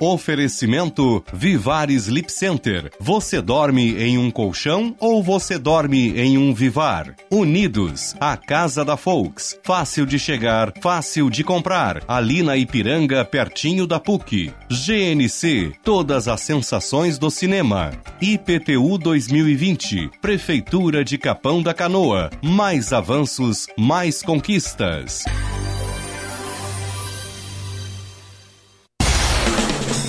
[0.00, 2.90] Oferecimento Vivar Sleep Center.
[3.00, 7.14] Você dorme em um colchão ou você dorme em um Vivar?
[7.30, 9.58] Unidos, a casa da Folks.
[9.62, 12.02] Fácil de chegar, fácil de comprar.
[12.08, 14.52] Ali na Ipiranga, pertinho da PUC.
[14.68, 17.92] GNC, todas as sensações do cinema.
[18.20, 22.30] IPTU 2020, Prefeitura de Capão da Canoa.
[22.42, 25.24] Mais avanços, mais conquistas.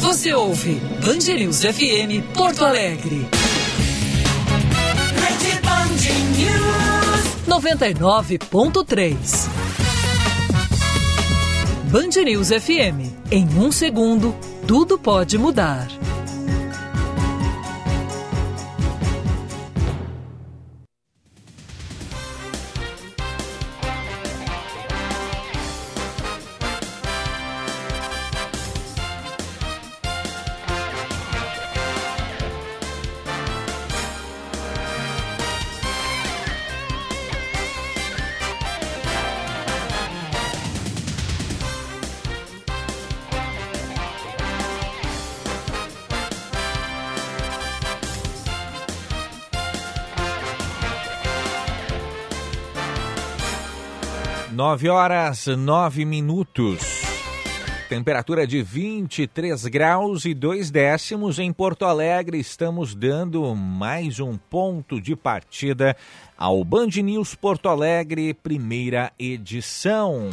[0.05, 3.27] Você ouve Band News FM Porto Alegre.
[5.17, 5.95] Rede Band
[6.37, 9.15] News 99.3.
[11.85, 13.09] Band News FM.
[13.31, 14.35] Em um segundo,
[14.67, 15.87] tudo pode mudar.
[54.67, 57.03] Nove horas, nove minutos.
[57.87, 62.39] Temperatura de 23 graus e dois décimos em Porto Alegre.
[62.39, 65.95] Estamos dando mais um ponto de partida
[66.35, 70.31] ao Band News Porto Alegre, primeira edição.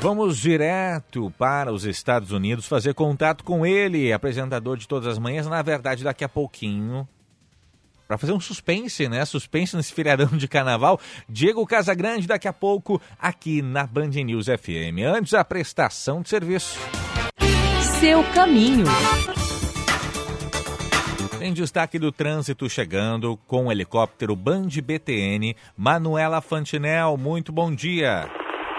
[0.00, 5.46] Vamos direto para os Estados Unidos fazer contato com ele, apresentador de todas as manhãs.
[5.46, 7.06] Na verdade, daqui a pouquinho
[8.08, 9.22] para fazer um suspense, né?
[9.26, 10.98] Suspense nesse feriadão de carnaval.
[11.28, 15.04] Diego Casagrande daqui a pouco aqui na Band News FM.
[15.06, 16.78] Antes a prestação de serviço.
[18.00, 18.86] Seu caminho.
[21.38, 25.54] Tem destaque do trânsito chegando com o helicóptero Band BTN.
[25.76, 28.28] Manuela Fantinel, muito bom dia.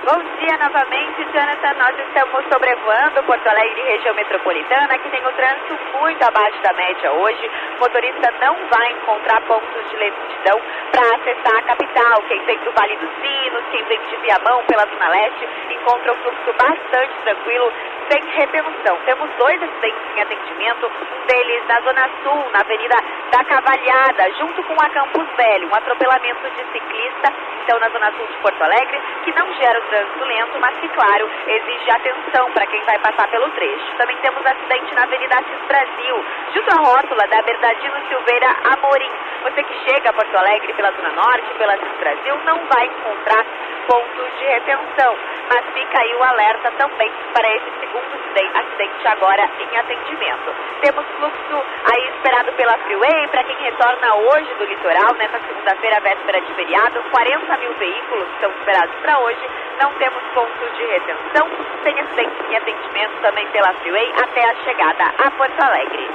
[0.05, 1.73] Bom dia novamente, Jonathan.
[1.77, 7.11] Nós estamos sobrevoando Porto Alegre região metropolitana, que tem o trânsito muito abaixo da média
[7.11, 7.51] hoje.
[7.75, 10.59] O motorista não vai encontrar pontos de lentidão
[10.91, 12.23] para acessar a capital.
[12.27, 16.17] Quem vem do Vale dos Sinos, quem vem de Viamão pela Zona Leste, encontra o
[16.17, 17.71] fluxo bastante tranquilo,
[18.09, 18.97] sem retenção.
[19.05, 22.95] Temos dois acidentes em atendimento, um deles na Zona Sul, na Avenida
[23.31, 27.33] da Cavalhada, junto com a Campus Velho, um atropelamento de ciclista,
[27.63, 30.87] então na Zona Sul de Porto Alegre, que não gera o trânsito lento, mas que,
[30.89, 33.97] claro, exige atenção para quem vai passar pelo trecho.
[33.97, 39.11] Também temos acidente na Avenida Assis Brasil, junto à rótula da Bernardino Silveira Amorim.
[39.43, 43.45] Você que chega a Porto Alegre pela Zona Norte, pela Assis Brasil, não vai encontrar
[43.87, 45.17] pontos de retenção.
[45.49, 48.19] Mas fica aí o alerta também para esse segundo
[48.53, 50.53] acidente agora em atendimento.
[50.81, 56.39] Temos fluxo aí esperado pela Freeway para quem retorna hoje do litoral, nessa segunda-feira, véspera
[56.41, 57.03] de feriado.
[57.11, 59.49] 40 mil veículos estão esperados para hoje.
[59.81, 61.47] Não temos pontos de retenção.
[61.83, 66.07] Tem acidente em atendimento também pela Freeway até a chegada a Porto Alegre.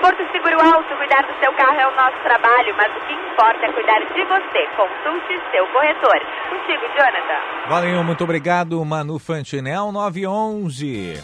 [0.00, 3.64] Porto Seguro Alto, cuidar do seu carro é o nosso trabalho, mas o que importa
[3.64, 4.66] é cuidar de você.
[4.76, 6.20] Consulte seu corretor.
[6.50, 7.68] Contigo, Jonathan.
[7.68, 11.22] Valeu, muito obrigado, Manu Fantinel, 911.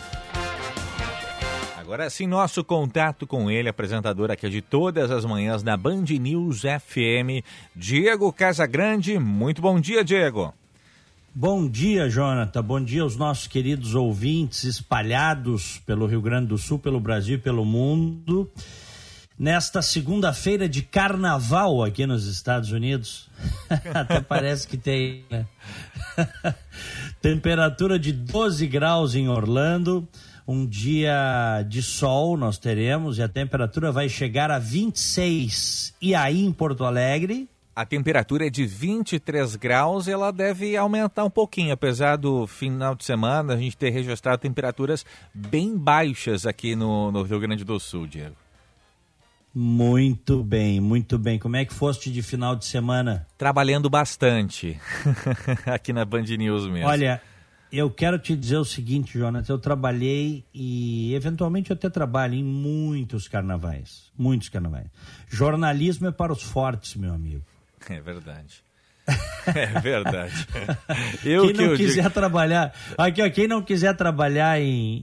[1.79, 6.63] Agora sim, nosso contato com ele, apresentador aqui de todas as manhãs na Band News
[6.63, 7.45] FM,
[7.75, 9.19] Diego Casagrande.
[9.19, 10.55] Muito bom dia, Diego.
[11.33, 12.61] Bom dia, Jonathan.
[12.61, 17.41] Bom dia aos nossos queridos ouvintes espalhados pelo Rio Grande do Sul, pelo Brasil e
[17.41, 18.51] pelo mundo.
[19.39, 23.31] Nesta segunda-feira de carnaval aqui nos Estados Unidos.
[23.95, 25.47] Até parece que tem, né?
[27.23, 30.09] Temperatura de 12 graus em Orlando.
[30.49, 35.95] Um dia de sol nós teremos e a temperatura vai chegar a 26.
[36.03, 37.49] E aí em Porto Alegre,
[37.81, 42.95] a temperatura é de 23 graus e ela deve aumentar um pouquinho, apesar do final
[42.95, 47.81] de semana a gente ter registrado temperaturas bem baixas aqui no, no Rio Grande do
[47.81, 48.37] Sul, Diego.
[49.55, 51.39] Muito bem, muito bem.
[51.39, 53.27] Como é que foste de final de semana?
[53.39, 54.79] Trabalhando bastante
[55.65, 56.87] aqui na Band News mesmo.
[56.87, 57.23] Olha,
[57.73, 62.45] eu quero te dizer o seguinte, Jonathan, eu trabalhei e eventualmente eu até trabalho em
[62.45, 64.89] muitos carnavais, muitos carnavais.
[65.31, 67.43] Jornalismo é para os fortes, meu amigo.
[67.89, 68.63] É verdade.
[69.47, 70.47] É verdade.
[71.25, 72.15] Eu quem que não quiser digo...
[72.15, 75.03] trabalhar, aqui, ó, quem não quiser trabalhar em,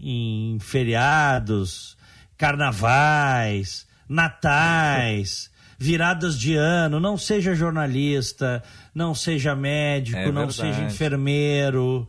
[0.55, 1.97] em feriados,
[2.37, 8.63] carnavais, natais, viradas de ano, não seja jornalista,
[8.93, 12.07] não seja médico, É não seja enfermeiro,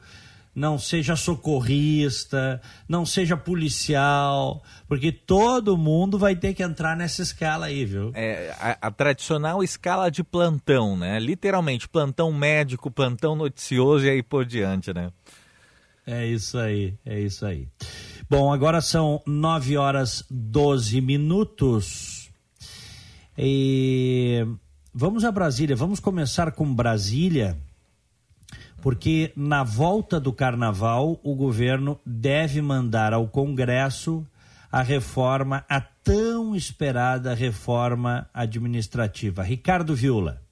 [0.58, 7.66] não seja socorrista, não seja policial, porque todo mundo vai ter que entrar nessa escala
[7.66, 8.10] aí, viu?
[8.12, 11.20] É, a, a tradicional escala de plantão, né?
[11.20, 15.12] Literalmente, plantão médico, plantão noticioso e aí por diante, né?
[16.05, 17.69] É isso aí, é isso aí.
[18.28, 22.31] Bom, agora são 9 horas 12 minutos.
[23.37, 24.44] E
[24.93, 25.76] vamos a Brasília.
[25.76, 27.56] Vamos começar com Brasília,
[28.80, 34.26] porque na volta do carnaval o governo deve mandar ao Congresso
[34.70, 39.42] a reforma, a tão esperada reforma administrativa.
[39.42, 40.42] Ricardo Viula.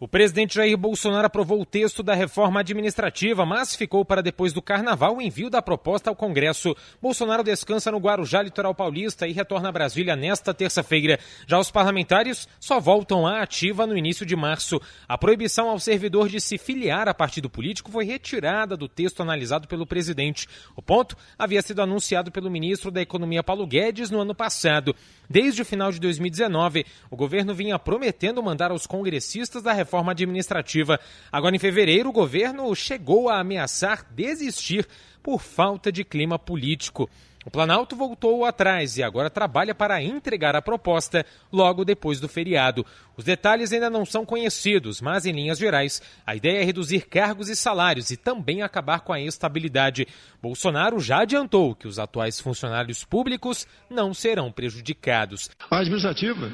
[0.00, 4.62] O presidente Jair Bolsonaro aprovou o texto da reforma administrativa, mas ficou para depois do
[4.62, 6.72] carnaval o envio da proposta ao Congresso.
[7.02, 11.18] Bolsonaro descansa no Guarujá Litoral Paulista e retorna a Brasília nesta terça-feira.
[11.48, 14.80] Já os parlamentares só voltam à ativa no início de março.
[15.08, 19.66] A proibição ao servidor de se filiar a partido político foi retirada do texto analisado
[19.66, 20.46] pelo presidente.
[20.76, 24.94] O ponto havia sido anunciado pelo ministro da Economia Paulo Guedes no ano passado.
[25.28, 31.00] Desde o final de 2019, o governo vinha prometendo mandar aos congressistas da reforma administrativa.
[31.32, 34.86] Agora, em fevereiro, o governo chegou a ameaçar desistir
[35.22, 37.08] por falta de clima político.
[37.48, 42.84] O Planalto voltou atrás e agora trabalha para entregar a proposta logo depois do feriado.
[43.16, 47.48] Os detalhes ainda não são conhecidos, mas em linhas gerais, a ideia é reduzir cargos
[47.48, 50.06] e salários e também acabar com a estabilidade.
[50.42, 55.48] Bolsonaro já adiantou que os atuais funcionários públicos não serão prejudicados.
[55.70, 56.52] A administrativa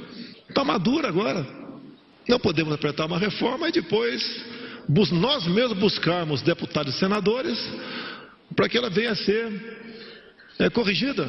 [0.48, 1.63] está madura agora.
[2.28, 4.22] Não podemos apertar uma reforma e depois
[5.12, 7.58] nós mesmos buscarmos deputados e senadores
[8.54, 9.84] para que ela venha a ser
[10.58, 11.28] é, corrigida.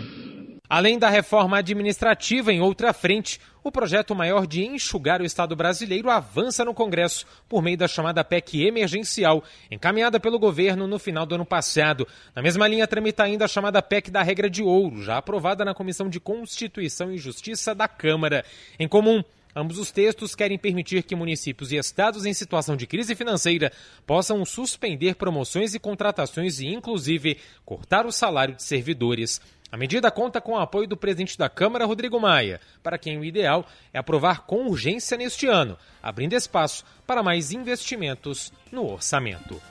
[0.67, 6.09] Além da reforma administrativa, em outra frente, o projeto maior de enxugar o Estado brasileiro
[6.09, 11.35] avança no Congresso por meio da chamada PEC emergencial, encaminhada pelo governo no final do
[11.35, 12.07] ano passado.
[12.35, 15.73] Na mesma linha tramita ainda a chamada PEC da regra de ouro, já aprovada na
[15.73, 18.43] Comissão de Constituição e Justiça da Câmara.
[18.79, 19.23] Em comum,
[19.55, 23.71] Ambos os textos querem permitir que municípios e estados em situação de crise financeira
[24.05, 29.39] possam suspender promoções e contratações e, inclusive, cortar o salário de servidores.
[29.71, 33.23] A medida conta com o apoio do presidente da Câmara, Rodrigo Maia, para quem o
[33.23, 39.61] ideal é aprovar com urgência neste ano, abrindo espaço para mais investimentos no orçamento.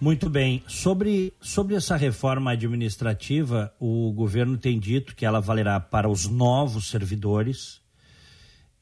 [0.00, 0.62] Muito bem.
[0.68, 6.88] Sobre, sobre essa reforma administrativa, o governo tem dito que ela valerá para os novos
[6.88, 7.80] servidores.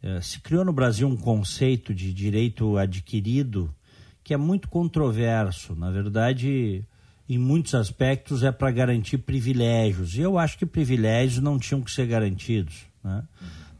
[0.02, 3.74] Eh, se criou no Brasil um conceito de direito adquirido
[4.22, 5.74] que é muito controverso.
[5.74, 6.84] Na verdade,
[7.26, 10.16] em muitos aspectos, é para garantir privilégios.
[10.16, 12.82] E eu acho que privilégios não tinham que ser garantidos.
[13.02, 13.22] Né?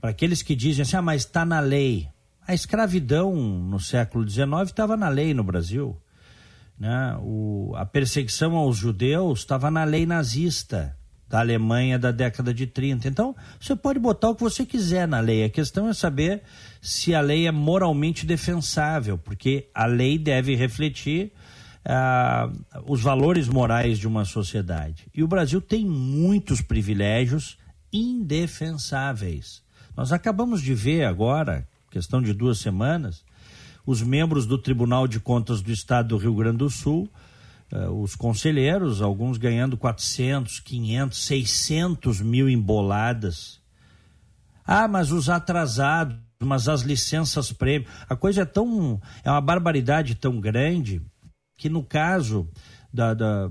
[0.01, 2.09] Para aqueles que dizem assim, ah, mas está na lei.
[2.49, 6.01] A escravidão no século XIX estava na lei no Brasil
[6.79, 7.17] né?
[7.21, 10.97] O, a perseguição aos judeus estava na lei nazista
[11.29, 13.09] da Alemanha da década de 30.
[13.09, 15.45] Então, você pode botar o que você quiser na lei.
[15.45, 16.43] A questão é saber
[16.81, 21.33] se a lei é moralmente defensável, porque a lei deve refletir
[21.85, 22.49] ah,
[22.87, 25.07] os valores morais de uma sociedade.
[25.15, 27.59] E o Brasil tem muitos privilégios
[27.93, 29.63] indefensáveis.
[29.97, 33.25] Nós acabamos de ver agora, questão de duas semanas,
[33.87, 37.09] os membros do Tribunal de Contas do Estado do Rio Grande do Sul,
[37.71, 43.61] eh, os conselheiros, alguns ganhando 400, 500, 600 mil emboladas.
[44.67, 47.87] Ah, mas os atrasados, mas as licenças prêmio.
[48.09, 49.01] A coisa é tão.
[49.25, 51.01] É uma barbaridade tão grande
[51.57, 52.49] que, no caso
[52.93, 53.51] da, da-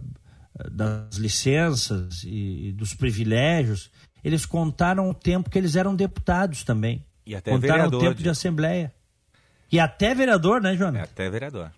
[0.72, 3.90] das licenças e, e dos privilégios,
[4.24, 7.04] eles contaram o tempo que eles eram deputados também.
[7.26, 8.94] E até contaram o tempo de- de assembleia.
[9.72, 11.02] E até vereador, né, Jonas?
[11.02, 11.72] É até vereador.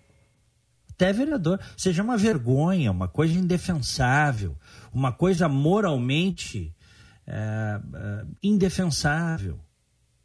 [0.90, 1.60] até vereador.
[1.76, 4.56] Seja uma vergonha, uma coisa indefensável,
[4.92, 6.74] uma coisa moralmente
[7.26, 9.58] é, é, indefensável.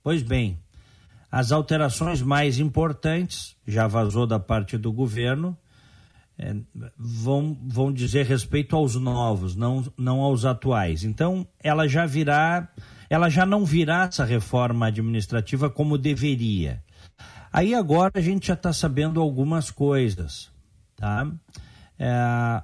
[0.01, 0.59] Pois bem,
[1.31, 5.57] as alterações mais importantes, já vazou da parte do governo,
[6.37, 6.55] é,
[6.97, 11.03] vão, vão dizer respeito aos novos, não, não aos atuais.
[11.03, 12.67] Então, ela já virá,
[13.09, 16.83] ela já não virá essa reforma administrativa como deveria.
[17.53, 20.49] Aí agora a gente já está sabendo algumas coisas,
[20.95, 21.31] tá?
[21.99, 22.63] É,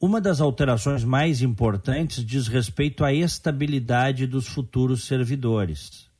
[0.00, 6.10] uma das alterações mais importantes diz respeito à estabilidade dos futuros servidores.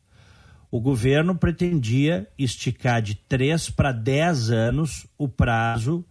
[0.71, 6.04] O governo pretendia esticar de 3 para 10 anos o prazo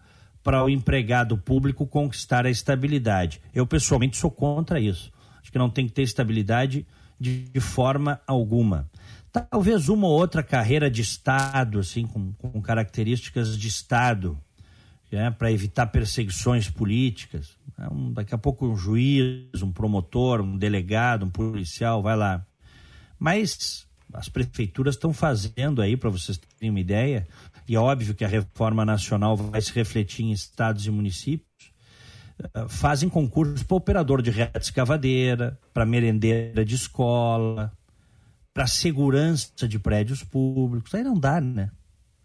[0.43, 3.39] para o empregado público conquistar a estabilidade.
[3.53, 5.11] Eu, pessoalmente, sou contra isso.
[5.39, 6.85] Acho que não tem que ter estabilidade
[7.19, 8.89] de, de forma alguma.
[9.31, 14.37] Talvez uma ou outra carreira de Estado, assim, com, com características de Estado,
[15.11, 17.57] né, para evitar perseguições políticas.
[17.77, 22.45] É um, daqui a pouco um juiz, um promotor, um delegado, um policial, vai lá.
[23.17, 27.27] Mas as prefeituras estão fazendo aí, para vocês terem uma ideia,
[27.67, 31.71] e é óbvio que a reforma nacional vai se refletir em estados e municípios,
[32.53, 37.71] eh, fazem concursos para operador de reta escavadeira, para merendeira de escola,
[38.53, 40.93] para segurança de prédios públicos.
[40.93, 41.69] Aí não dá, né?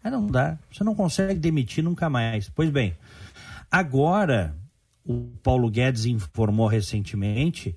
[0.03, 0.57] Aí não dá.
[0.71, 2.49] Você não consegue demitir nunca mais.
[2.49, 2.95] Pois bem,
[3.71, 4.55] agora
[5.05, 7.75] o Paulo Guedes informou recentemente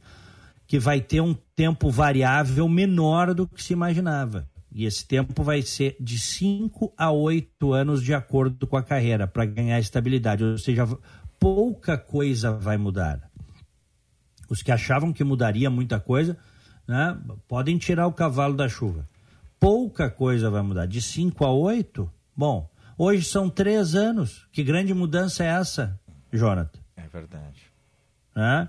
[0.66, 4.48] que vai ter um tempo variável menor do que se imaginava.
[4.72, 9.26] E esse tempo vai ser de 5 a 8 anos de acordo com a carreira,
[9.26, 10.44] para ganhar estabilidade.
[10.44, 10.86] Ou seja,
[11.40, 13.28] pouca coisa vai mudar.
[14.48, 16.38] Os que achavam que mudaria muita coisa,
[16.90, 17.16] né,
[17.46, 19.08] podem tirar o cavalo da chuva.
[19.60, 20.86] Pouca coisa vai mudar.
[20.86, 22.68] De 5 a 8, bom,
[22.98, 24.48] hoje são três anos.
[24.50, 25.96] Que grande mudança é essa,
[26.32, 26.80] Jonathan?
[26.96, 27.62] É verdade.
[28.34, 28.68] Né?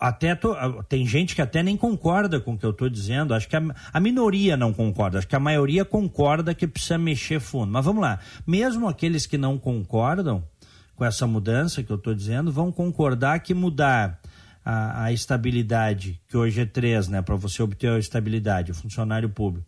[0.00, 0.54] Até tô,
[0.84, 3.34] tem gente que até nem concorda com o que eu estou dizendo.
[3.34, 5.18] Acho que a, a, minoria não concorda.
[5.18, 7.70] Acho que a maioria concorda que precisa mexer fundo.
[7.70, 8.18] Mas vamos lá.
[8.46, 10.42] Mesmo aqueles que não concordam
[10.96, 14.18] com essa mudança que eu estou dizendo, vão concordar que mudar
[14.64, 17.22] a, a estabilidade, que hoje é 3, né?
[17.22, 19.66] Para você obter a estabilidade, o funcionário público.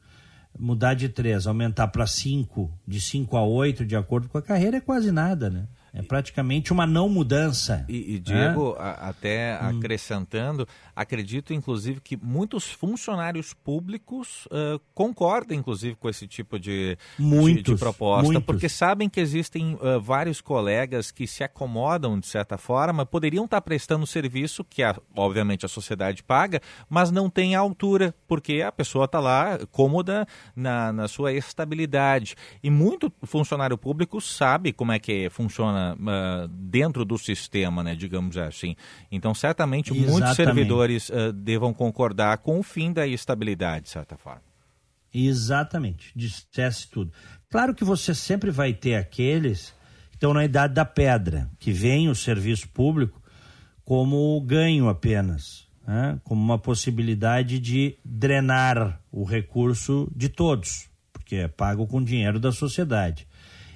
[0.58, 4.76] Mudar de 3, aumentar para 5, de 5 a 8, de acordo com a carreira,
[4.76, 5.66] é quase nada, né?
[5.94, 7.86] É praticamente uma não mudança.
[7.88, 9.78] E, e Diego, até hum.
[9.78, 17.62] acrescentando, acredito inclusive que muitos funcionários públicos uh, concordam inclusive com esse tipo de, muitos,
[17.62, 18.44] de, de proposta, muitos.
[18.44, 23.60] porque sabem que existem uh, vários colegas que se acomodam de certa forma, poderiam estar
[23.60, 26.60] prestando serviço que a, obviamente a sociedade paga,
[26.90, 32.34] mas não tem a altura, porque a pessoa está lá cômoda na, na sua estabilidade.
[32.62, 38.36] E muito funcionário público sabe como é que funciona uh, dentro do sistema, né, digamos
[38.36, 38.74] assim.
[39.12, 40.10] Então, certamente, Exatamente.
[40.10, 44.42] muitos servidores uh, devam concordar com o fim da estabilidade, de certa forma.
[45.12, 47.12] Exatamente, dissesse tudo.
[47.48, 49.72] Claro que você sempre vai ter aqueles
[50.10, 53.22] que estão na idade da pedra, que veem o serviço público
[53.84, 56.18] como ganho apenas, né?
[56.24, 62.50] como uma possibilidade de drenar o recurso de todos, porque é pago com dinheiro da
[62.50, 63.28] sociedade,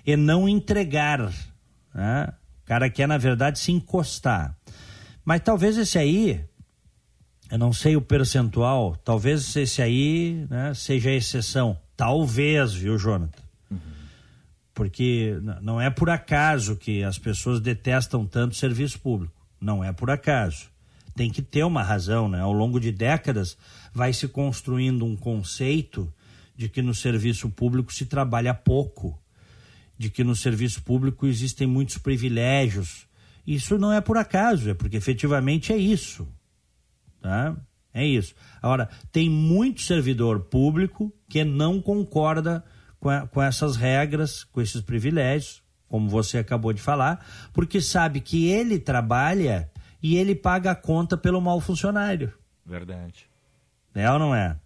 [0.04, 1.30] e não entregar
[1.94, 2.32] né?
[2.62, 4.54] O cara quer, na verdade, se encostar.
[5.24, 6.44] Mas talvez esse aí,
[7.50, 11.78] eu não sei o percentual, talvez esse aí né, seja a exceção.
[11.96, 13.42] Talvez, viu, Jonathan?
[14.74, 19.34] Porque não é por acaso que as pessoas detestam tanto serviço público.
[19.60, 20.68] Não é por acaso.
[21.16, 22.40] Tem que ter uma razão, né?
[22.40, 23.58] Ao longo de décadas
[23.92, 26.12] vai se construindo um conceito
[26.56, 29.20] de que no serviço público se trabalha pouco
[29.98, 33.06] de que no serviço público existem muitos privilégios.
[33.44, 36.28] Isso não é por acaso, é porque efetivamente é isso.
[37.20, 37.56] Tá?
[37.92, 38.34] É isso.
[38.62, 42.64] Agora, tem muito servidor público que não concorda
[43.00, 48.20] com, a, com essas regras, com esses privilégios, como você acabou de falar, porque sabe
[48.20, 49.70] que ele trabalha
[50.02, 52.32] e ele paga a conta pelo mau funcionário.
[52.64, 53.26] Verdade.
[53.94, 54.56] É ou não é?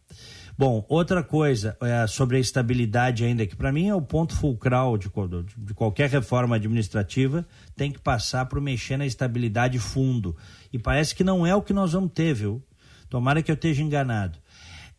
[0.62, 4.96] Bom, outra coisa é, sobre a estabilidade ainda, que para mim é o ponto fulcral
[4.96, 5.10] de,
[5.58, 10.36] de qualquer reforma administrativa, tem que passar por mexer na estabilidade fundo.
[10.72, 12.62] E parece que não é o que nós vamos ter, viu?
[13.10, 14.38] Tomara que eu esteja enganado.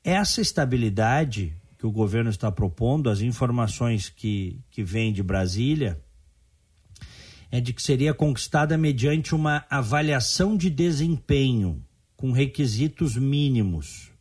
[0.04, 5.98] Essa estabilidade que o governo está propondo, as informações que, que vêm de Brasília,
[7.50, 11.82] é de que seria conquistada mediante uma avaliação de desempenho
[12.18, 14.12] com requisitos mínimos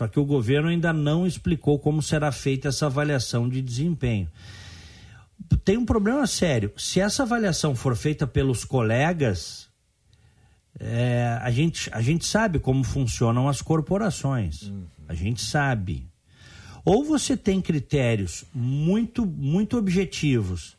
[0.00, 4.30] só que o governo ainda não explicou como será feita essa avaliação de desempenho.
[5.62, 6.72] Tem um problema sério.
[6.74, 9.68] Se essa avaliação for feita pelos colegas,
[10.78, 14.62] é, a, gente, a gente sabe como funcionam as corporações.
[14.62, 14.84] Uhum.
[15.06, 16.08] A gente sabe.
[16.82, 20.78] Ou você tem critérios muito, muito objetivos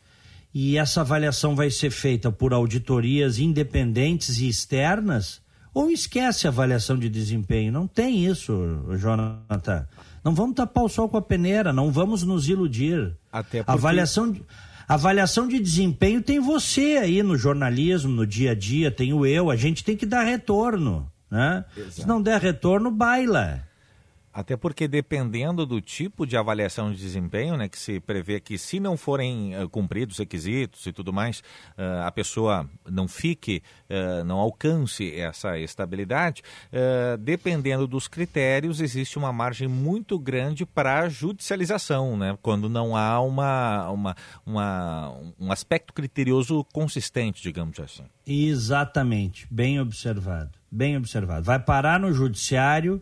[0.52, 5.41] e essa avaliação vai ser feita por auditorias independentes e externas,
[5.74, 7.72] ou esquece a avaliação de desempenho.
[7.72, 8.54] Não tem isso,
[8.98, 9.88] Jonathan.
[10.24, 13.16] Não vamos tapar o sol com a peneira, não vamos nos iludir.
[13.32, 13.72] Até porque...
[13.72, 14.44] avaliação, de,
[14.88, 19.56] avaliação de desempenho tem você aí no jornalismo, no dia a dia, tenho eu, a
[19.56, 21.12] gente tem que dar retorno.
[21.30, 21.66] Né?
[21.90, 23.64] Se não der retorno, baila.
[24.34, 28.80] Até porque dependendo do tipo de avaliação de desempenho, né, que se prevê que se
[28.80, 31.40] não forem uh, cumpridos requisitos e tudo mais,
[31.78, 36.42] uh, a pessoa não fique, uh, não alcance essa estabilidade,
[37.20, 43.90] dependendo dos critérios, existe uma margem muito grande para judicialização, né, quando não há uma,
[43.90, 48.04] uma, uma, um aspecto criterioso consistente, digamos assim.
[48.26, 51.44] Exatamente, bem observado, bem observado.
[51.44, 53.02] Vai parar no judiciário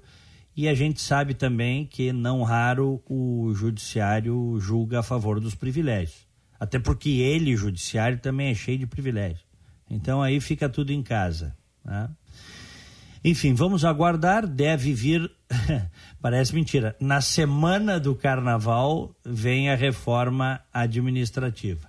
[0.59, 6.27] e a gente sabe também que, não raro, o judiciário julga a favor dos privilégios.
[6.59, 9.45] Até porque ele, judiciário, também é cheio de privilégios.
[9.89, 11.55] Então aí fica tudo em casa.
[11.81, 12.09] Né?
[13.23, 14.45] Enfim, vamos aguardar.
[14.45, 15.31] Deve vir,
[16.21, 21.87] parece mentira, na semana do carnaval vem a reforma administrativa.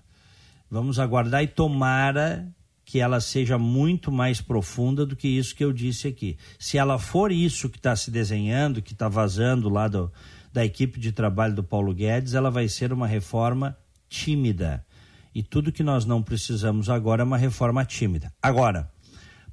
[0.71, 2.47] Vamos aguardar e tomara
[2.91, 6.37] que ela seja muito mais profunda do que isso que eu disse aqui.
[6.59, 10.11] Se ela for isso que está se desenhando, que está vazando lá do,
[10.53, 13.79] da equipe de trabalho do Paulo Guedes, ela vai ser uma reforma
[14.09, 14.85] tímida.
[15.33, 18.33] E tudo que nós não precisamos agora é uma reforma tímida.
[18.43, 18.91] Agora,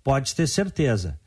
[0.04, 1.20] pode ter certeza,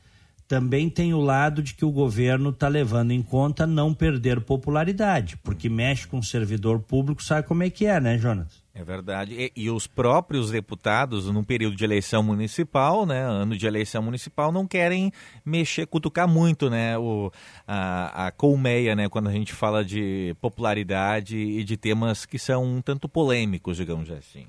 [0.49, 5.37] também tem o lado de que o governo está levando em conta não perder popularidade,
[5.37, 8.60] porque mexe com o servidor público, sabe como é que é, né, Jonas?
[8.73, 9.33] É verdade.
[9.33, 14.49] E, e, os próprios deputados, num período de eleição municipal, né, ano de eleição municipal,
[14.51, 15.11] não querem
[15.45, 17.29] mexer, cutucar muito, né, o,
[17.67, 22.63] a, a colmeia, né, quando a gente fala de popularidade e de temas que são
[22.63, 24.47] um tanto polêmicos, digamos assim.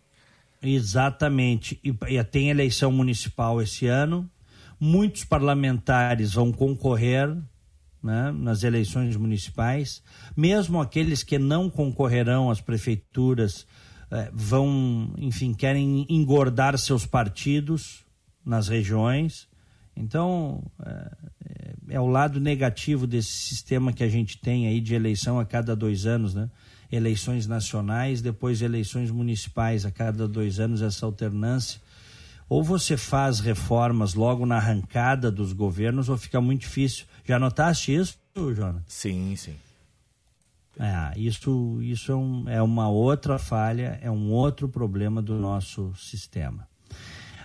[0.63, 1.81] Exatamente.
[1.83, 4.31] E, e tem eleição municipal esse ano.
[4.79, 7.37] Muitos parlamentares vão concorrer
[8.01, 10.03] né, nas eleições municipais.
[10.37, 13.67] Mesmo aqueles que não concorrerão às prefeituras
[14.13, 18.05] é, vão, enfim, querem engordar seus partidos
[18.45, 19.49] nas regiões.
[19.97, 21.11] Então, é,
[21.89, 25.75] é, o lado negativo desse sistema que a gente tem aí de eleição a cada
[25.75, 26.51] dois anos, né?
[26.91, 31.81] Eleições nacionais, depois eleições municipais a cada dois anos, essa alternância.
[32.51, 37.07] Ou você faz reformas logo na arrancada dos governos, ou fica muito difícil.
[37.25, 38.19] Já notaste isso,
[38.55, 38.83] Jonas?
[38.87, 39.55] Sim, sim.
[40.79, 45.93] É, isso, isso é, um, é uma outra falha, é um outro problema do nosso
[45.97, 46.67] sistema.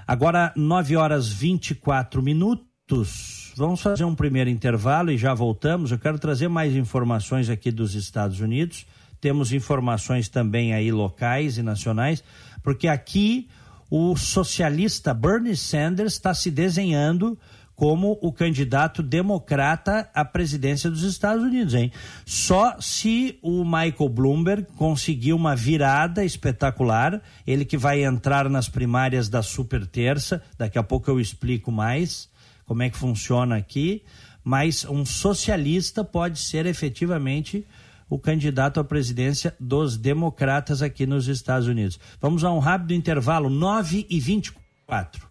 [0.08, 3.54] Agora, 9 horas 24 minutos.
[3.58, 5.92] Vamos fazer um primeiro intervalo e já voltamos.
[5.92, 8.86] Eu quero trazer mais informações aqui dos Estados Unidos.
[9.20, 12.24] Temos informações também aí locais e nacionais,
[12.64, 13.50] porque aqui
[13.90, 17.38] o socialista Bernie Sanders está se desenhando
[17.78, 21.92] como o candidato democrata à presidência dos Estados Unidos, hein?
[22.26, 29.30] Só se o Michael Bloomberg conseguir uma virada espetacular, ele que vai entrar nas primárias
[29.30, 32.28] da super terça, daqui a pouco eu explico mais
[32.66, 34.04] como é que funciona aqui,
[34.44, 37.64] mas um socialista pode ser efetivamente
[38.10, 42.00] o candidato à presidência dos democratas aqui nos Estados Unidos.
[42.20, 45.28] Vamos a um rápido intervalo, 9 e 24.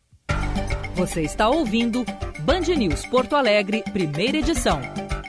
[0.95, 2.07] Você está ouvindo
[2.47, 4.81] Band News Porto Alegre, primeira edição.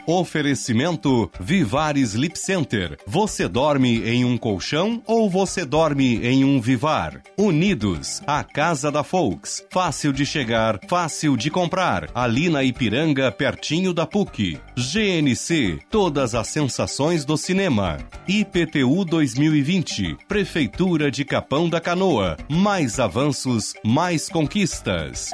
[0.06, 2.95] Oferecimento Vivar Sleep Center.
[3.08, 7.23] Você dorme em um colchão ou você dorme em um Vivar?
[7.36, 9.65] Unidos, a casa da Folks.
[9.71, 12.08] Fácil de chegar, fácil de comprar.
[12.13, 14.60] Ali na Ipiranga, pertinho da PUC.
[14.77, 17.97] GNC, todas as sensações do cinema.
[18.27, 22.38] IPTU 2020, Prefeitura de Capão da Canoa.
[22.47, 25.32] Mais avanços, mais conquistas.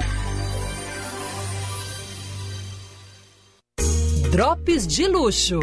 [4.34, 5.60] Drops de Luxo,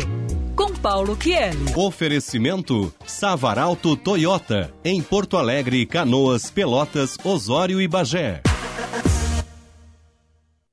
[0.55, 1.73] com Paulo Kieli.
[1.75, 8.41] Oferecimento Savaralto Toyota, em Porto Alegre, Canoas, Pelotas, Osório e Bagé.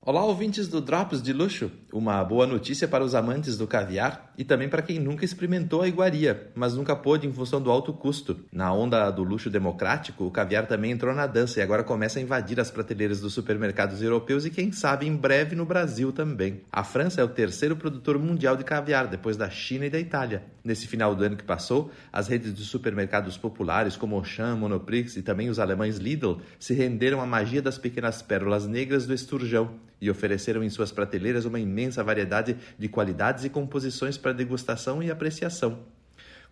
[0.09, 1.71] Olá, ouvintes do Drops de Luxo.
[1.93, 5.89] Uma boa notícia para os amantes do caviar e também para quem nunca experimentou a
[5.89, 8.41] iguaria, mas nunca pôde em função do alto custo.
[8.51, 12.23] Na onda do luxo democrático, o caviar também entrou na dança e agora começa a
[12.23, 16.63] invadir as prateleiras dos supermercados europeus e quem sabe em breve no Brasil também.
[16.73, 20.43] A França é o terceiro produtor mundial de caviar, depois da China e da Itália.
[20.65, 25.23] Nesse final do ano que passou, as redes de supermercados populares como Auchan, Monoprix e
[25.23, 30.11] também os alemães Lidl se renderam à magia das pequenas pérolas negras do esturjão e
[30.11, 35.79] ofereceram em suas prateleiras uma imensa variedade de qualidades e composições para degustação e apreciação.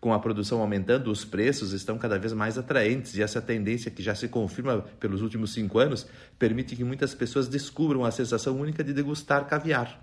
[0.01, 4.03] Com a produção aumentando, os preços estão cada vez mais atraentes e essa tendência, que
[4.03, 6.07] já se confirma pelos últimos cinco anos,
[6.39, 10.03] permite que muitas pessoas descubram a sensação única de degustar caviar.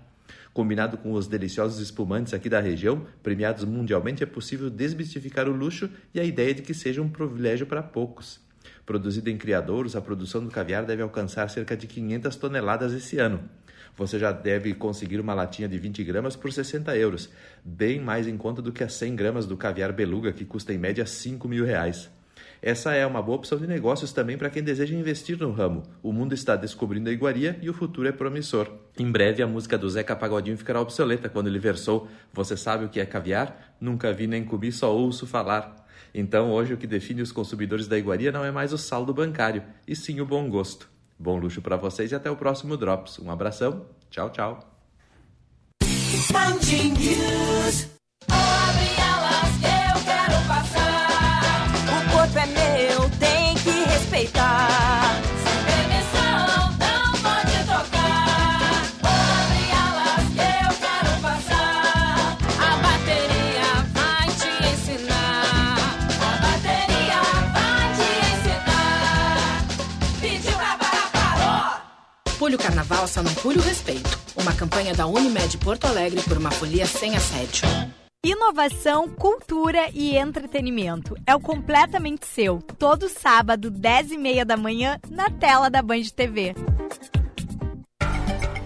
[0.52, 5.88] Combinado com os deliciosos espumantes aqui da região, premiados mundialmente, é possível desmistificar o luxo
[6.12, 8.43] e a ideia de que seja um privilégio para poucos.
[8.86, 13.40] Produzida em criadouros, a produção do caviar deve alcançar cerca de 500 toneladas esse ano.
[13.96, 17.30] você já deve conseguir uma latinha de 20 gramas por 60 euros,
[17.64, 20.78] bem mais em conta do que as 100 gramas do caviar beluga, que custa em
[20.78, 22.10] média 5 mil reais.
[22.60, 25.82] Essa é uma boa opção de negócios também para quem deseja investir no ramo.
[26.02, 28.70] O mundo está descobrindo a iguaria e o futuro é promissor.
[28.98, 32.88] Em breve, a música do Zeca Pagodinho ficará obsoleta quando ele versou Você sabe o
[32.88, 33.76] que é caviar?
[33.80, 35.83] Nunca vi nem comi, só ouço falar.
[36.14, 39.64] Então, hoje, o que define os consumidores da iguaria não é mais o saldo bancário,
[39.86, 40.88] e sim o bom gosto.
[41.18, 43.18] Bom luxo para vocês e até o próximo Drops.
[43.18, 44.70] Um abração, tchau, tchau.
[72.84, 74.18] Carnaval, só não pule o respeito.
[74.36, 77.66] Uma campanha da Unimed Porto Alegre por uma folia sem assédio.
[78.24, 81.14] Inovação, cultura e entretenimento.
[81.26, 82.62] É o completamente seu.
[82.78, 86.54] Todo sábado, 10 e meia da manhã, na tela da Band TV.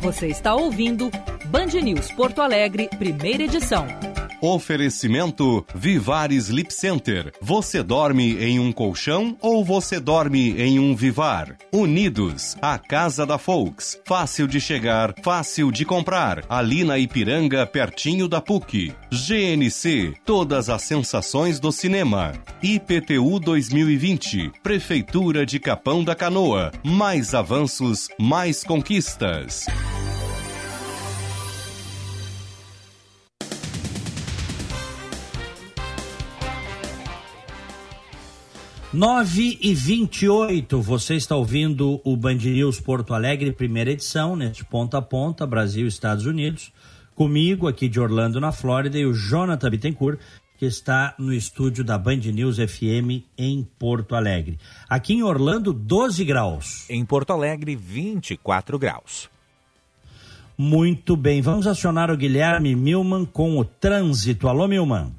[0.01, 1.11] Você está ouvindo
[1.47, 3.87] Band News Porto Alegre, primeira edição.
[4.41, 7.33] Oferecimento Vivar Sleep Center.
[7.41, 11.57] Você dorme em um colchão ou você dorme em um Vivar?
[11.73, 14.01] Unidos, a casa da Folks.
[14.05, 16.45] Fácil de chegar, fácil de comprar.
[16.49, 18.93] Ali na Ipiranga, pertinho da PUC.
[19.11, 22.33] GNC, todas as sensações do cinema.
[22.63, 26.71] IPTU 2020, Prefeitura de Capão da Canoa.
[26.85, 29.67] Mais avanços, mais conquistas.
[38.99, 44.99] 9 e 28, você está ouvindo o Band News Porto Alegre, primeira edição, neste ponta
[44.99, 46.73] a ponta, Brasil e Estados Unidos.
[47.15, 50.19] Comigo, aqui de Orlando, na Flórida, e o Jonathan Bittencourt,
[50.59, 54.59] que está no estúdio da Band News FM em Porto Alegre.
[54.89, 56.85] Aqui em Orlando, 12 graus.
[56.91, 59.31] Em Porto Alegre, 24 graus.
[60.59, 64.49] Muito bem, vamos acionar o Guilherme Milman com o trânsito.
[64.49, 65.13] Alô, Milman.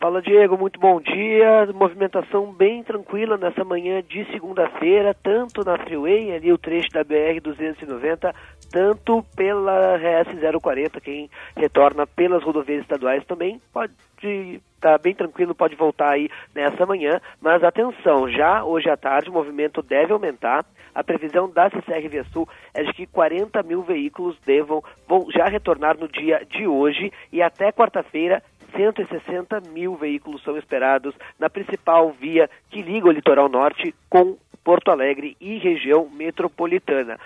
[0.00, 1.66] Fala Diego, muito bom dia.
[1.74, 7.40] Movimentação bem tranquila nessa manhã de segunda-feira, tanto na Freeway, ali o trecho da BR
[7.42, 8.32] 290,
[8.70, 10.28] tanto pela RS
[10.62, 16.30] 040, quem retorna pelas rodovias estaduais também pode estar tá bem tranquilo, pode voltar aí
[16.54, 20.64] nessa manhã, mas atenção, já hoje à tarde o movimento deve aumentar.
[20.94, 25.44] A previsão da CCR Via Sul é de que 40 mil veículos devam vão já
[25.46, 28.42] retornar no dia de hoje e até quarta-feira
[28.74, 34.36] 160 mil veículos são esperados na principal via que liga o litoral norte com
[34.68, 37.18] Porto Alegre e região metropolitana.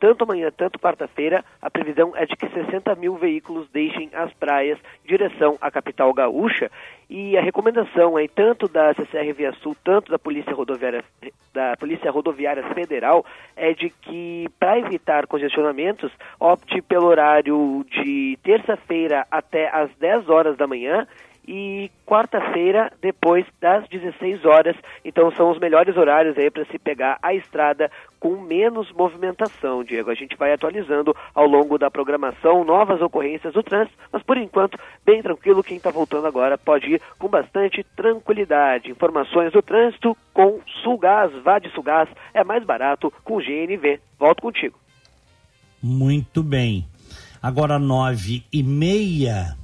[0.00, 4.78] Tanto amanhã, tanto quarta-feira, a previsão é de que 60 mil veículos deixem as praias
[5.04, 6.70] em direção à capital gaúcha
[7.10, 11.04] e a recomendação é tanto da CCR Via Sul, tanto da Polícia Rodoviária,
[11.52, 19.26] da Polícia Rodoviária Federal, é de que para evitar congestionamentos, opte pelo horário de terça-feira
[19.30, 21.06] até às 10 horas da manhã
[21.46, 24.76] e quarta-feira depois das 16 horas.
[25.04, 30.10] Então são os melhores horários aí para se pegar a estrada com menos movimentação, Diego.
[30.10, 34.78] A gente vai atualizando ao longo da programação novas ocorrências do trânsito, mas por enquanto
[35.04, 35.62] bem tranquilo.
[35.62, 38.90] Quem está voltando agora pode ir com bastante tranquilidade.
[38.90, 44.00] Informações do trânsito com Sulgás, vá de Sulgás, é mais barato com GNV.
[44.18, 44.78] Volto contigo.
[45.82, 46.86] Muito bem.
[47.42, 49.56] Agora nove e meia.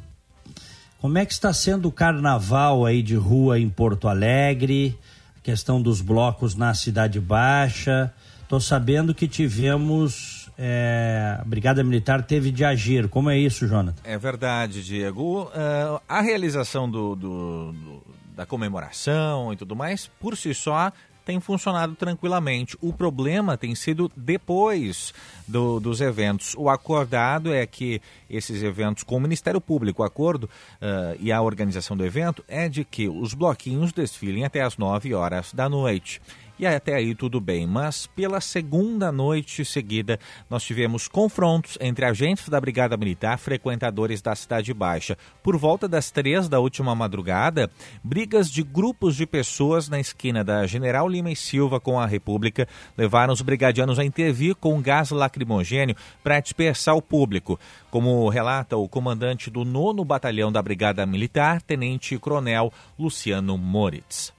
[1.03, 4.97] Como é que está sendo o carnaval aí de rua em Porto Alegre?
[5.37, 8.15] A questão dos blocos na Cidade Baixa.
[8.41, 10.49] Estou sabendo que tivemos.
[10.57, 13.09] É, a Brigada Militar teve de agir.
[13.09, 14.01] Como é isso, Jonathan?
[14.05, 15.47] É verdade, Diego.
[15.47, 18.03] Uh, a realização do, do, do,
[18.37, 20.93] da comemoração e tudo mais, por si só,
[21.25, 22.77] tem funcionado tranquilamente.
[22.81, 25.13] O problema tem sido depois
[25.47, 26.55] do, dos eventos.
[26.57, 31.41] O acordado é que esses eventos, com o Ministério Público, o acordo uh, e a
[31.41, 36.21] organização do evento é de que os bloquinhos desfilem até as 9 horas da noite.
[36.63, 40.17] E até aí tudo bem, mas pela segunda noite seguida
[40.49, 45.19] nós tivemos confrontos entre agentes da Brigada Militar, frequentadores da Cidade Baixa.
[45.43, 47.69] Por volta das três da última madrugada,
[48.05, 52.69] brigas de grupos de pessoas na esquina da General Lima e Silva com a República
[52.97, 57.59] levaram os brigadianos a intervir com gás lacrimogênio para dispersar o público.
[57.91, 64.33] Como relata o comandante do nono Batalhão da Brigada Militar, Tenente Coronel Luciano Moritz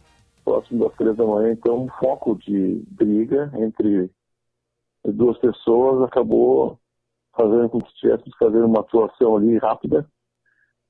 [0.44, 4.10] próximo das três da manhã, então um foco de briga entre
[5.06, 6.78] duas pessoas acabou
[7.36, 10.06] fazendo com que tivéssemos que fazer uma atuação ali rápida,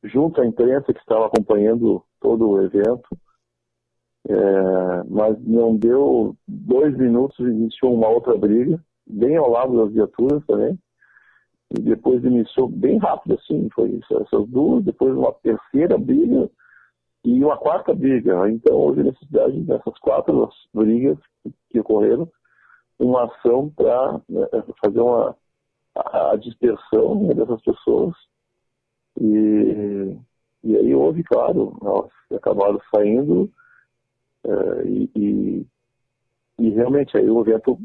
[0.03, 3.07] junto à imprensa que estava acompanhando todo o evento.
[4.25, 10.45] É, mas não deu dois minutos iniciou uma outra briga, bem ao lado das viaturas
[10.45, 10.77] também.
[11.71, 16.49] E depois iniciou bem rápido assim, foi isso, essas duas, depois uma terceira briga
[17.23, 18.49] e uma quarta briga.
[18.49, 21.17] Então houve necessidade dessas quatro brigas
[21.69, 22.29] que ocorreram,
[22.99, 24.47] uma ação para né,
[24.83, 25.35] fazer uma
[25.95, 28.15] a dispersão né, dessas pessoas.
[29.19, 30.17] E,
[30.63, 33.51] e aí houve, claro, elas acabaram saindo
[34.43, 35.67] uh, e, e,
[36.59, 37.77] e, realmente aí o evento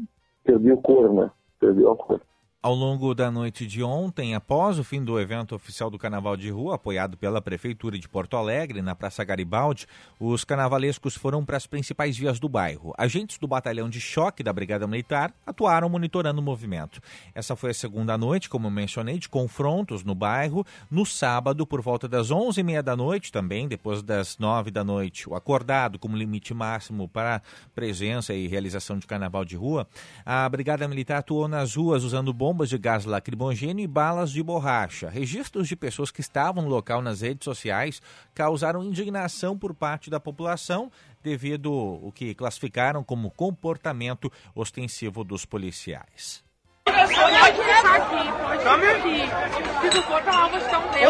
[0.43, 1.29] perdeu cor, né?
[1.59, 2.21] Perdeu a cor.
[2.61, 6.49] Ao longo da noite de ontem, após o fim do evento oficial do Carnaval de
[6.49, 9.87] Rua, apoiado pela Prefeitura de Porto Alegre, na Praça Garibaldi,
[10.19, 12.93] os carnavalescos foram para as principais vias do bairro.
[12.97, 16.99] Agentes do Batalhão de Choque da Brigada Militar atuaram monitorando o movimento.
[17.33, 20.65] Essa foi a segunda noite, como mencionei, de confrontos no bairro.
[20.91, 25.33] No sábado, por volta das 11h30 da noite, também, depois das 9 da noite, o
[25.33, 27.41] acordado como limite máximo para
[27.73, 29.87] presença e realização de Carnaval de Rua,
[30.25, 34.41] a Brigada Militar atuou nas ruas usando bombas bombas de gás lacrimogêneo e balas de
[34.41, 35.07] borracha.
[35.07, 38.01] Registros de pessoas que estavam no local nas redes sociais
[38.33, 46.43] causaram indignação por parte da população devido ao que classificaram como comportamento ostensivo dos policiais.
[46.87, 47.03] Vamos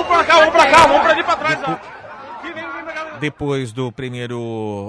[0.08, 1.99] pra cá, vamos pra cá, vamos pra ali pra trás.
[3.20, 4.40] Depois do primeiro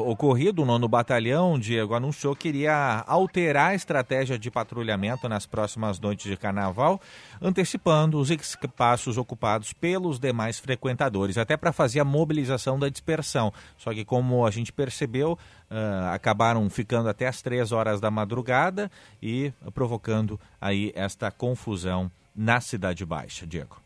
[0.07, 5.99] ocorrido, o nono batalhão, Diego, anunciou que iria alterar a estratégia de patrulhamento nas próximas
[5.99, 7.01] noites de carnaval,
[7.43, 13.53] antecipando os espaços ocupados pelos demais frequentadores, até para fazer a mobilização da dispersão.
[13.77, 15.33] Só que, como a gente percebeu,
[15.69, 18.89] uh, acabaram ficando até as três horas da madrugada
[19.21, 23.83] e provocando aí esta confusão na Cidade Baixa, Diego.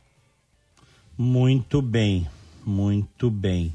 [1.16, 2.28] Muito bem,
[2.66, 3.72] muito bem.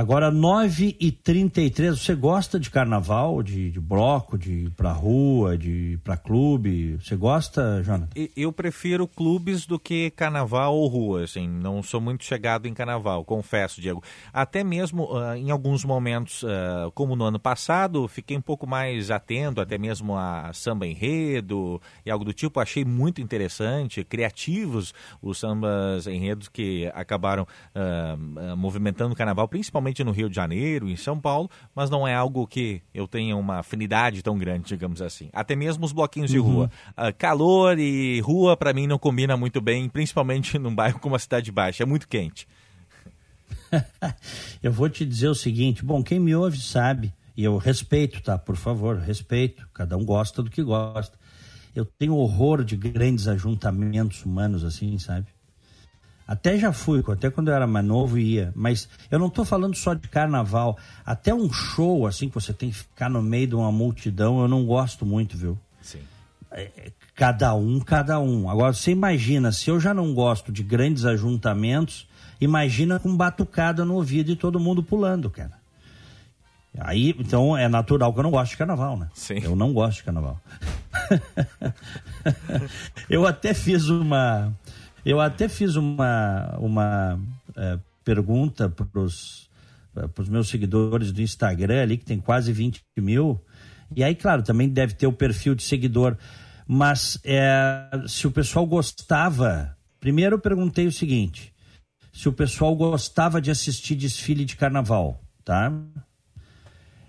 [0.00, 5.98] Agora, 9h33, você gosta de carnaval, de, de bloco, de ir pra rua, de ir
[5.98, 6.96] pra clube?
[6.96, 8.08] Você gosta, Jonathan?
[8.34, 11.46] Eu prefiro clubes do que carnaval ou rua, assim.
[11.46, 14.02] Não sou muito chegado em carnaval, confesso, Diego.
[14.32, 19.10] Até mesmo uh, em alguns momentos, uh, como no ano passado, fiquei um pouco mais
[19.10, 22.58] atento, até mesmo a samba enredo e algo do tipo.
[22.58, 30.04] Achei muito interessante, criativos os sambas enredos que acabaram uh, movimentando o carnaval, principalmente principalmente
[30.04, 33.58] no Rio de Janeiro, em São Paulo, mas não é algo que eu tenha uma
[33.58, 35.28] afinidade tão grande, digamos assim.
[35.32, 36.52] Até mesmo os bloquinhos de uhum.
[36.52, 36.70] rua.
[36.92, 41.18] Uh, calor e rua, para mim, não combina muito bem, principalmente num bairro como a
[41.18, 41.82] Cidade Baixa.
[41.82, 42.46] É muito quente.
[44.62, 48.38] eu vou te dizer o seguinte: bom, quem me ouve sabe, e eu respeito, tá?
[48.38, 49.68] Por favor, respeito.
[49.74, 51.18] Cada um gosta do que gosta.
[51.74, 55.28] Eu tenho horror de grandes ajuntamentos humanos, assim, sabe?
[56.30, 58.52] Até já fui, até quando eu era mais novo ia.
[58.54, 60.78] Mas eu não estou falando só de carnaval.
[61.04, 64.46] Até um show, assim, que você tem que ficar no meio de uma multidão, eu
[64.46, 65.58] não gosto muito, viu?
[65.82, 65.98] Sim.
[66.52, 68.48] É, cada um, cada um.
[68.48, 72.06] Agora, você imagina, se eu já não gosto de grandes ajuntamentos,
[72.40, 75.58] imagina com batucada no ouvido e todo mundo pulando, cara.
[76.78, 79.08] Aí, então, é natural que eu não gosto de carnaval, né?
[79.14, 79.40] Sim.
[79.42, 80.40] Eu não gosto de carnaval.
[83.10, 84.54] eu até fiz uma
[85.04, 87.20] eu até fiz uma, uma
[87.56, 89.48] é, pergunta para os
[89.96, 93.40] é, meus seguidores do Instagram ali, que tem quase 20 mil.
[93.94, 96.16] E aí, claro, também deve ter o perfil de seguidor.
[96.66, 99.76] Mas é, se o pessoal gostava.
[99.98, 101.52] Primeiro eu perguntei o seguinte:
[102.12, 105.72] se o pessoal gostava de assistir desfile de carnaval, tá?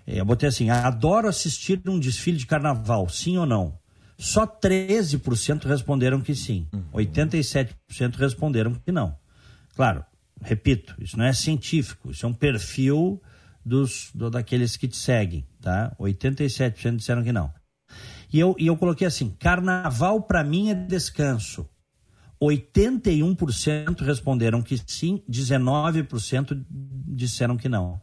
[0.06, 3.78] É, eu botei assim: adoro assistir um desfile de carnaval, sim ou não?
[4.22, 6.68] Só 13% responderam que sim.
[6.72, 6.84] Uhum.
[6.94, 9.16] 87% responderam que não.
[9.74, 10.04] Claro,
[10.40, 13.20] repito, isso não é científico, isso é um perfil
[13.66, 15.92] dos, do, daqueles que te seguem, tá?
[15.98, 17.52] 87% disseram que não.
[18.32, 21.68] E eu, e eu coloquei assim: carnaval para mim é descanso.
[22.40, 28.00] 81% responderam que sim, 19% disseram que não.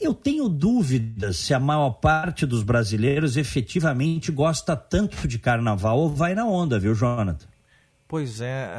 [0.00, 6.10] Eu tenho dúvidas se a maior parte dos brasileiros efetivamente gosta tanto de carnaval ou
[6.10, 7.53] vai na onda, viu, Jonathan?
[8.14, 8.70] Pois é,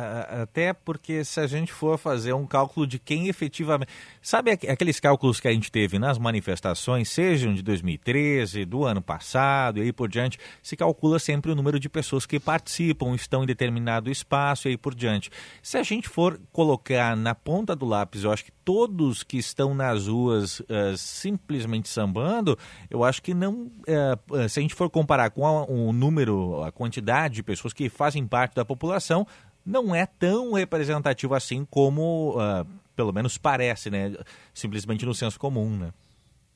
[0.43, 3.91] até porque se a gente for fazer um cálculo de quem efetivamente.
[4.21, 9.79] Sabe aqueles cálculos que a gente teve nas manifestações, sejam de 2013, do ano passado
[9.79, 13.45] e aí por diante, se calcula sempre o número de pessoas que participam, estão em
[13.45, 15.29] determinado espaço e aí por diante.
[15.61, 19.75] Se a gente for colocar na ponta do lápis, eu acho que todos que estão
[19.75, 22.57] nas ruas uh, simplesmente sambando,
[22.89, 23.69] eu acho que não.
[23.87, 28.25] Uh, se a gente for comparar com o número, a quantidade de pessoas que fazem
[28.25, 29.24] parte da população,
[29.65, 34.13] não é tão representativo assim como, uh, pelo menos parece, né?
[34.53, 35.91] Simplesmente no senso comum, né?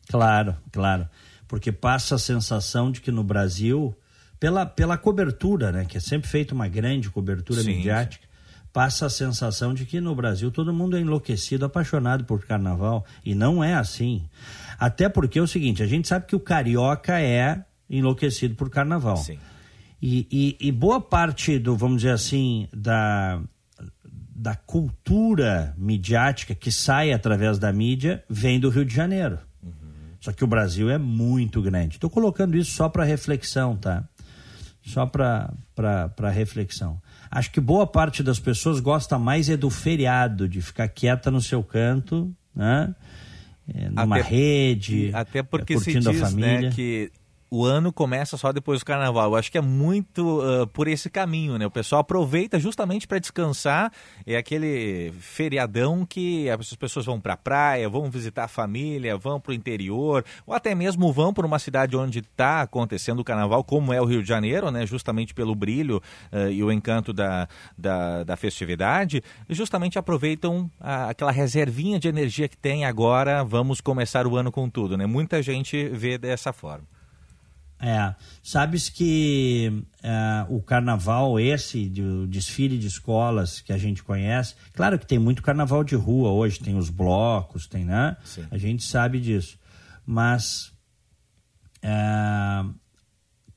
[0.07, 1.07] Claro, claro.
[1.47, 3.95] Porque passa a sensação de que no Brasil,
[4.39, 5.85] pela, pela cobertura, né?
[5.85, 8.27] Que é sempre feita uma grande cobertura sim, midiática,
[8.71, 13.05] passa a sensação de que no Brasil todo mundo é enlouquecido, apaixonado por carnaval.
[13.25, 14.23] E não é assim.
[14.79, 19.17] Até porque é o seguinte, a gente sabe que o carioca é enlouquecido por carnaval.
[19.17, 19.39] Sim.
[20.01, 20.27] E,
[20.59, 23.41] e, e boa parte do, vamos dizer assim, da,
[24.33, 29.39] da cultura midiática que sai através da mídia vem do Rio de Janeiro.
[29.61, 29.73] Uhum.
[30.21, 31.95] Só que o Brasil é muito grande.
[31.95, 34.05] Estou colocando isso só para reflexão, tá?
[34.81, 37.01] Só para reflexão.
[37.29, 41.41] Acho que boa parte das pessoas gosta mais é do feriado, de ficar quieta no
[41.41, 42.95] seu canto, né?
[43.71, 46.61] É, numa até, rede, até porque curtindo se diz, a família.
[46.61, 47.11] Né, que
[47.51, 49.31] o ano começa só depois do carnaval.
[49.31, 51.65] Eu acho que é muito uh, por esse caminho, né?
[51.65, 53.91] O pessoal aproveita justamente para descansar.
[54.25, 59.39] É aquele feriadão que as pessoas vão para a praia, vão visitar a família, vão
[59.39, 63.63] para o interior, ou até mesmo vão para uma cidade onde está acontecendo o carnaval,
[63.63, 64.85] como é o Rio de Janeiro, né?
[64.85, 69.23] Justamente pelo brilho uh, e o encanto da, da, da festividade.
[69.49, 73.43] Justamente aproveitam a, aquela reservinha de energia que tem agora.
[73.43, 75.07] Vamos começar o ano com tudo, né?
[75.07, 76.98] Muita gente vê dessa forma.
[77.81, 78.13] É,
[78.43, 84.53] sabes que é, o carnaval esse, de, o desfile de escolas que a gente conhece,
[84.73, 88.17] claro que tem muito carnaval de rua hoje, tem os blocos, tem, né?
[88.23, 88.45] Sim.
[88.51, 89.57] A gente sabe disso.
[90.05, 90.73] Mas
[91.81, 92.65] é,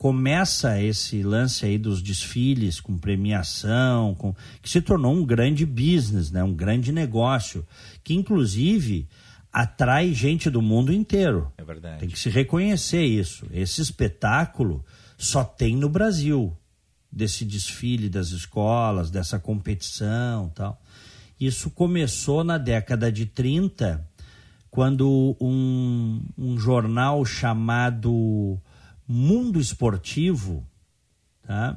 [0.03, 6.31] começa esse lance aí dos desfiles com premiação, com, que se tornou um grande business,
[6.33, 6.43] né?
[6.43, 7.65] um grande negócio,
[8.03, 9.09] que inclusive
[9.53, 11.53] atrai gente do mundo inteiro.
[11.59, 12.01] É verdade.
[12.01, 13.47] Tem que se reconhecer isso.
[13.53, 14.85] Esse espetáculo
[15.19, 16.57] só tem no Brasil,
[17.11, 20.81] desse desfile das escolas, dessa competição tal.
[21.39, 24.09] Isso começou na década de 30,
[24.71, 28.59] quando um, um jornal chamado
[29.07, 30.67] Mundo Esportivo,
[31.43, 31.77] tá?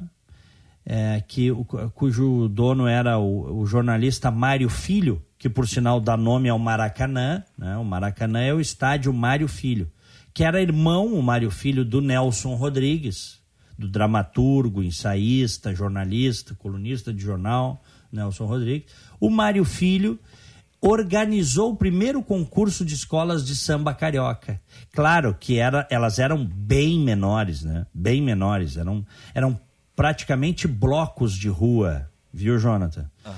[0.88, 1.50] É, que,
[1.94, 7.42] cujo dono era o, o jornalista Mário Filho, que por sinal dá nome ao Maracanã,
[7.56, 7.76] né?
[7.76, 9.90] o Maracanã é o estádio Mário Filho,
[10.32, 13.40] que era irmão, o Mário Filho, do Nelson Rodrigues,
[13.78, 18.90] do dramaturgo, ensaísta, jornalista, colunista de jornal, Nelson Rodrigues.
[19.20, 20.18] O Mário Filho
[20.80, 24.60] organizou o primeiro concurso de escolas de samba carioca.
[24.92, 27.86] Claro que era, elas eram bem menores, né?
[27.92, 29.58] Bem menores, eram, eram
[29.94, 33.10] praticamente blocos de rua, viu, Jonathan?
[33.24, 33.32] Uhum.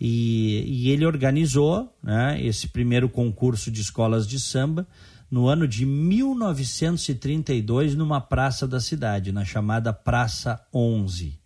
[0.00, 4.86] E, e ele organizou né, esse primeiro concurso de escolas de samba
[5.30, 11.38] no ano de 1932 numa praça da cidade, na chamada Praça 11.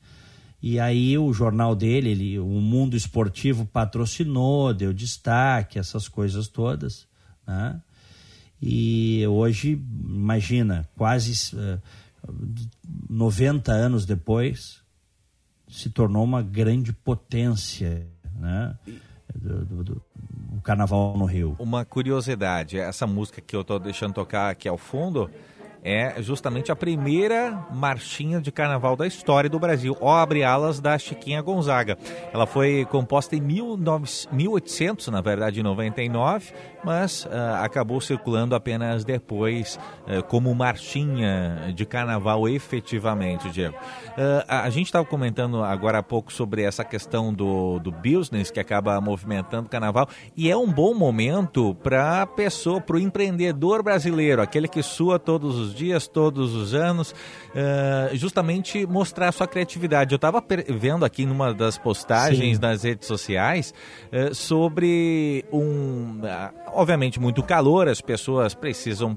[0.63, 7.09] E aí o jornal dele, ele, o Mundo Esportivo patrocinou, deu destaque, essas coisas todas.
[7.45, 7.83] Né?
[8.61, 11.79] E hoje, imagina, quase uh, eh,
[13.11, 14.81] 90 anos depois,
[15.69, 18.07] se tornou uma grande potência
[18.43, 18.75] né?
[19.35, 20.03] Do, do, do,
[20.59, 21.57] o carnaval no Rio.
[21.59, 25.31] Uma curiosidade, essa música que eu estou deixando tocar aqui ao fundo
[25.83, 30.97] é justamente a primeira marchinha de carnaval da história do Brasil, Ó Abre Alas da
[30.97, 31.99] Chiquinha Gonzaga.
[32.33, 36.53] Ela foi composta em 19, 1800, na verdade, 99,
[36.85, 37.29] mas uh,
[37.63, 43.77] acabou circulando apenas depois uh, como marchinha de carnaval efetivamente, Diego.
[43.77, 48.51] Uh, a, a, gente estava comentando agora há pouco sobre essa questão do, do business
[48.51, 53.01] que acaba movimentando o carnaval e é um bom momento para a pessoa, para o
[53.01, 57.15] empreendedor brasileiro, aquele que sua todos os dias, todos os anos,
[58.15, 60.13] justamente mostrar a sua criatividade.
[60.13, 62.63] Eu estava vendo aqui numa das postagens Sim.
[62.63, 63.75] nas redes sociais
[64.33, 66.21] sobre um
[66.73, 69.17] obviamente muito calor, as pessoas precisam,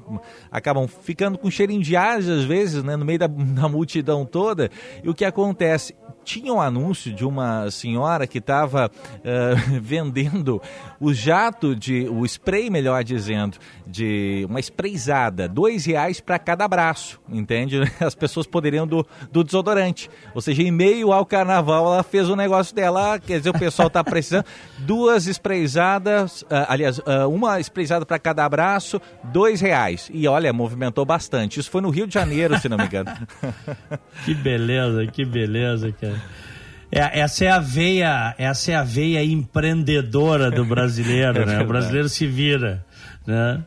[0.51, 4.69] acabam ficando com cheirinho de asa às vezes, né, no meio da, da multidão toda.
[5.03, 5.95] E o que acontece?
[6.25, 10.61] Tinha um anúncio de uma senhora que estava uh, vendendo
[10.99, 17.21] o jato de, o spray, melhor dizendo, de uma sprayzada, dois reais para cada braço,
[17.29, 17.79] entende?
[18.01, 20.09] As pessoas poderiam do, do desodorante.
[20.33, 23.88] Ou seja, em meio ao carnaval, ela fez o negócio dela, quer dizer, o pessoal
[23.88, 24.45] está precisando,
[24.79, 30.09] duas sprayzadas, uh, aliás, uh, uma sprayzada para cada braço, dois reais.
[30.11, 31.59] E olha, movimentou bastante.
[31.59, 33.11] Isso foi no Rio de Janeiro, se não me engano.
[34.26, 36.14] que beleza, que beleza, cara.
[36.91, 41.61] É, essa é a veia, essa é a veia empreendedora do brasileiro, é né?
[41.61, 42.86] O brasileiro se vira,
[43.26, 43.63] né?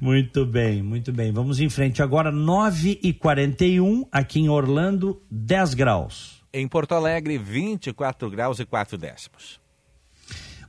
[0.00, 1.30] Muito bem, muito bem.
[1.30, 6.40] Vamos em frente agora, 9h41, aqui em Orlando, 10 graus.
[6.52, 9.60] Em Porto Alegre, 24 graus e 4 décimos.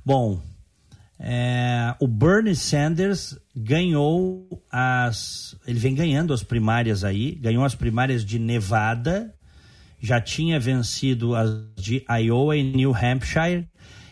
[0.03, 0.41] Bom,
[1.17, 5.55] é, o Bernie Sanders ganhou as.
[5.65, 9.33] Ele vem ganhando as primárias aí, ganhou as primárias de Nevada,
[10.01, 13.67] já tinha vencido as de Iowa e New Hampshire,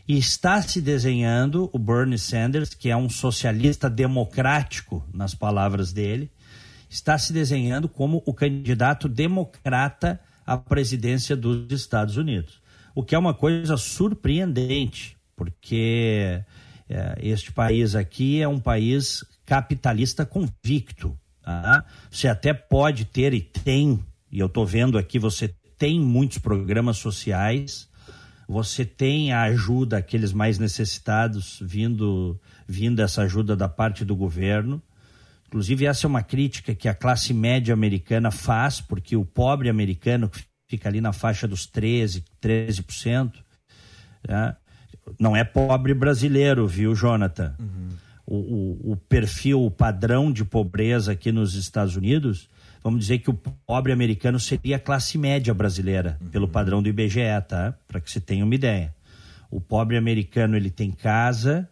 [0.07, 6.31] e está se desenhando o Bernie Sanders, que é um socialista democrático, nas palavras dele,
[6.89, 12.59] está se desenhando como o candidato democrata à presidência dos Estados Unidos.
[12.95, 16.43] O que é uma coisa surpreendente, porque
[16.89, 21.15] é, este país aqui é um país capitalista convicto.
[21.43, 21.85] Tá?
[22.09, 26.97] Você até pode ter e tem, e eu estou vendo aqui, você tem muitos programas
[26.97, 27.87] sociais,
[28.47, 34.81] você tem a ajuda àqueles mais necessitados vindo, vindo essa ajuda da parte do governo.
[35.47, 40.27] Inclusive, essa é uma crítica que a classe média americana faz, porque o pobre americano,
[40.29, 43.33] que fica ali na faixa dos 13%, 13%,
[44.27, 44.55] né?
[45.17, 47.55] não é pobre brasileiro, viu, Jonathan?
[47.57, 47.89] Uhum.
[48.27, 52.49] O, o, o, perfil, o padrão de pobreza aqui nos Estados Unidos,
[52.83, 56.29] vamos dizer que o pobre americano seria a classe média brasileira, uhum.
[56.29, 57.73] pelo padrão do IBGE, tá?
[57.87, 58.93] Para que você tenha uma ideia.
[59.51, 61.69] O pobre americano, ele tem casa,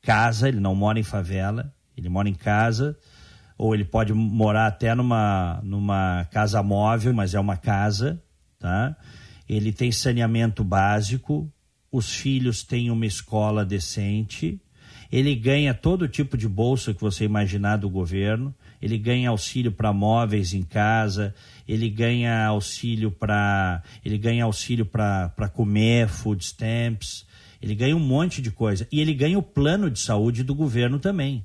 [0.00, 2.96] casa, ele não mora em favela, ele mora em casa,
[3.56, 8.22] ou ele pode morar até numa, numa casa móvel, mas é uma casa,
[8.58, 8.96] tá?
[9.48, 11.50] Ele tem saneamento básico,
[11.90, 14.60] os filhos têm uma escola decente,
[15.10, 19.92] ele ganha todo tipo de bolsa que você imaginar do governo, ele ganha auxílio para
[19.92, 21.34] móveis em casa,
[21.66, 27.26] ele ganha auxílio para ele ganha auxílio para comer, food stamps,
[27.60, 30.98] ele ganha um monte de coisa e ele ganha o plano de saúde do governo
[30.98, 31.44] também.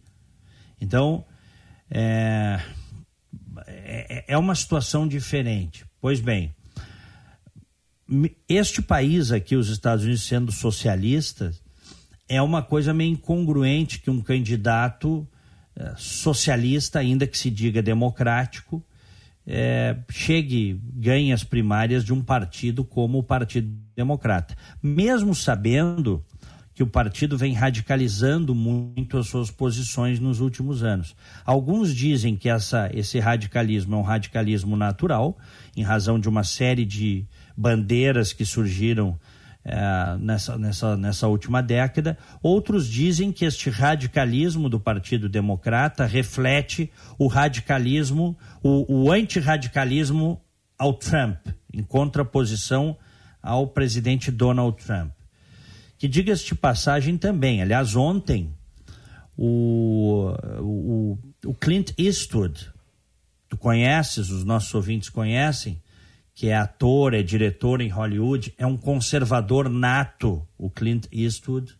[0.79, 1.25] Então
[1.89, 2.59] é,
[3.67, 5.85] é, é uma situação diferente.
[5.99, 6.53] Pois bem,
[8.47, 11.61] este país aqui, os Estados Unidos sendo socialistas,
[12.27, 15.27] é uma coisa meio incongruente que um candidato
[15.97, 18.83] socialista, ainda que se diga democrático,
[19.45, 24.55] é, chegue, ganhe as primárias de um partido como o Partido Democrata.
[24.81, 26.23] Mesmo sabendo
[26.73, 31.15] que o partido vem radicalizando muito as suas posições nos últimos anos.
[31.45, 35.37] Alguns dizem que essa, esse radicalismo é um radicalismo natural,
[35.77, 39.19] em razão de uma série de bandeiras que surgiram
[39.65, 42.17] é, nessa, nessa, nessa última década.
[42.41, 50.41] Outros dizem que este radicalismo do Partido Democrata reflete o radicalismo, o, o antirradicalismo
[50.77, 51.37] ao Trump,
[51.73, 52.97] em contraposição
[53.41, 55.11] ao presidente Donald Trump.
[55.97, 58.53] Que diga-se de passagem também, aliás, ontem
[59.37, 62.69] o, o, o Clint Eastwood,
[63.47, 65.81] tu conheces, os nossos ouvintes conhecem,
[66.35, 71.73] que é ator, é diretor em Hollywood, é um conservador nato, o Clint Eastwood.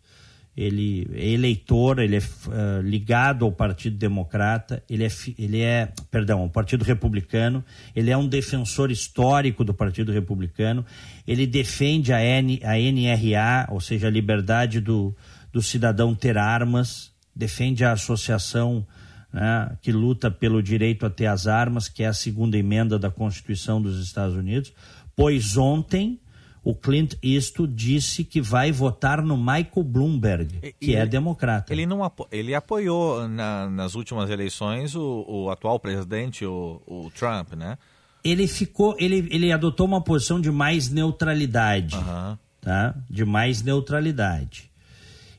[0.56, 6.42] Ele é eleitor, ele é uh, ligado ao Partido Democrata, ele é, ele é, perdão,
[6.42, 10.86] ao Partido Republicano, ele é um defensor histórico do Partido Republicano,
[11.26, 15.16] ele defende a, N, a NRA, ou seja, a liberdade do,
[15.52, 18.86] do cidadão ter armas, defende a associação
[19.34, 23.10] né, que luta pelo direito a ter as armas, que é a segunda emenda da
[23.10, 24.72] Constituição dos Estados Unidos,
[25.16, 26.20] pois ontem
[26.64, 31.74] o Clint Eastwood disse que vai votar no Michael Bloomberg, que é democrata.
[31.74, 37.12] Ele não apo ele apoiou na, nas últimas eleições o, o atual presidente, o, o,
[37.12, 37.78] Trump, né?
[38.24, 41.98] Ele ficou, ele, ele adotou uma posição de mais neutralidade,
[42.62, 42.96] tá?
[43.10, 44.72] De mais neutralidade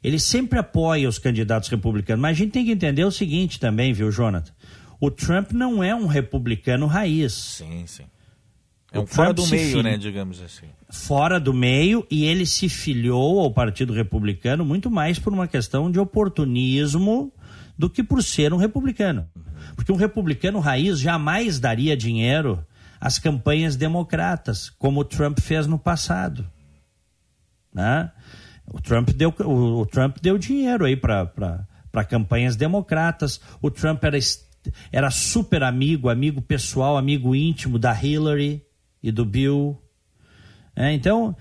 [0.04, 2.20] ele sempre apoia os candidatos republicanos.
[2.20, 4.52] Mas a gente tem que entender o seguinte também, viu, Jonathan?
[5.00, 7.32] O Trump não é um republicano raiz.
[7.32, 8.04] Sim, sim.
[8.92, 10.66] É um fora do meio, né, digamos assim.
[10.90, 15.90] Fora do meio, e ele se filiou ao Partido Republicano muito mais por uma questão
[15.90, 17.32] de oportunismo
[17.76, 19.26] do que por ser um republicano.
[19.74, 22.64] Porque um republicano raiz jamais daria dinheiro
[23.00, 26.46] as campanhas democratas, como o Trump fez no passado.
[27.72, 28.12] Né?
[28.66, 31.66] O, Trump deu, o, o Trump deu dinheiro aí para
[32.08, 33.40] campanhas democratas.
[33.60, 34.18] O Trump era,
[34.90, 38.62] era super amigo, amigo pessoal, amigo íntimo da Hillary
[39.02, 39.80] e do Bill.
[40.74, 41.36] É, então,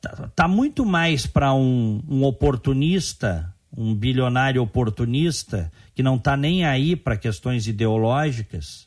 [0.00, 6.64] tá, tá, muito mais para um, um oportunista, um bilionário oportunista, que não está nem
[6.64, 8.86] aí para questões ideológicas,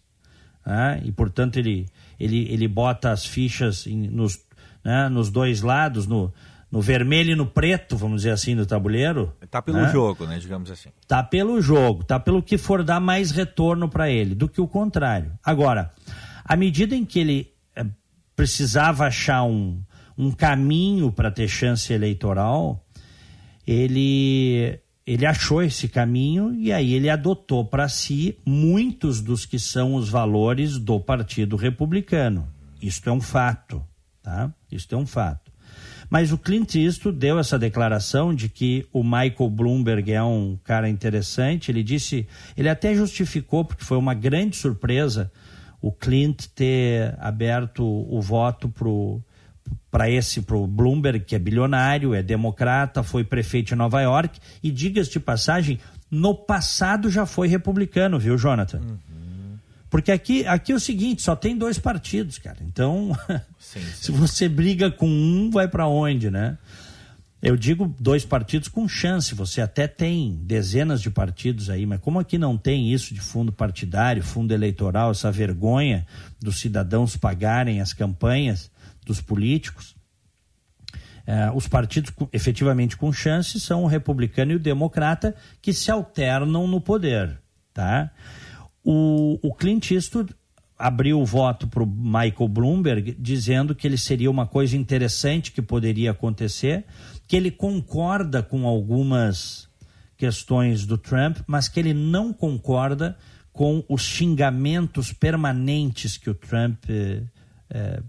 [0.65, 1.01] né?
[1.03, 1.88] e portanto ele,
[2.19, 4.39] ele, ele bota as fichas em, nos,
[4.84, 6.32] né, nos dois lados, no,
[6.72, 9.36] no vermelho e no preto, vamos dizer assim, do tabuleiro.
[9.49, 9.91] Tá pelo né?
[9.91, 10.89] jogo, né, digamos assim.
[11.07, 14.67] Tá pelo jogo, tá pelo que for dar mais retorno para ele, do que o
[14.67, 15.34] contrário.
[15.43, 15.91] Agora,
[16.45, 17.86] à medida em que ele é,
[18.36, 19.82] precisava achar um,
[20.17, 22.86] um caminho para ter chance eleitoral,
[23.67, 29.95] ele ele achou esse caminho e aí ele adotou para si muitos dos que são
[29.95, 32.47] os valores do Partido Republicano.
[32.80, 33.84] Isto é um fato,
[34.22, 34.53] tá?
[34.72, 35.41] Isto é um fato.
[36.12, 40.89] Mas o Clint Eastwood deu essa declaração de que o Michael Bloomberg é um cara
[40.89, 41.72] interessante.
[41.72, 45.32] Ele disse, ele até justificou porque foi uma grande surpresa
[45.82, 48.70] o Clint ter aberto o voto
[49.89, 54.38] para esse, para o Bloomberg, que é bilionário, é democrata, foi prefeito de Nova York
[54.62, 55.80] e, diga-se de passagem,
[56.12, 58.80] no passado já foi republicano, viu, Jonathan?
[58.80, 59.11] Uhum.
[59.92, 62.60] Porque aqui, aqui é o seguinte, só tem dois partidos, cara.
[62.62, 63.12] Então,
[63.60, 63.86] sim, sim.
[63.92, 66.58] se você briga com um, vai para onde, né?
[67.42, 72.20] Eu digo dois partidos com chance, você até tem dezenas de partidos aí, mas como
[72.20, 76.08] aqui não tem isso de fundo partidário, fundo eleitoral, essa vergonha
[76.39, 78.72] dos cidadãos pagarem as campanhas,
[79.06, 79.96] dos políticos.
[81.28, 86.66] É, os partidos efetivamente com chance são o republicano e o democrata que se alternam
[86.66, 87.38] no poder.
[87.74, 88.12] Tá?
[88.84, 90.34] O, o Clint Eastwood
[90.77, 95.61] abriu o voto para o Michael Bloomberg dizendo que ele seria uma coisa interessante que
[95.61, 96.86] poderia acontecer,
[97.27, 99.69] que ele concorda com algumas
[100.17, 103.17] questões do Trump, mas que ele não concorda
[103.53, 107.21] com os xingamentos permanentes que o Trump eh,
[107.69, 108.01] eh,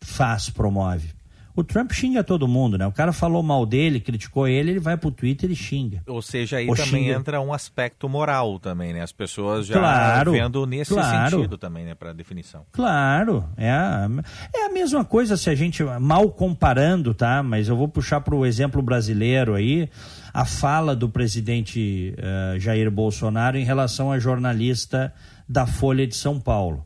[0.00, 1.08] faz, promove.
[1.56, 2.84] O Trump xinga todo mundo, né?
[2.84, 6.02] O cara falou mal dele, criticou ele, ele vai pro Twitter e xinga.
[6.06, 7.14] Ou seja, aí Ou também xinga.
[7.14, 9.02] entra um aspecto moral também, né?
[9.02, 11.36] As pessoas já claro, vendo nesse claro.
[11.36, 11.94] sentido também, né?
[11.94, 12.66] Para definição.
[12.72, 14.08] Claro, é a,
[14.52, 17.40] é a mesma coisa se a gente, mal comparando, tá?
[17.40, 19.88] Mas eu vou puxar para o exemplo brasileiro aí,
[20.32, 25.14] a fala do presidente uh, Jair Bolsonaro em relação a jornalista
[25.48, 26.84] da Folha de São Paulo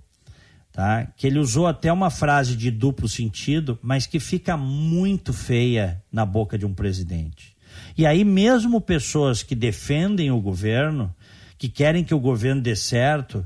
[0.78, 1.08] tá?
[1.16, 6.24] que ele usou até uma frase de duplo sentido, mas que fica muito feia na
[6.24, 7.56] boca de um presidente.
[7.96, 11.12] E aí, mesmo pessoas que defendem o governo,
[11.58, 13.44] que querem que o governo dê certo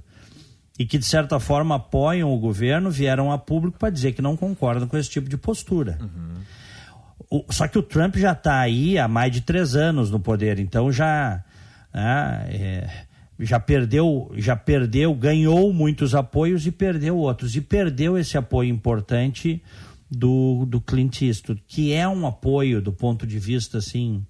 [0.79, 4.37] e que, de certa forma, apoiam o governo, vieram a público para dizer que não
[4.37, 5.99] concordam com esse tipo de postura.
[6.03, 6.35] Uhum.
[7.31, 10.59] O, só que o Trump já está aí há mais de três anos no poder,
[10.59, 11.43] então já.
[11.95, 12.91] Né, é,
[13.43, 17.55] já perdeu, já perdeu, ganhou muitos apoios e perdeu outros.
[17.57, 19.63] E perdeu esse apoio importante
[20.11, 24.25] do, do Clint Eastwood, que é um apoio do ponto de vista assim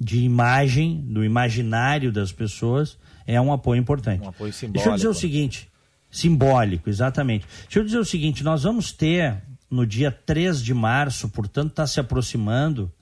[0.00, 4.24] de imagem, do imaginário das pessoas, é um apoio importante.
[4.24, 4.74] Um apoio simbólico.
[4.74, 5.68] Deixa eu dizer o seguinte,
[6.10, 7.46] simbólico, exatamente.
[7.64, 11.86] Deixa eu dizer o seguinte, nós vamos ter no dia 3 de março, portanto está
[11.86, 12.92] se aproximando,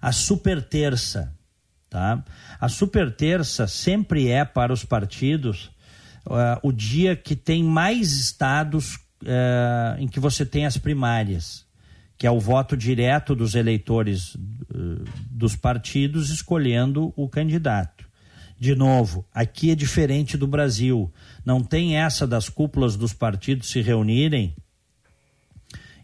[0.00, 1.32] a super terça
[1.90, 2.24] Tá?
[2.60, 5.72] A super terça sempre é para os partidos
[6.24, 11.66] uh, o dia que tem mais estados uh, em que você tem as primárias,
[12.16, 18.08] que é o voto direto dos eleitores uh, dos partidos escolhendo o candidato.
[18.56, 21.10] De novo, aqui é diferente do Brasil.
[21.44, 24.54] Não tem essa das cúpulas dos partidos se reunirem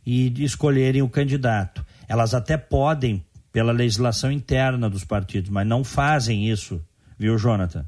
[0.07, 1.85] e escolherem o candidato.
[2.09, 3.26] Elas até podem
[3.57, 6.79] pela legislação interna dos partidos, mas não fazem isso,
[7.19, 7.87] viu, Jonathan?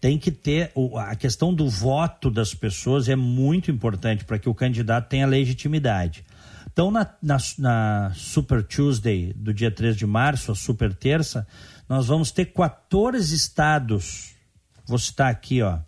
[0.00, 0.72] Tem que ter.
[0.96, 6.24] A questão do voto das pessoas é muito importante para que o candidato tenha legitimidade.
[6.72, 11.46] Então, na, na, na, Super Tuesday do dia 3 de março, a Super Terça,
[11.88, 14.34] nós vamos ter 14 estados.
[14.88, 15.78] Vou citar aqui, ó.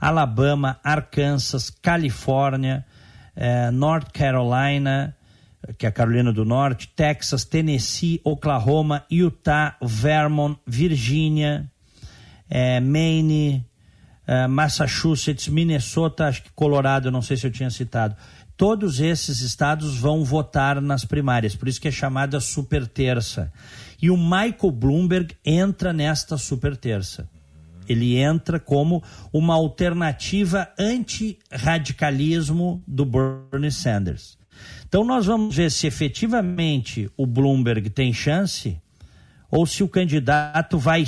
[0.00, 2.86] Alabama, Arkansas, Califórnia,
[3.36, 5.14] eh, North Carolina,
[5.78, 11.70] que é a Carolina do Norte, Texas, Tennessee, Oklahoma, Utah, Vermont, Virgínia,
[12.50, 13.64] é, Maine,
[14.26, 18.16] é, Massachusetts, Minnesota, acho que Colorado, não sei se eu tinha citado.
[18.56, 23.52] Todos esses estados vão votar nas primárias, por isso que é chamada super terça.
[24.00, 27.28] E o Michael Bloomberg entra nesta super terça.
[27.88, 29.02] Ele entra como
[29.32, 34.38] uma alternativa anti-radicalismo do Bernie Sanders.
[34.92, 38.78] Então nós vamos ver se efetivamente o Bloomberg tem chance
[39.50, 41.02] ou se o candidato vai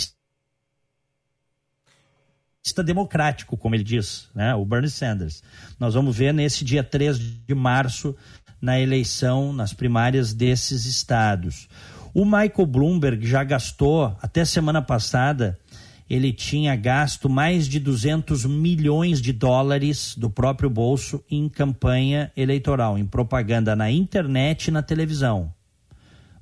[2.65, 4.55] está democrático, como ele diz, né?
[4.55, 5.43] o Bernie Sanders.
[5.79, 8.17] Nós vamos ver nesse dia 3 de março,
[8.59, 11.69] na eleição, nas primárias desses estados.
[12.15, 15.59] O Michael Bloomberg já gastou, até semana passada,
[16.09, 22.99] ele tinha gasto mais de 200 milhões de dólares do próprio bolso em campanha eleitoral,
[22.99, 25.53] em propaganda na internet e na televisão,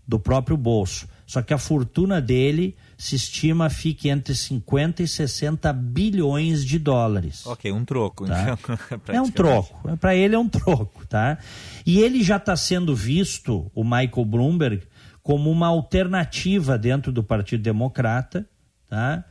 [0.06, 1.08] do próprio bolso.
[1.26, 7.46] Só que a fortuna dele se estima fique entre 50 e 60 bilhões de dólares.
[7.46, 8.26] Ok, um troco.
[8.26, 8.58] Tá?
[8.92, 9.96] Então, é um troco.
[9.96, 11.38] Para ele é um troco, tá?
[11.86, 14.82] E ele já está sendo visto, o Michael Bloomberg,
[15.22, 18.46] como uma alternativa dentro do Partido Democrata,
[18.88, 19.24] tá?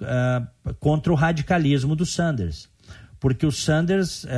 [0.00, 2.68] Uh, contra o radicalismo do Sanders.
[3.18, 4.28] Porque o Sanders, uh,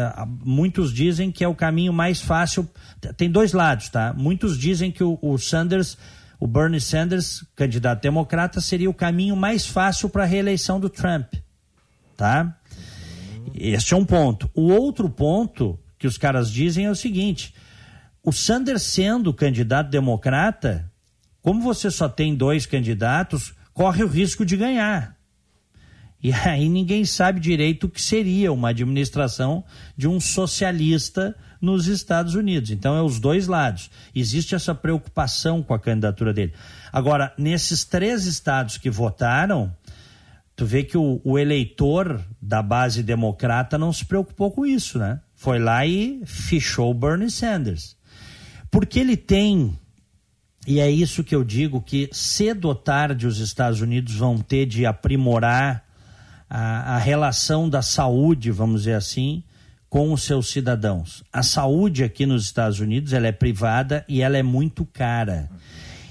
[0.42, 2.68] muitos dizem que é o caminho mais fácil.
[3.16, 4.14] Tem dois lados, tá?
[4.14, 5.98] Muitos dizem que o, o Sanders
[6.40, 11.34] o Bernie Sanders, candidato democrata, seria o caminho mais fácil para a reeleição do Trump.
[12.16, 12.56] Tá?
[13.54, 14.50] Este é um ponto.
[14.54, 17.54] O outro ponto que os caras dizem é o seguinte:
[18.24, 20.90] o Sanders sendo candidato democrata,
[21.42, 25.20] como você só tem dois candidatos, corre o risco de ganhar.
[26.23, 29.64] E aí ninguém sabe direito o que seria uma administração
[29.97, 32.71] de um socialista nos Estados Unidos.
[32.71, 33.91] Então é os dois lados.
[34.14, 36.53] Existe essa preocupação com a candidatura dele.
[36.93, 39.75] Agora, nesses três estados que votaram,
[40.55, 45.21] tu vê que o, o eleitor da base democrata não se preocupou com isso, né?
[45.35, 47.97] Foi lá e fichou Bernie Sanders.
[48.71, 49.79] Porque ele tem
[50.66, 54.66] e é isso que eu digo que cedo ou tarde os Estados Unidos vão ter
[54.66, 55.89] de aprimorar
[56.51, 59.42] a, a, relação da saúde, vamos dizer assim,
[59.88, 61.22] com os seus cidadãos.
[61.32, 65.48] A saúde aqui nos Estados Unidos ela é privada e ela é muito cara.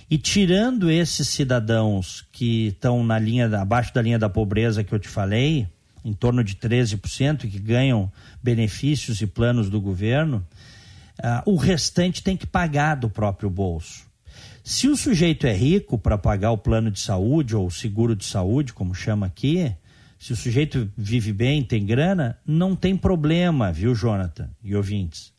[0.09, 4.97] E tirando esses cidadãos que estão na linha abaixo da linha da pobreza que eu
[4.97, 5.67] te falei,
[6.03, 8.11] em torno de 13%, que ganham
[8.41, 10.45] benefícios e planos do governo,
[11.19, 14.07] uh, o restante tem que pagar do próprio bolso.
[14.63, 18.25] Se o sujeito é rico para pagar o plano de saúde ou o seguro de
[18.25, 19.75] saúde, como chama aqui,
[20.20, 25.32] se o sujeito vive bem, tem grana, não tem problema, viu, Jonathan e ouvintes.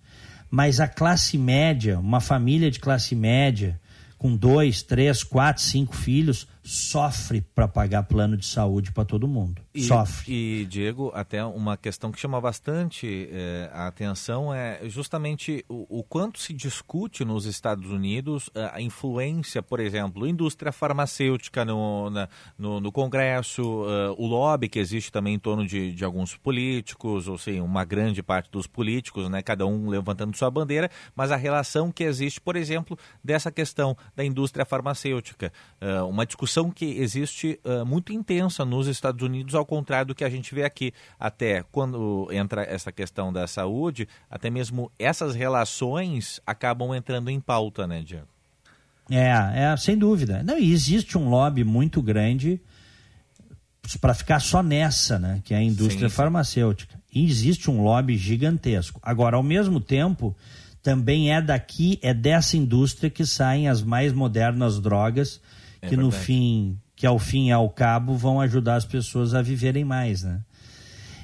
[0.51, 3.79] Mas a classe média, uma família de classe média,
[4.17, 9.63] com dois, três, quatro, cinco filhos, sofre para pagar plano de saúde para todo mundo.
[9.75, 10.33] E, sofre.
[10.33, 16.05] E, Diego, até uma questão que chama bastante é, a atenção é justamente o, o,
[16.05, 22.29] quanto se discute nos Estados Unidos eh, a influência, por exemplo, indústria farmacêutica no, na,
[22.59, 27.29] no, no, Congresso, uh, o lobby que existe também em torno de, de alguns políticos,
[27.29, 31.37] ou seja, uma grande parte dos políticos, né, cada um levantando sua bandeira, mas a
[31.37, 35.53] relação que existe, por exemplo, dessa questão da indústria farmacêutica.
[35.81, 40.25] Uh, uma discussão que existe uh, muito intensa nos Estados Unidos, ao contrário do que
[40.25, 40.93] a gente vê aqui.
[41.19, 47.87] Até quando entra essa questão da saúde, até mesmo essas relações acabam entrando em pauta,
[47.87, 48.27] né, Diego?
[49.11, 50.43] É, é sem dúvida.
[50.43, 52.61] Não, e existe um lobby muito grande
[54.01, 56.17] para ficar só nessa, né, que é a indústria sim, sim.
[56.17, 57.01] farmacêutica.
[57.13, 59.01] E existe um lobby gigantesco.
[59.03, 60.37] Agora, ao mesmo tempo,
[60.83, 65.41] também é daqui, é dessa indústria que saem as mais modernas drogas,
[65.81, 66.03] é que verdade.
[66.03, 70.23] no fim, que ao fim e ao cabo vão ajudar as pessoas a viverem mais,
[70.23, 70.43] né?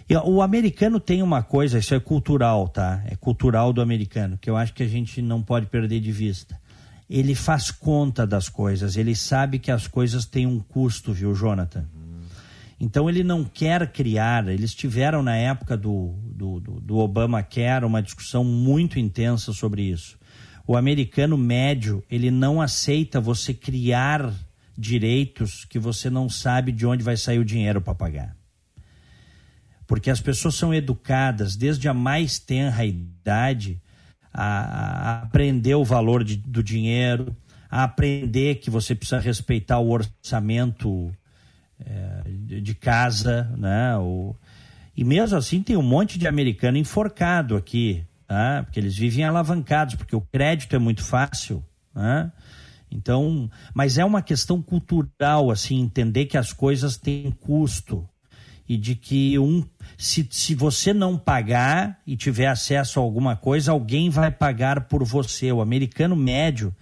[0.09, 3.03] E, o americano tem uma coisa, isso é cultural, tá?
[3.07, 6.59] É cultural do americano, que eu acho que a gente não pode perder de vista.
[7.09, 11.87] Ele faz conta das coisas, ele sabe que as coisas têm um custo, viu, Jonathan?
[12.79, 14.49] Então ele não quer criar.
[14.49, 20.19] Eles tiveram na época do, do, do, do Obamacare uma discussão muito intensa sobre isso.
[20.67, 24.33] O americano médio ele não aceita você criar
[24.77, 28.37] direitos que você não sabe de onde vai sair o dinheiro para pagar.
[29.87, 33.81] Porque as pessoas são educadas desde a mais tenra idade
[34.33, 37.35] a, a aprender o valor de, do dinheiro,
[37.71, 41.13] a aprender que você precisa respeitar o orçamento
[41.81, 42.23] é,
[42.61, 43.97] de casa, né?
[43.99, 44.35] O,
[44.97, 48.63] e mesmo assim tem um monte de americano enforcado aqui, tá?
[48.65, 51.63] porque eles vivem alavancados, porque o crédito é muito fácil.
[51.95, 52.33] Né?
[52.91, 58.09] Então, mas é uma questão cultural, assim, entender que as coisas têm custo
[58.69, 59.65] e de que um,
[59.97, 65.05] se, se você não pagar e tiver acesso a alguma coisa, alguém vai pagar por
[65.05, 65.53] você.
[65.53, 66.75] O americano médio,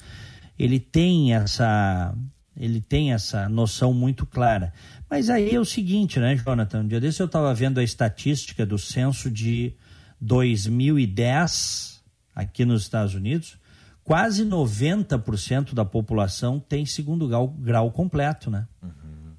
[0.58, 2.14] ele tem essa,
[2.56, 4.72] ele tem essa noção muito clara.
[5.10, 6.80] Mas aí é o seguinte, né, Jonathan?
[6.80, 9.74] Um dia desse eu estava vendo a estatística do censo de
[10.20, 12.02] 2010
[12.34, 13.58] aqui nos Estados Unidos.
[14.04, 18.68] Quase 90% da população tem segundo grau, grau completo, né?
[18.82, 19.32] Uhum.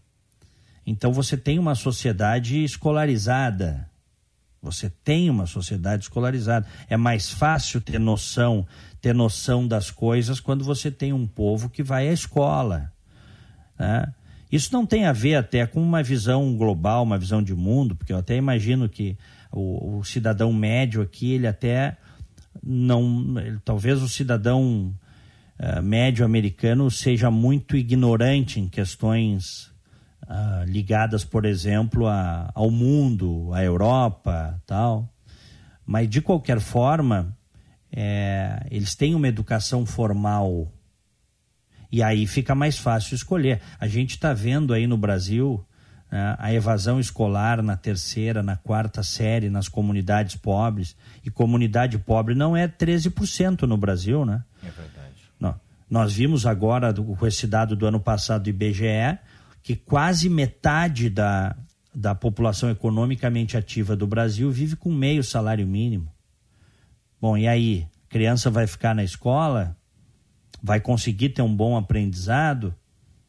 [0.83, 3.87] Então você tem uma sociedade escolarizada.
[4.63, 6.65] Você tem uma sociedade escolarizada.
[6.89, 8.65] É mais fácil ter noção,
[8.99, 12.91] ter noção das coisas quando você tem um povo que vai à escola.
[13.77, 14.11] Né?
[14.51, 18.11] Isso não tem a ver até com uma visão global, uma visão de mundo, porque
[18.11, 19.15] eu até imagino que
[19.51, 21.97] o, o cidadão médio aqui, ele até
[22.63, 23.35] não.
[23.63, 24.93] Talvez o cidadão
[25.59, 29.71] uh, médio americano seja muito ignorante em questões
[30.23, 35.09] uh, ligadas, por exemplo, a, ao mundo, à Europa, tal.
[35.85, 37.37] Mas de qualquer forma,
[37.91, 40.71] é, eles têm uma educação formal
[41.91, 43.61] e aí fica mais fácil escolher.
[43.79, 45.65] A gente está vendo aí no Brasil
[46.11, 50.95] a evasão escolar na terceira, na quarta série, nas comunidades pobres.
[51.23, 54.43] E comunidade pobre não é 13% no Brasil, né?
[54.63, 55.15] É verdade.
[55.39, 55.59] Não.
[55.89, 59.17] Nós vimos agora, com esse dado do ano passado do IBGE,
[59.61, 61.55] que quase metade da,
[61.93, 66.09] da população economicamente ativa do Brasil vive com meio salário mínimo.
[67.19, 67.87] Bom, e aí?
[68.07, 69.75] Criança vai ficar na escola?
[70.65, 72.73] vai conseguir ter um bom aprendizado,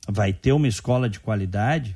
[0.08, 1.94] vai ter uma escola de qualidade,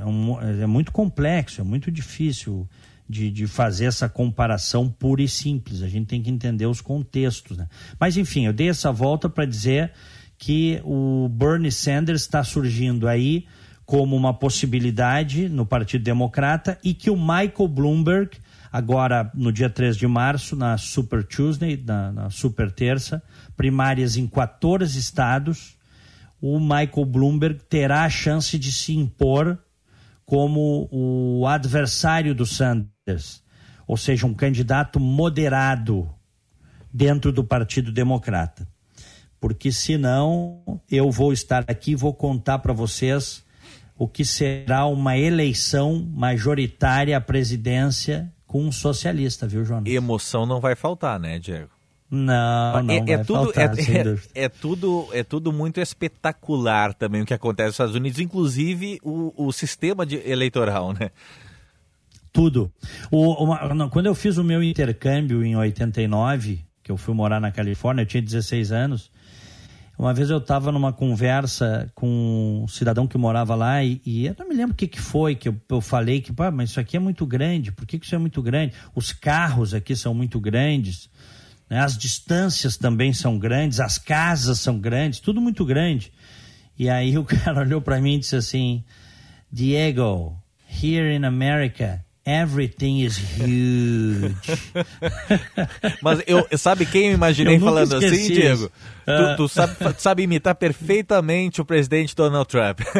[0.00, 2.68] é, um, é muito complexo, é muito difícil
[3.08, 5.82] de, de, fazer essa comparação pura e simples.
[5.82, 7.56] A gente tem que entender os contextos.
[7.56, 7.68] Né?
[7.98, 9.92] Mas, enfim, eu dei essa volta para dizer
[10.38, 13.46] que o Bernie Sanders está surgindo aí
[13.86, 18.36] como uma possibilidade no Partido Democrata e que o Michael Bloomberg,
[18.70, 23.22] agora no dia 3 de março, na Super Tuesday, na, na Super Terça,
[23.56, 25.75] primárias em 14 estados,
[26.40, 29.58] o Michael Bloomberg terá a chance de se impor
[30.24, 33.42] como o adversário do Sanders,
[33.86, 36.08] ou seja, um candidato moderado
[36.92, 38.66] dentro do Partido Democrata.
[39.38, 43.44] Porque senão eu vou estar aqui e vou contar para vocês
[43.96, 49.92] o que será uma eleição majoritária à presidência com um socialista, viu, Jonas?
[49.92, 51.75] Emoção não vai faltar, né, Diego?
[52.08, 57.22] Não, não é, é tudo, faltar, é, é, é, tudo é tudo muito espetacular também
[57.22, 61.10] o que acontece nos Estados Unidos, inclusive o, o sistema de, eleitoral, né?
[62.32, 62.70] Tudo.
[63.10, 67.40] O, uma, não, quando eu fiz o meu intercâmbio em 89, que eu fui morar
[67.40, 69.10] na Califórnia, eu tinha 16 anos.
[69.98, 74.36] Uma vez eu estava numa conversa com um cidadão que morava lá e, e eu
[74.38, 76.98] não me lembro o que, que foi que eu, eu falei que, mas isso aqui
[76.98, 78.74] é muito grande, por que, que isso é muito grande?
[78.94, 81.08] Os carros aqui são muito grandes
[81.68, 81.80] né?
[81.80, 86.12] As distâncias também são grandes, as casas são grandes, tudo muito grande.
[86.78, 88.84] E aí o cara olhou para mim e disse assim:
[89.50, 90.36] Diego,
[90.82, 94.34] here in America, Everything is huge.
[96.02, 98.64] Mas eu sabe quem eu imaginei eu falando assim, Diego?
[98.64, 98.68] Uh...
[99.06, 99.36] Tu, ah.
[99.36, 102.80] tu, sabe, sabe imitar perfeitamente o presidente Donald Trump.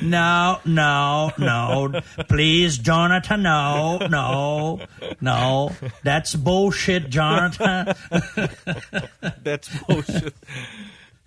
[0.00, 1.90] no, no, no.
[2.28, 4.78] Please, Jonathan, no, no,
[5.20, 5.72] no.
[6.04, 7.86] That's bullshit, Jonathan.
[9.42, 10.32] That's bullshit.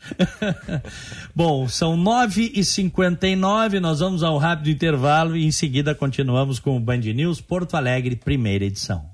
[1.36, 6.98] Bom, são 9h59, nós vamos ao rápido intervalo e em seguida continuamos com o Band
[6.98, 9.06] News Porto Alegre, primeira edição.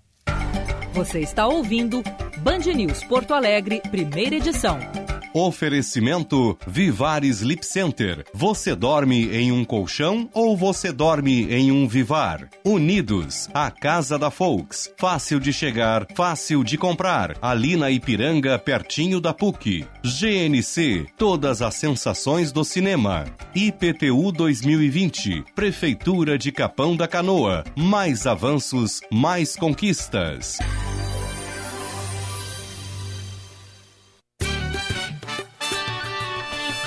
[0.93, 2.01] Você está ouvindo
[2.37, 4.79] Band News Porto Alegre, primeira edição.
[5.35, 8.23] Oferecimento Vivar Sleep Center.
[8.33, 12.47] Você dorme em um colchão ou você dorme em um Vivar?
[12.63, 14.89] Unidos, a casa da Folks.
[14.97, 17.35] Fácil de chegar, fácil de comprar.
[17.41, 19.85] Ali na Ipiranga, pertinho da PUC.
[20.05, 23.25] GNC, todas as sensações do cinema.
[23.53, 27.65] IPTU 2020, Prefeitura de Capão da Canoa.
[27.75, 30.59] Mais avanços, mais conquistas.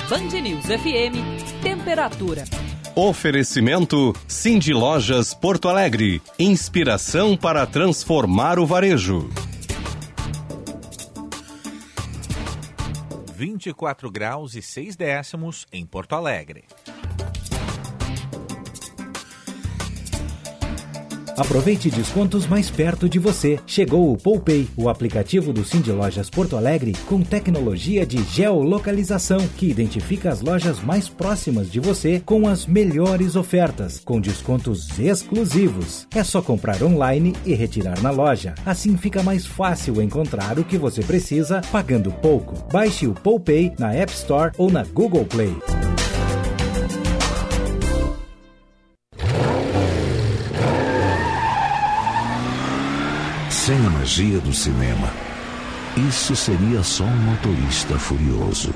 [0.09, 2.43] Band News FM, temperatura.
[2.95, 6.19] Oferecimento Cindy Lojas Porto Alegre.
[6.39, 9.29] Inspiração para transformar o varejo.
[13.35, 16.63] 24 graus e 6 décimos em Porto Alegre.
[21.39, 23.57] Aproveite descontos mais perto de você.
[23.65, 29.69] Chegou o Poupei, o aplicativo do Cindy Lojas Porto Alegre com tecnologia de geolocalização que
[29.69, 36.05] identifica as lojas mais próximas de você com as melhores ofertas, com descontos exclusivos.
[36.13, 38.53] É só comprar online e retirar na loja.
[38.65, 42.67] Assim fica mais fácil encontrar o que você precisa pagando pouco.
[42.69, 45.55] Baixe o Poupei na App Store ou na Google Play.
[53.69, 55.13] Sem a magia do cinema,
[56.09, 58.73] isso seria só um motorista furioso.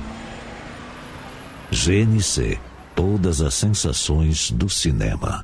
[1.71, 2.59] GNC
[2.93, 5.43] Todas as sensações do cinema.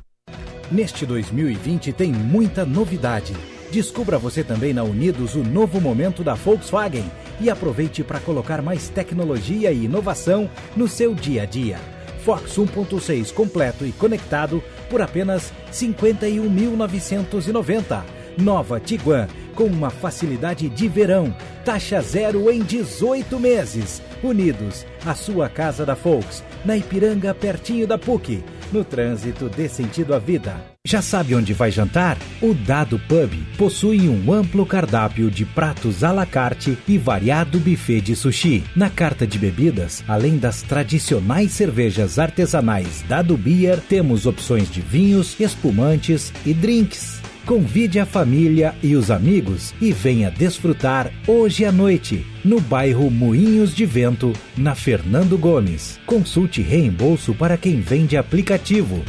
[0.70, 3.34] Neste 2020 tem muita novidade.
[3.72, 8.88] Descubra você também na Unidos o novo momento da Volkswagen e aproveite para colocar mais
[8.88, 11.80] tecnologia e inovação no seu dia a dia.
[12.24, 18.19] Fox 1.6 completo e conectado por apenas 51.990.
[18.40, 21.34] Nova Tiguan com uma facilidade de verão.
[21.64, 24.02] Taxa zero em 18 meses.
[24.22, 28.42] Unidos, a sua casa da Volks, na Ipiranga, pertinho da PUC.
[28.72, 30.56] No trânsito dê sentido à vida.
[30.86, 32.16] Já sabe onde vai jantar?
[32.40, 38.00] O Dado Pub possui um amplo cardápio de pratos à la carte e variado buffet
[38.00, 38.64] de sushi.
[38.74, 45.38] Na carta de bebidas, além das tradicionais cervejas artesanais Dado Beer, temos opções de vinhos,
[45.38, 47.20] espumantes e drinks.
[47.46, 53.74] Convide a família e os amigos e venha desfrutar hoje à noite, no bairro Moinhos
[53.74, 55.98] de Vento, na Fernando Gomes.
[56.06, 59.02] Consulte reembolso para quem vende aplicativo.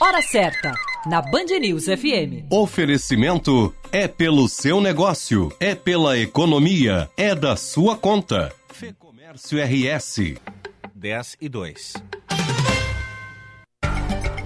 [0.00, 0.72] Hora certa,
[1.06, 2.46] na Band News FM.
[2.50, 8.52] Oferecimento é pelo seu negócio, é pela economia, é da sua conta.
[8.72, 10.34] Fê Comércio RS.
[10.94, 11.92] 10 e 2.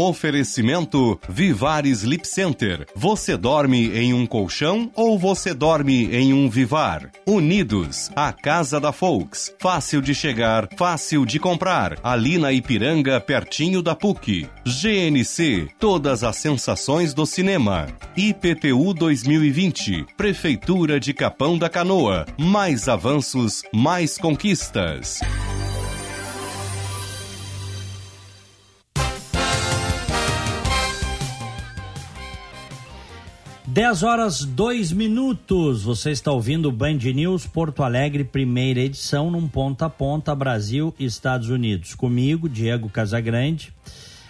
[0.00, 2.86] Oferecimento Vivar Sleep Center.
[2.96, 7.10] Você dorme em um colchão ou você dorme em um Vivar?
[7.26, 9.54] Unidos, a casa da Folks.
[9.58, 11.98] Fácil de chegar, fácil de comprar.
[12.02, 14.48] Ali na Ipiranga, pertinho da PUC.
[14.64, 17.86] GNC, todas as sensações do cinema.
[18.16, 22.24] IPTU 2020, Prefeitura de Capão da Canoa.
[22.38, 25.20] Mais avanços, mais conquistas.
[33.72, 35.84] 10 horas 2 minutos.
[35.84, 40.92] Você está ouvindo o Band News Porto Alegre, primeira edição, num ponta a ponta, Brasil
[40.98, 41.94] e Estados Unidos.
[41.94, 43.72] Comigo, Diego Casagrande,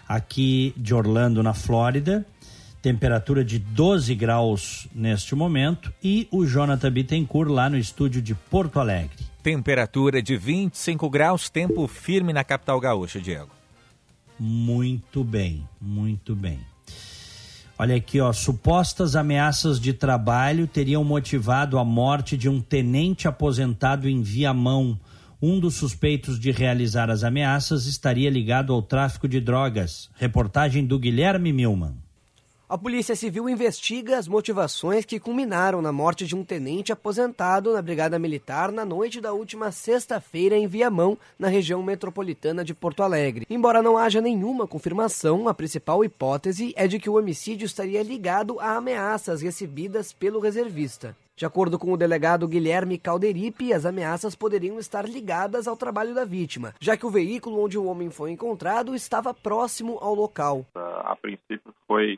[0.07, 2.27] aqui de Orlando, na Flórida.
[2.83, 5.91] Temperatura de 12 graus neste momento.
[6.05, 9.25] E o Jonathan Bittencourt lá no estúdio de Porto Alegre.
[9.43, 13.51] Temperatura de 25 graus, tempo firme na capital gaúcha, Diego.
[14.39, 16.70] Muito bem, muito bem.
[17.83, 24.07] Olha aqui, ó, supostas ameaças de trabalho teriam motivado a morte de um tenente aposentado
[24.07, 25.01] em Viamão.
[25.41, 30.11] Um dos suspeitos de realizar as ameaças estaria ligado ao tráfico de drogas.
[30.19, 31.95] Reportagem do Guilherme Milman.
[32.71, 37.83] A Polícia Civil investiga as motivações que culminaram na morte de um tenente aposentado na
[37.83, 43.45] Brigada Militar na noite da última sexta-feira em Viamão, na região metropolitana de Porto Alegre.
[43.51, 48.61] Embora não haja nenhuma confirmação, a principal hipótese é de que o homicídio estaria ligado
[48.61, 51.17] a ameaças recebidas pelo reservista.
[51.35, 56.25] De acordo com o delegado Guilherme Calderipe, as ameaças poderiam estar ligadas ao trabalho da
[56.25, 60.65] vítima, já que o veículo onde o homem foi encontrado estava próximo ao local.
[60.77, 62.17] A princípio foi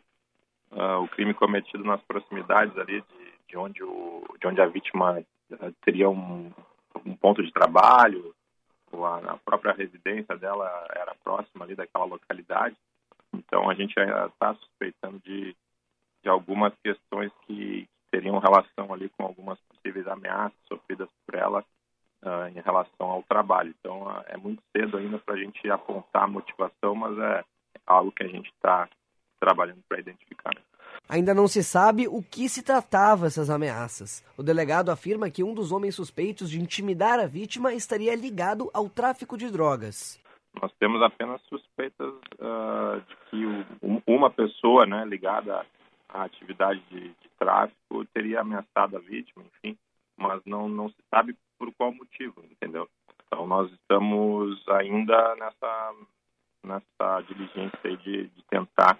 [0.72, 5.18] uh, o crime cometido nas proximidades ali de, de, onde, o, de onde a vítima
[5.18, 6.50] uh, teria um,
[7.04, 8.34] um ponto de trabalho,
[8.90, 12.76] ou a, a, própria residência dela era próxima ali daquela localidade.
[13.32, 15.56] Então a gente está suspeitando de,
[16.22, 21.64] de algumas questões que, teriam relação ali com algumas possíveis ameaças sofridas por ela
[22.22, 23.74] uh, em relação ao trabalho.
[23.80, 27.42] Então é muito cedo ainda para a gente apontar a motivação, mas é
[27.86, 28.86] algo que a gente está
[29.42, 30.52] trabalhando para identificar.
[31.08, 34.24] Ainda não se sabe o que se tratava essas ameaças.
[34.38, 38.88] O delegado afirma que um dos homens suspeitos de intimidar a vítima estaria ligado ao
[38.88, 40.22] tráfico de drogas.
[40.60, 43.44] Nós temos apenas suspeitas uh, de que
[43.82, 45.66] o, uma pessoa né, ligada
[46.08, 49.76] à atividade de, de, tráfico teria ameaçado a vítima, enfim,
[50.16, 52.88] mas não, não se sabe por qual motivo, entendeu?
[53.26, 55.94] Então nós estamos ainda nessa,
[56.64, 58.98] nessa diligência de, de tentar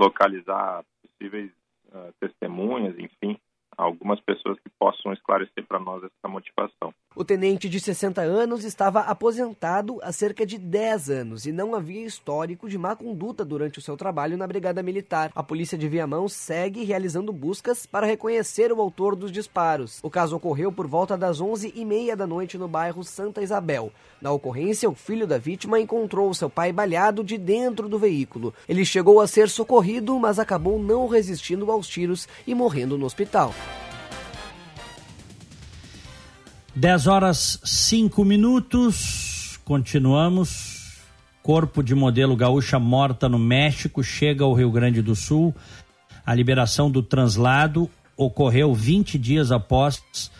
[0.00, 1.50] localizar possíveis
[1.92, 3.38] uh, testemunhas, enfim,
[3.76, 6.94] algumas pessoas que possam esclarecer para nós essa motivação.
[7.16, 12.06] O tenente de 60 anos estava aposentado há cerca de 10 anos e não havia
[12.06, 15.32] histórico de má conduta durante o seu trabalho na Brigada Militar.
[15.34, 19.98] A polícia de Viamão segue realizando buscas para reconhecer o autor dos disparos.
[20.04, 23.92] O caso ocorreu por volta das 11h30 da noite no bairro Santa Isabel.
[24.22, 28.54] Na ocorrência, o filho da vítima encontrou seu pai baleado de dentro do veículo.
[28.68, 33.52] Ele chegou a ser socorrido, mas acabou não resistindo aos tiros e morrendo no hospital.
[36.74, 39.58] 10 horas 5 minutos.
[39.64, 40.98] Continuamos.
[41.42, 45.54] Corpo de modelo gaúcha morta no México chega ao Rio Grande do Sul.
[46.24, 50.30] A liberação do translado ocorreu 20 dias após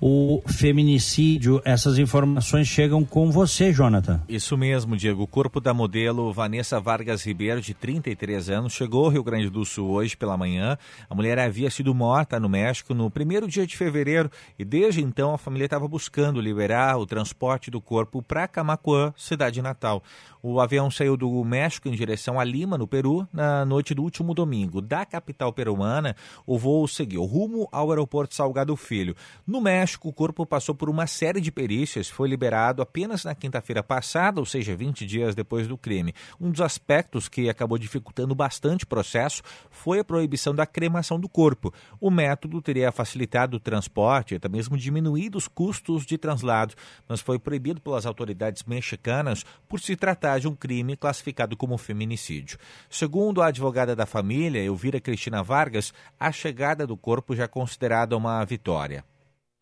[0.00, 1.60] o feminicídio.
[1.64, 4.22] Essas informações chegam com você, Jonathan.
[4.28, 5.22] Isso mesmo, Diego.
[5.22, 9.64] O corpo da modelo Vanessa Vargas Ribeiro, de 33 anos, chegou ao Rio Grande do
[9.64, 10.76] Sul hoje pela manhã.
[11.08, 15.34] A mulher havia sido morta no México no primeiro dia de fevereiro e desde então
[15.34, 20.02] a família estava buscando liberar o transporte do corpo para Camacuã, cidade natal.
[20.48, 24.32] O avião saiu do México em direção a Lima, no Peru, na noite do último
[24.32, 24.80] domingo.
[24.80, 26.14] Da capital peruana,
[26.46, 29.16] o voo seguiu rumo ao aeroporto Salgado Filho.
[29.44, 33.82] No México, o corpo passou por uma série de perícias, foi liberado apenas na quinta-feira
[33.82, 36.14] passada, ou seja, 20 dias depois do crime.
[36.40, 41.28] Um dos aspectos que acabou dificultando bastante o processo foi a proibição da cremação do
[41.28, 41.74] corpo.
[42.00, 46.76] O método teria facilitado o transporte e até mesmo diminuído os custos de translado,
[47.08, 52.58] mas foi proibido pelas autoridades mexicanas por se tratar de um crime classificado como feminicídio.
[52.88, 58.16] Segundo a advogada da família, Elvira Cristina Vargas, a chegada do corpo já é considerada
[58.16, 59.04] uma vitória.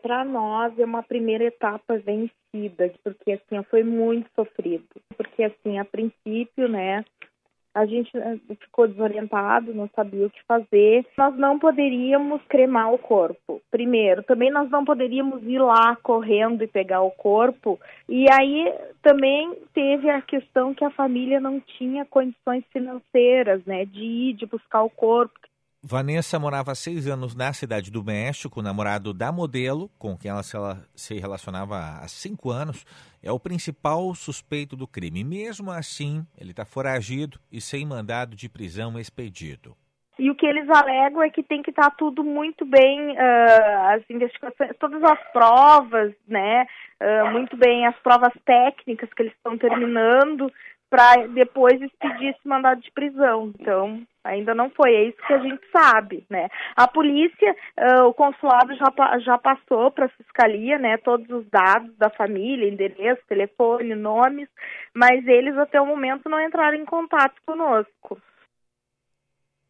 [0.03, 4.85] Para nós é uma primeira etapa vencida, porque assim foi muito sofrido,
[5.17, 7.05] porque assim a princípio, né,
[7.75, 11.05] a gente eh, ficou desorientado, não sabia o que fazer.
[11.19, 13.61] Nós não poderíamos cremar o corpo.
[13.71, 17.81] Primeiro, também nós não poderíamos ir lá correndo e pegar o corpo.
[18.09, 18.73] E aí
[19.03, 24.47] também teve a questão que a família não tinha condições financeiras, né, de ir, de
[24.47, 25.35] buscar o corpo.
[25.87, 30.43] Vanessa morava há seis anos na cidade do México, namorado da modelo, com quem ela
[30.43, 32.87] se relacionava há cinco anos,
[33.23, 35.23] é o principal suspeito do crime.
[35.23, 39.77] Mesmo assim, ele está foragido e sem mandado de prisão expedido.
[40.19, 43.95] E o que eles alegam é que tem que estar tá tudo muito bem, uh,
[43.95, 46.67] as investigações, todas as provas, né?
[46.99, 50.51] Uh, muito bem as provas técnicas que eles estão terminando
[50.89, 53.53] para depois expedir esse mandado de prisão.
[53.61, 56.49] Então, ainda não foi, é isso que a gente sabe, né?
[56.75, 61.95] A polícia, uh, o consulado já, já passou para a fiscalia, né, todos os dados
[61.99, 64.49] da família, endereço, telefone, nomes,
[64.95, 68.19] mas eles até o momento não entraram em contato conosco.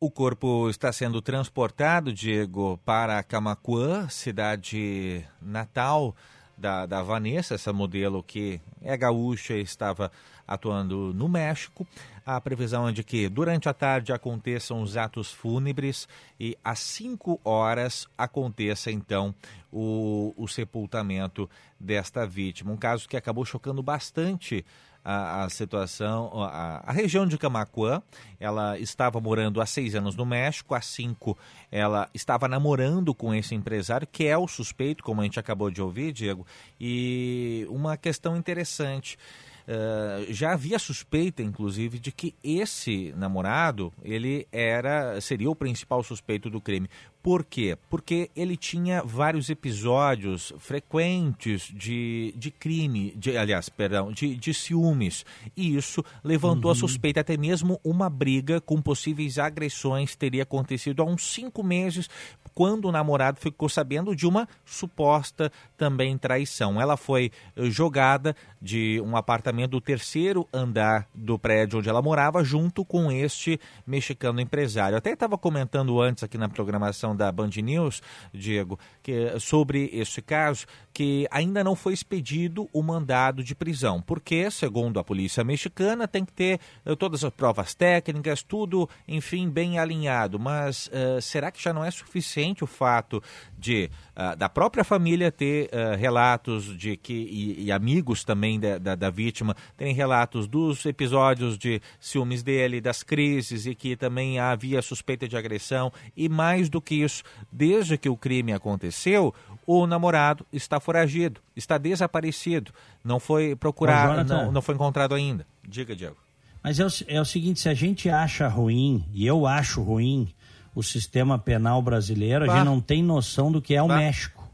[0.01, 6.15] O corpo está sendo transportado, Diego, para Camacuã, cidade natal
[6.57, 10.11] da, da Vanessa, essa modelo que é gaúcha e estava
[10.47, 11.87] atuando no México.
[12.27, 16.09] A previsão é de que durante a tarde aconteçam os atos fúnebres
[16.41, 19.35] e às 5 horas aconteça então
[19.71, 21.49] o, o sepultamento
[21.79, 22.73] desta vítima.
[22.73, 24.65] Um caso que acabou chocando bastante
[25.05, 28.03] a, a situação, a, a, região de Camacuã,
[28.41, 31.37] ela estava morando há seis anos no México, há cinco
[31.71, 35.83] ela estava namorando com esse empresário, que é o suspeito, como a gente acabou de
[35.83, 36.47] ouvir, Diego,
[36.81, 39.19] e uma questão interessante.
[39.67, 46.51] Uh, já havia suspeita, inclusive, de que esse namorado ele era seria o principal suspeito
[46.51, 46.89] do crime.
[47.25, 47.79] Por quê?
[47.89, 55.25] Porque ele tinha vários episódios frequentes de, de crime, de, aliás, perdão, de, de ciúmes.
[55.57, 56.77] E isso levantou uhum.
[56.77, 62.11] a suspeita, até mesmo uma briga com possíveis agressões teria acontecido há uns cinco meses,
[62.55, 66.79] quando o namorado ficou sabendo de uma suposta também traição.
[66.79, 72.85] Ela foi jogada de um apartamento do terceiro andar do prédio onde ela morava, junto
[72.85, 74.97] com este mexicano empresário.
[74.97, 78.03] Até estava comentando antes aqui na programação da Band News,
[78.33, 84.49] Diego, que, sobre esse caso, que ainda não foi expedido o mandado de prisão, porque,
[84.51, 89.79] segundo a polícia mexicana, tem que ter uh, todas as provas técnicas, tudo, enfim, bem
[89.79, 90.39] alinhado.
[90.39, 93.21] Mas uh, será que já não é suficiente o fato
[93.59, 98.95] de uh, da própria família ter relatos de que e, e amigos também da, da,
[98.95, 104.81] da, vítima terem relatos dos episódios de ciúmes dele, das crises e que também havia
[104.83, 109.35] suspeita de agressão e mais do que isso, desde que o crime aconteceu,
[109.67, 115.47] o namorado está foragido, está desaparecido, não foi procurado, não, não foi encontrado ainda.
[115.67, 116.17] Diga, Diego.
[116.63, 120.33] Mas é o, é o seguinte, se a gente acha ruim, e eu acho ruim,
[120.75, 123.87] o sistema penal brasileiro, a gente não tem noção do que é o.
[123.87, 124.49] México.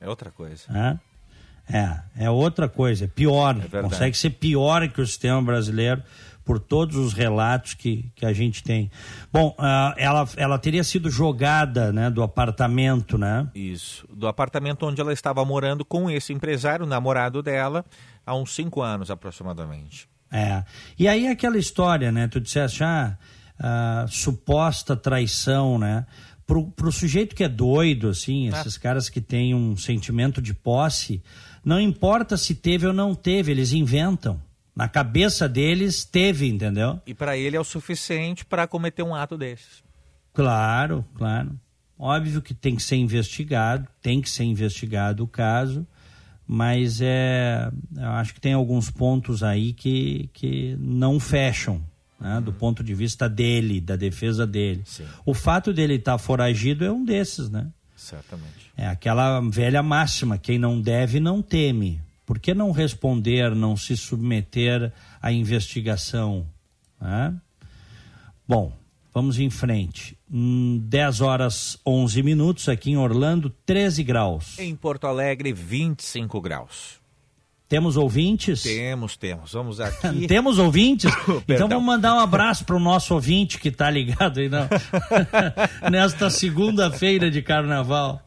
[0.00, 0.64] É outra coisa.
[0.70, 0.98] É?
[1.66, 3.56] É, é outra coisa, é pior.
[3.72, 6.02] É consegue ser pior que o sistema brasileiro
[6.44, 8.90] por todos os relatos que, que a gente tem.
[9.32, 13.48] Bom, uh, ela, ela teria sido jogada né, do apartamento, né?
[13.54, 17.84] Isso, do apartamento onde ela estava morando com esse empresário, namorado dela,
[18.26, 20.08] há uns cinco anos aproximadamente.
[20.30, 20.64] É.
[20.98, 22.28] E aí aquela história, né?
[22.28, 23.16] Tu disseste, ah,
[23.58, 26.04] uh, suposta traição, né?
[26.46, 28.60] Pro, pro sujeito que é doido, assim, ah.
[28.60, 31.22] esses caras que têm um sentimento de posse,
[31.64, 34.38] não importa se teve ou não teve, eles inventam.
[34.74, 37.00] Na cabeça deles teve, entendeu?
[37.06, 39.84] E para ele é o suficiente para cometer um ato desses.
[40.32, 41.58] Claro, claro.
[41.96, 45.86] Óbvio que tem que ser investigado, tem que ser investigado o caso,
[46.46, 51.80] mas é, eu acho que tem alguns pontos aí que, que não fecham,
[52.20, 54.82] né, do ponto de vista dele, da defesa dele.
[54.84, 55.06] Sim.
[55.24, 57.68] O fato dele estar tá foragido é um desses, né?
[57.96, 58.72] Certamente.
[58.76, 62.02] É aquela velha máxima: quem não deve não teme.
[62.26, 66.46] Por que não responder, não se submeter à investigação?
[67.00, 67.34] Né?
[68.48, 68.72] Bom,
[69.12, 70.16] vamos em frente.
[70.32, 74.58] Hum, 10 horas 11 minutos aqui em Orlando, 13 graus.
[74.58, 77.03] Em Porto Alegre, 25 graus.
[77.68, 78.62] Temos ouvintes?
[78.62, 79.52] Temos, temos.
[79.52, 80.26] Vamos aqui.
[80.26, 81.12] temos ouvintes?
[81.48, 84.68] então vamos mandar um abraço para o nosso ouvinte que está ligado aí não?
[85.90, 88.20] nesta segunda-feira de carnaval.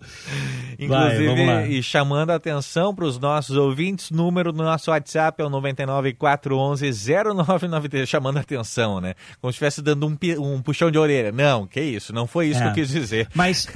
[0.79, 5.45] Inclusive, Vai, e chamando a atenção para os nossos ouvintes, número do nosso WhatsApp é
[5.45, 9.15] o 99411-0993, chamando a atenção, né?
[9.41, 11.31] Como se estivesse dando um, um, puxão de orelha.
[11.31, 12.63] Não, que isso, não foi isso é.
[12.63, 13.27] que eu quis dizer.
[13.33, 13.67] Mas,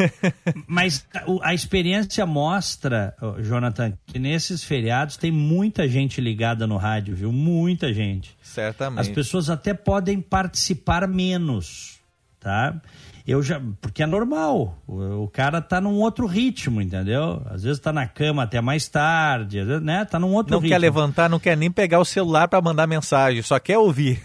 [0.68, 1.04] mas
[1.42, 7.32] a experiência mostra, Jonathan, que nesses feriados tem muita gente ligada no rádio, viu?
[7.32, 8.36] Muita gente.
[8.42, 9.02] Certamente.
[9.02, 12.00] As pessoas até podem participar menos,
[12.40, 12.80] tá?
[13.28, 13.62] eu já.
[13.80, 14.78] Porque é normal.
[14.88, 17.42] O, o, cara tá num outro ritmo, entendeu?
[17.50, 20.06] Às vezes tá na cama até mais tarde, às vezes, né?
[20.06, 20.70] Tá num outro não ritmo.
[20.70, 24.22] Não quer levantar, não quer nem pegar o celular para mandar mensagem, só quer ouvir.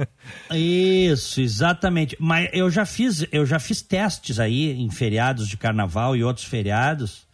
[0.52, 2.16] Isso, exatamente.
[2.20, 6.46] Mas eu já fiz, eu já fiz testes aí em feriados de carnaval e outros
[6.46, 7.24] feriados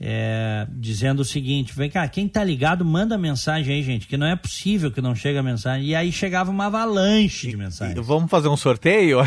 [0.00, 4.28] é, dizendo o seguinte: vem cá, quem tá ligado, manda mensagem aí, gente, que não
[4.28, 5.88] é possível que não chegue a mensagem.
[5.88, 8.06] E aí chegava uma avalanche de mensagens.
[8.06, 9.18] Vamos fazer um sorteio?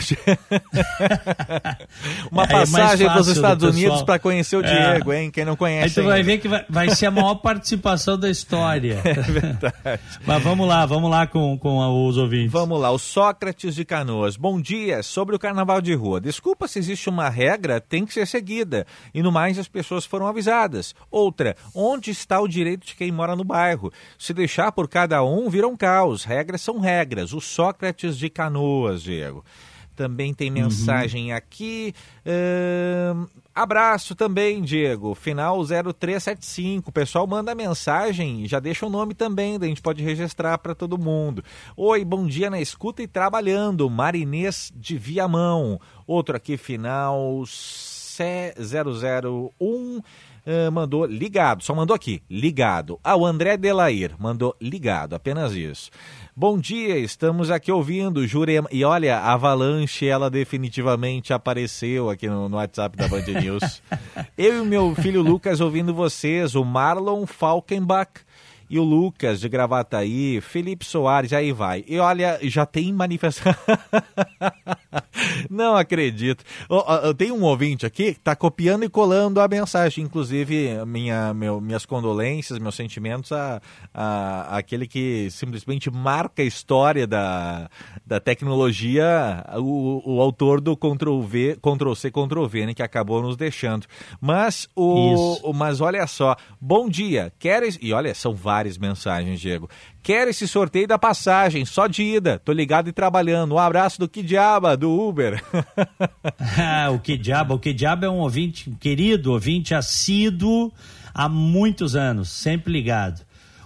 [2.32, 4.94] uma é, passagem para os Estados Unidos para conhecer o é.
[4.94, 5.30] Diego, hein?
[5.30, 6.00] Quem não conhece.
[6.00, 9.02] Aí tu vai ver que vai, vai ser a maior participação da história.
[9.12, 9.74] É verdade.
[10.26, 12.52] Mas vamos lá, vamos lá com, com os ouvintes.
[12.52, 14.38] Vamos lá, o Sócrates de Canoas.
[14.38, 16.22] Bom dia, sobre o carnaval de rua.
[16.22, 18.86] Desculpa se existe uma regra, tem que ser seguida.
[19.14, 20.61] E no mais, as pessoas foram avisadas
[21.10, 23.92] Outra, onde está o direito de quem mora no bairro?
[24.18, 26.24] Se deixar por cada um, vira um caos.
[26.24, 27.34] Regras são regras.
[27.34, 29.44] O Sócrates de Canoas, Diego.
[29.96, 30.56] Também tem uhum.
[30.56, 31.38] mensagem uhum.
[31.38, 31.94] aqui.
[33.54, 35.14] Abraço também, Diego.
[35.14, 36.90] Final 0375.
[36.90, 40.98] O pessoal manda mensagem, já deixa o nome também, a gente pode registrar para todo
[40.98, 41.44] mundo.
[41.76, 43.90] Oi, bom dia na escuta e trabalhando.
[43.90, 45.80] Marinês de Viamão.
[46.08, 50.02] Outro aqui, final C001
[50.46, 53.00] uh, mandou ligado, só mandou aqui, ligado.
[53.04, 55.90] Ah, o André Delair mandou ligado, apenas isso.
[56.36, 58.68] Bom dia, estamos aqui ouvindo Jurema.
[58.72, 63.82] E olha, a Avalanche, ela definitivamente apareceu aqui no, no WhatsApp da Band News.
[64.38, 68.12] Eu e meu filho Lucas ouvindo vocês, o Marlon Falkenbach
[68.72, 71.84] e o Lucas de Gravataí, Felipe Soares, aí vai.
[71.86, 73.54] E olha, já tem manifestação.
[75.50, 76.44] Não acredito.
[77.04, 80.06] Eu tenho um ouvinte aqui que está copiando e colando a mensagem.
[80.06, 83.62] Inclusive, minha, meu, minhas condolências, meus sentimentos a,
[83.94, 87.70] a, aquele que simplesmente marca a história da,
[88.08, 93.86] da tecnologia, o, o autor do Ctrl-V, Ctrl-C, Ctrl-V, né, que acabou nos deixando.
[94.22, 97.78] Mas, o, o, mas olha só, bom dia, queres...
[97.82, 99.68] E olha, são vários várias mensagens, Diego.
[100.04, 102.40] Quero esse sorteio da passagem, só de ida.
[102.40, 103.56] Tô ligado e trabalhando.
[103.56, 105.44] Um abraço do Que Diaba, do Uber.
[106.58, 107.56] ah, o Que Diaba.
[107.56, 110.72] O Que Diaba é um ouvinte, um querido ouvinte assíduo
[111.14, 113.22] há muitos anos, sempre ligado.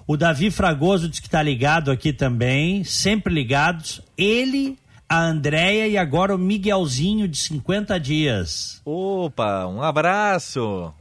[0.07, 4.01] O Davi Fragoso diz que está ligado aqui também, sempre ligados.
[4.17, 4.77] Ele
[5.09, 8.81] a Andréia e agora o Miguelzinho de 50 dias.
[8.85, 10.93] Opa, um abraço.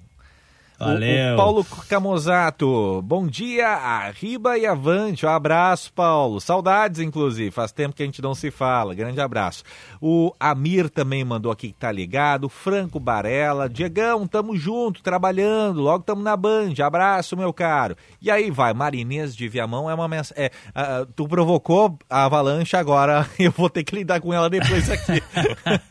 [0.85, 1.31] Valeu.
[1.31, 5.25] O, o Paulo Camozato, bom dia, arriba e avante.
[5.25, 6.41] Um abraço, Paulo.
[6.41, 7.51] Saudades, inclusive.
[7.51, 8.95] Faz tempo que a gente não se fala.
[8.95, 9.65] Grande abraço.
[10.01, 12.49] O Amir também mandou aqui que tá ligado.
[12.49, 13.69] Franco Barella.
[13.69, 15.81] Diegão, tamo junto, trabalhando.
[15.81, 16.75] Logo tamo na Band.
[16.85, 17.97] Abraço, meu caro.
[18.21, 20.45] E aí vai, Marinês de Viamão é uma mensagem.
[20.45, 24.91] É, uh, tu provocou a avalanche, agora eu vou ter que lidar com ela depois
[24.91, 25.23] aqui.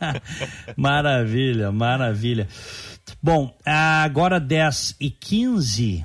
[0.77, 2.47] maravilha, maravilha.
[3.25, 6.03] Bom, agora 10 e 15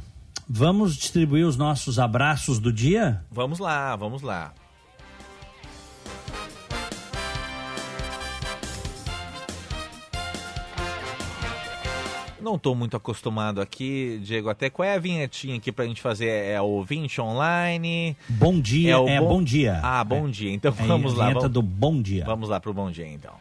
[0.49, 3.25] Vamos distribuir os nossos abraços do dia?
[3.29, 4.55] Vamos lá, vamos lá.
[12.41, 14.49] Não estou muito acostumado aqui, Diego.
[14.49, 16.29] Até qual é a vinhetinha aqui pra gente fazer?
[16.29, 18.17] É o ouvinte online?
[18.29, 19.29] Bom dia, é, é bom...
[19.29, 19.43] bom...
[19.43, 19.81] dia.
[19.83, 20.31] Ah, bom é.
[20.31, 20.53] dia.
[20.53, 21.25] Então vamos lá.
[21.25, 21.55] A vinheta vamos...
[21.55, 22.25] do bom dia.
[22.25, 23.35] Vamos lá pro bom dia, então.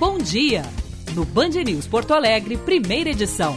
[0.00, 0.62] Bom dia!
[1.14, 3.54] No Band News Porto Alegre, primeira edição.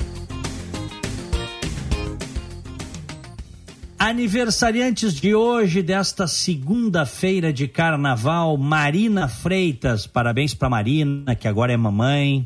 [3.98, 11.78] Aniversariantes de hoje, desta segunda-feira de carnaval, Marina Freitas, parabéns para Marina, que agora é
[11.78, 12.46] mamãe,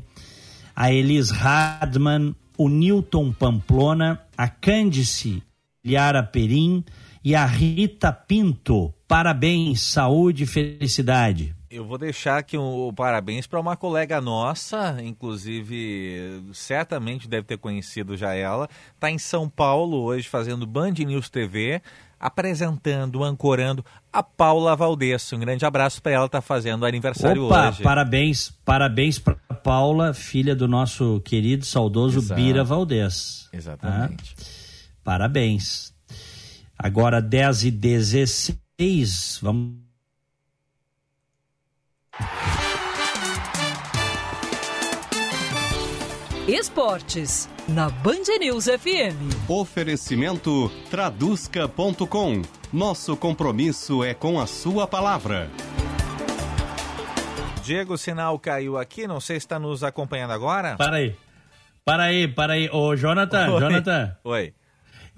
[0.76, 5.42] a Elis Radman, o Newton Pamplona, a Cândice
[5.84, 6.86] Liara Perim
[7.26, 8.94] e a Rita Pinto.
[9.08, 11.57] Parabéns, saúde e felicidade.
[11.70, 17.46] Eu vou deixar aqui o um, um parabéns para uma colega nossa, inclusive certamente deve
[17.46, 18.70] ter conhecido já ela.
[18.96, 21.82] Está em São Paulo hoje fazendo Band News TV,
[22.18, 23.84] apresentando, ancorando
[24.14, 25.32] a Paula Valdez.
[25.34, 27.84] Um grande abraço para ela, está fazendo aniversário Opa, hoje.
[27.84, 32.42] Parabéns, parabéns para Paula, filha do nosso querido saudoso Exato.
[32.42, 33.50] Bira Valdez.
[33.52, 34.36] Exatamente.
[34.40, 34.44] Ah,
[35.04, 35.94] parabéns.
[36.80, 39.87] Agora 10 e 16, vamos
[46.48, 49.50] Esportes, na Band News FM.
[49.50, 52.42] Oferecimento traduzca.com.
[52.72, 55.50] Nosso compromisso é com a sua palavra.
[57.62, 60.78] Diego, o sinal caiu aqui, não sei se está nos acompanhando agora.
[60.78, 61.16] Para aí.
[61.84, 62.70] Para aí, para aí.
[62.72, 63.60] Ô, Jonathan, Oi.
[63.60, 64.16] Jonathan.
[64.24, 64.54] Oi.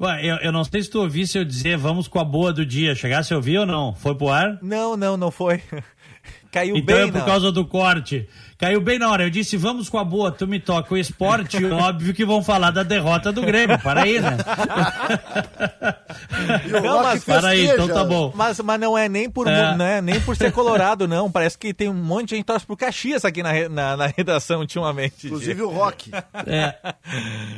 [0.01, 2.65] Ué, eu, eu não sei se tu ouvisse eu dizer vamos com a boa do
[2.65, 2.95] dia.
[2.95, 3.93] Chegasse a ouvir ou não?
[3.93, 4.57] Foi pro ar?
[4.63, 5.61] Não, não, não foi.
[6.51, 8.27] Caiu então bem, é por causa do corte.
[8.59, 9.23] Caiu bem na hora.
[9.23, 11.63] Eu disse, vamos com a boa, tu me toca o esporte.
[11.65, 13.79] óbvio que vão falar da derrota do Grêmio.
[13.79, 14.35] Para aí, né?
[16.83, 18.33] não, mas para aí, então tá bom.
[18.35, 19.77] Mas, mas não é nem por, é.
[19.77, 21.31] Né, nem por ser colorado, não.
[21.31, 24.59] Parece que tem um monte de gente torce pro Caxias aqui na, na, na redação
[24.59, 25.27] ultimamente.
[25.27, 26.11] Inclusive o Rock.
[26.45, 26.75] É,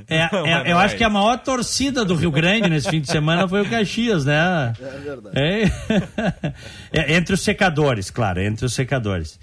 [0.07, 3.09] é, não, é eu acho que a maior torcida do Rio Grande nesse fim de
[3.09, 4.73] semana foi o Caxias, né?
[4.79, 5.35] É verdade.
[6.91, 9.39] É, entre os secadores, claro, entre os secadores.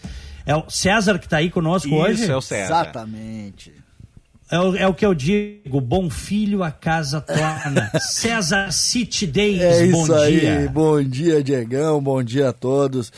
[0.49, 2.23] É o César que está aí conosco Isso, hoje?
[2.23, 2.65] Isso, é o César.
[2.65, 3.75] Exatamente.
[4.51, 7.91] É o, é o, que eu digo, bom filho a casa torna.
[8.01, 10.59] César City Days, é bom isso dia.
[10.61, 10.69] Aí.
[10.69, 13.13] Bom dia, Diegão, bom dia a todos.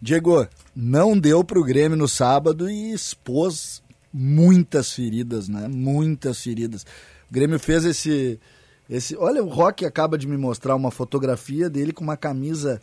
[0.00, 0.46] Diego,
[0.76, 3.82] não deu para o Grêmio no sábado e expôs
[4.12, 5.66] muitas feridas, né?
[5.66, 6.86] Muitas feridas.
[7.28, 8.38] O Grêmio fez esse...
[8.88, 9.16] esse...
[9.16, 12.80] Olha, o Rock acaba de me mostrar uma fotografia dele com uma camisa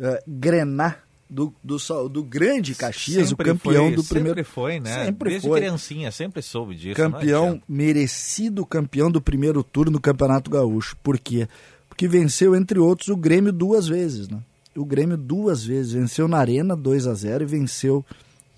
[0.00, 0.96] uh, grená
[1.28, 1.78] do, do,
[2.08, 4.38] do grande Caxias, sempre o campeão foi, do primeiro.
[4.38, 5.04] Sempre foi, né?
[5.04, 5.60] Sempre Desde foi.
[5.60, 6.96] criancinha, sempre soube disso.
[6.96, 10.96] Campeão, merecido campeão do primeiro turno do Campeonato Gaúcho.
[11.02, 11.46] Por quê?
[11.88, 14.38] Porque venceu, entre outros, o Grêmio duas vezes, né?
[14.74, 15.92] O Grêmio duas vezes.
[15.92, 18.04] Venceu na Arena 2 a 0 e venceu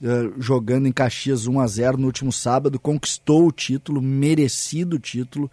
[0.02, 2.78] uh, jogando em Caxias 1 a 0 no último sábado.
[2.78, 5.50] Conquistou o título, merecido o título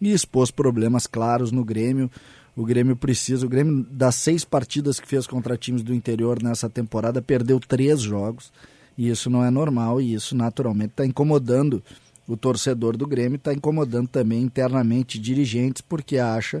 [0.00, 2.10] e expôs problemas claros no Grêmio
[2.58, 3.46] o Grêmio precisa.
[3.46, 8.00] O Grêmio, das seis partidas que fez contra times do interior nessa temporada, perdeu três
[8.00, 8.52] jogos.
[8.96, 11.80] E isso não é normal e isso naturalmente está incomodando
[12.26, 16.60] o torcedor do Grêmio, está incomodando também internamente dirigentes, porque acha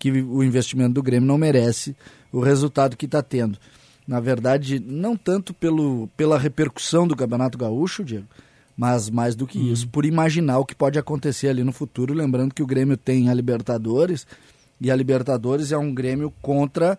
[0.00, 1.94] que o investimento do Grêmio não merece
[2.32, 3.56] o resultado que está tendo.
[4.04, 8.26] Na verdade, não tanto pelo, pela repercussão do Campeonato Gaúcho, Diego,
[8.76, 9.72] mas mais do que uhum.
[9.72, 12.12] isso, por imaginar o que pode acontecer ali no futuro.
[12.12, 14.26] Lembrando que o Grêmio tem a Libertadores
[14.80, 16.98] e a Libertadores é um Grêmio contra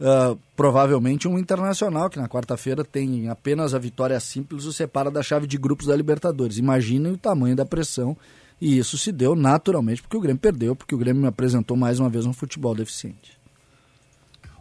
[0.00, 5.22] uh, provavelmente um Internacional, que na quarta-feira tem apenas a vitória simples, o separa da
[5.22, 6.58] chave de grupos da Libertadores.
[6.58, 8.16] Imaginem o tamanho da pressão.
[8.60, 12.08] E isso se deu naturalmente porque o Grêmio perdeu, porque o Grêmio apresentou mais uma
[12.08, 13.36] vez um futebol deficiente.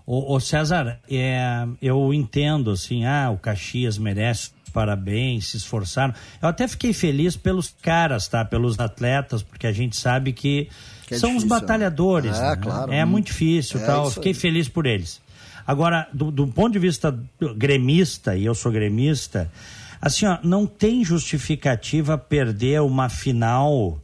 [0.08, 6.14] O, César, é, eu entendo assim, ah, o Caxias merece parabéns, se esforçaram.
[6.42, 8.44] Eu até fiquei feliz pelos caras, tá?
[8.44, 10.70] Pelos atletas, porque a gente sabe que
[11.12, 11.50] é São difícil, os né?
[11.50, 12.40] batalhadores.
[12.40, 12.56] né?
[12.56, 12.92] claro.
[12.92, 13.80] É muito difícil.
[13.80, 14.10] É tal.
[14.10, 15.22] Fiquei feliz por eles.
[15.66, 17.18] Agora, do, do, ponto de vista
[17.58, 19.52] gremista, e eu sou gremista,
[20.00, 24.00] assim, ó, não tem justificativa perder uma final,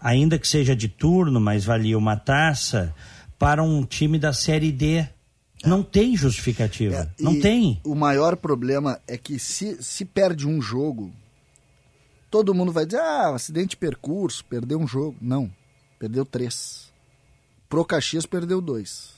[0.00, 2.92] ainda que seja de turno, mas valia uma taça,
[3.38, 5.06] para um time da Série D.
[5.64, 6.96] Não tem justificativa.
[6.96, 7.80] É, não tem.
[7.84, 11.12] O maior problema é que se, se perde um jogo,
[12.28, 15.16] todo mundo vai dizer, ah, acidente de percurso, perdeu um jogo.
[15.20, 15.48] Não
[16.02, 16.92] Perdeu três.
[17.68, 19.10] Pro Caxias perdeu dois.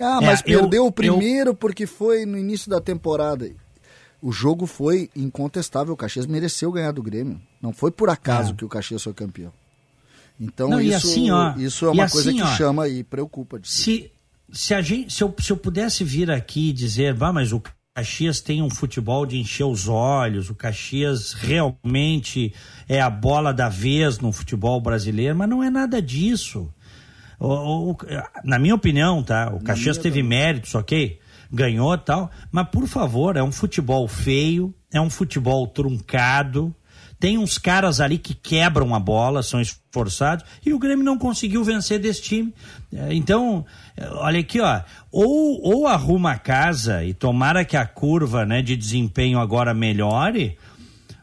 [0.00, 1.54] Ah, mas é, perdeu eu, o primeiro eu...
[1.54, 3.54] porque foi no início da temporada.
[4.22, 5.92] O jogo foi incontestável.
[5.92, 7.38] O Caxias mereceu ganhar do Grêmio.
[7.60, 8.56] Não foi por acaso é.
[8.56, 9.52] que o Caxias foi campeão.
[10.40, 13.60] Então Não, isso, assim, ó, isso é uma coisa assim, que ó, chama e preocupa.
[13.62, 14.10] Se,
[14.50, 17.60] se, a gente, se, eu, se eu pudesse vir aqui e dizer, vá, mas o
[17.96, 22.52] Caxias tem um futebol de encher os olhos, o Caxias realmente
[22.88, 26.68] é a bola da vez no futebol brasileiro, mas não é nada disso.
[27.38, 27.96] O, o,
[28.42, 29.48] na minha opinião, tá?
[29.54, 30.28] O Caxias teve também.
[30.28, 31.20] méritos, ok?
[31.52, 36.74] Ganhou tal, mas por favor, é um futebol feio, é um futebol truncado,
[37.24, 41.64] tem uns caras ali que quebram a bola, são esforçados, e o Grêmio não conseguiu
[41.64, 42.54] vencer desse time.
[42.92, 43.64] É, então,
[44.16, 48.76] olha aqui, ó, ou, ou arruma a casa e tomara que a curva né, de
[48.76, 50.58] desempenho agora melhore,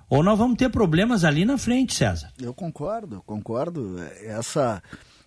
[0.10, 2.34] ou nós vamos ter problemas ali na frente, César.
[2.42, 4.00] Eu concordo, concordo.
[4.24, 4.82] Essa,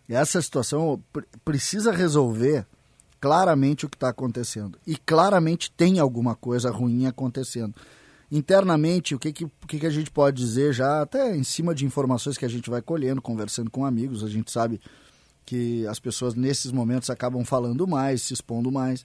[0.08, 1.00] essa situação
[1.44, 2.66] precisa resolver
[3.20, 4.76] claramente o que está acontecendo.
[4.84, 7.76] E claramente tem alguma coisa ruim acontecendo
[8.30, 11.74] internamente, o que, que, o que, que a gente pode dizer já, até em cima
[11.74, 14.80] de informações que a gente vai colhendo, conversando com amigos, a gente sabe
[15.44, 19.04] que as pessoas nesses momentos acabam falando mais, se expondo mais.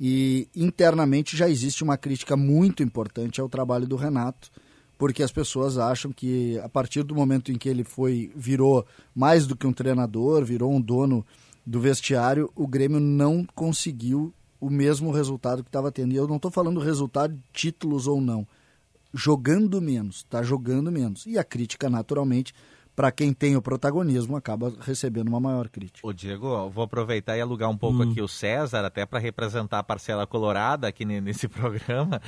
[0.00, 4.50] E internamente já existe uma crítica muito importante ao trabalho do Renato,
[4.96, 9.46] porque as pessoas acham que a partir do momento em que ele foi virou mais
[9.46, 11.24] do que um treinador, virou um dono
[11.64, 16.12] do vestiário, o Grêmio não conseguiu o mesmo resultado que estava tendo.
[16.12, 18.46] E eu não estou falando resultado de títulos ou não.
[19.12, 21.26] Jogando menos, está jogando menos.
[21.26, 22.52] E a crítica, naturalmente,
[22.98, 26.06] para quem tem o protagonismo, acaba recebendo uma maior crítica.
[26.06, 28.10] Ô Diego, vou aproveitar e alugar um pouco hum.
[28.10, 32.20] aqui o César, até para representar a parcela colorada aqui nesse programa,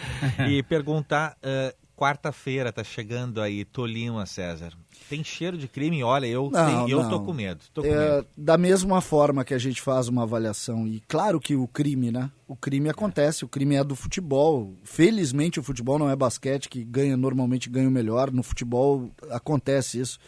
[0.49, 4.73] e perguntar, uh, quarta-feira tá chegando aí, Tolima, César.
[5.11, 6.05] Tem cheiro de crime?
[6.05, 7.65] Olha, eu, não, eu tô com medo.
[7.75, 8.29] Tô com é, medo.
[8.37, 12.31] Da mesma forma que a gente faz uma avaliação, e claro que o crime, né?
[12.47, 13.45] O crime acontece, é.
[13.45, 14.73] o crime é do futebol.
[14.85, 18.31] Felizmente o futebol não é basquete, que ganha normalmente ganha o melhor.
[18.31, 20.21] No futebol acontece isso.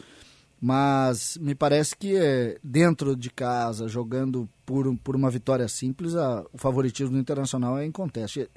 [0.60, 6.44] Mas me parece que é, dentro de casa, jogando por, por uma vitória simples, a,
[6.52, 8.48] o favoritismo do internacional é inconteste.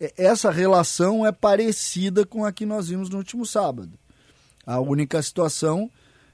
[0.00, 3.92] É, essa relação é parecida com a que nós vimos no último sábado.
[4.66, 5.90] A única situação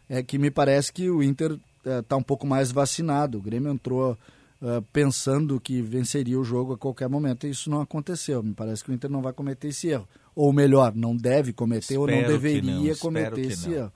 [0.08, 3.38] é que me parece que o Inter está é, um pouco mais vacinado.
[3.38, 4.16] O Grêmio entrou
[4.62, 8.42] é, pensando que venceria o jogo a qualquer momento e isso não aconteceu.
[8.42, 10.08] Me parece que o Inter não vai cometer esse erro.
[10.34, 12.96] Ou melhor, não deve cometer Espero ou não deveria não.
[12.96, 13.92] cometer esse erro.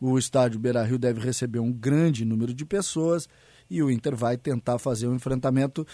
[0.00, 3.28] O estádio Beira Rio deve receber um grande número de pessoas
[3.70, 5.86] e o Inter vai tentar fazer um enfrentamento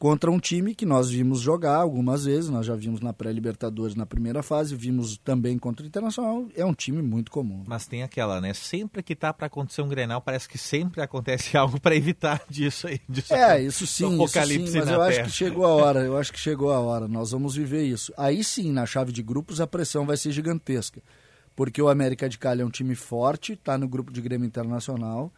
[0.00, 4.06] contra um time que nós vimos jogar algumas vezes, nós já vimos na pré-Libertadores na
[4.06, 7.62] primeira fase, vimos também contra o Internacional, é um time muito comum.
[7.66, 8.54] Mas tem aquela, né?
[8.54, 12.86] Sempre que tá para acontecer um Grenal, parece que sempre acontece algo para evitar disso
[12.86, 12.98] aí.
[13.06, 15.04] Disso é, isso sim, isso sim, mas eu terra.
[15.04, 18.10] acho que chegou a hora, eu acho que chegou a hora, nós vamos viver isso.
[18.16, 21.02] Aí sim, na chave de grupos, a pressão vai ser gigantesca,
[21.54, 25.30] porque o América de Cali é um time forte, tá no grupo de Grêmio Internacional,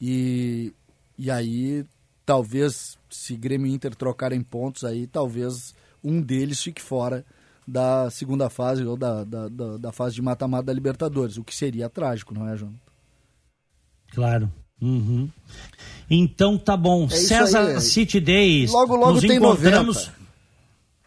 [0.00, 0.72] e,
[1.16, 1.86] e aí
[2.24, 7.24] talvez, se Grêmio e Inter trocarem pontos aí, talvez um deles fique fora
[7.66, 11.54] da segunda fase ou da, da, da, da fase de mata-mata da Libertadores, o que
[11.54, 12.74] seria trágico, não é, João?
[14.12, 14.52] Claro.
[14.80, 15.28] Uhum.
[16.10, 17.06] Então tá bom.
[17.06, 17.80] É César aí, é.
[17.80, 18.70] City Days.
[18.70, 19.96] Logo, logo nos tem encontramos.
[19.96, 20.23] 90.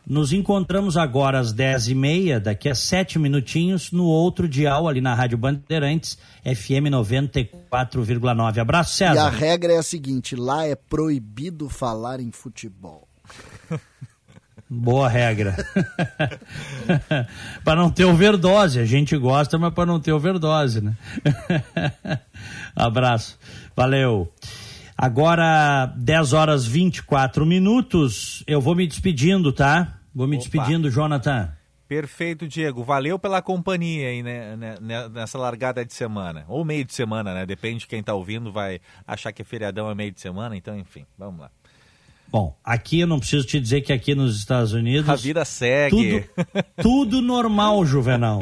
[0.10, 5.38] Nos encontramos agora às 10h30, daqui a sete minutinhos, no outro dial ali na Rádio
[5.38, 8.58] Bandeirantes, FM 94,9.
[8.58, 9.16] Abraço, César.
[9.16, 13.06] E a regra é a seguinte: lá é proibido falar em futebol.
[14.70, 15.58] Boa regra.
[17.66, 18.80] para não ter overdose.
[18.80, 20.96] A gente gosta, mas para não ter overdose, né?
[22.74, 23.38] Abraço.
[23.76, 24.32] Valeu.
[24.98, 28.42] Agora, 10 horas 24 minutos.
[28.48, 29.97] Eu vou me despedindo, tá?
[30.18, 30.46] Vou me Opa.
[30.46, 31.54] despedindo, Jonathan.
[31.88, 32.84] Perfeito, Diego.
[32.84, 36.44] Valeu pela companhia aí né, né, né, nessa largada de semana.
[36.48, 37.46] Ou meio de semana, né?
[37.46, 40.76] Depende de quem está ouvindo, vai achar que é feriadão é meio de semana, então,
[40.76, 41.52] enfim, vamos lá.
[42.30, 45.08] Bom, aqui eu não preciso te dizer que aqui nos Estados Unidos.
[45.08, 46.22] A vida segue.
[46.22, 48.40] Tudo, tudo normal, Juvenal.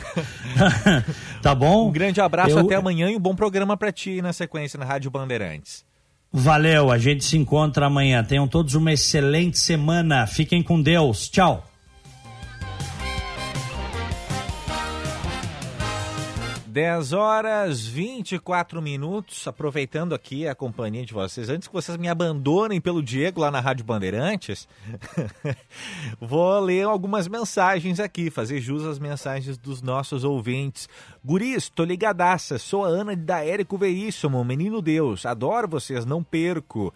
[1.40, 1.88] tá bom?
[1.88, 2.58] Um grande abraço, eu...
[2.58, 5.87] até amanhã e um bom programa para ti na sequência na Rádio Bandeirantes.
[6.32, 8.22] Valeu, a gente se encontra amanhã.
[8.22, 10.26] Tenham todos uma excelente semana.
[10.26, 11.28] Fiquem com Deus.
[11.28, 11.67] Tchau.
[16.68, 22.78] 10 horas 24 minutos, aproveitando aqui a companhia de vocês, antes que vocês me abandonem
[22.78, 24.68] pelo Diego lá na Rádio Bandeirantes,
[26.20, 30.90] vou ler algumas mensagens aqui, fazer jus às mensagens dos nossos ouvintes.
[31.24, 36.92] Guris, tô ligadaça, sou a Ana da Érico Veríssimo, menino Deus, adoro vocês, não perco.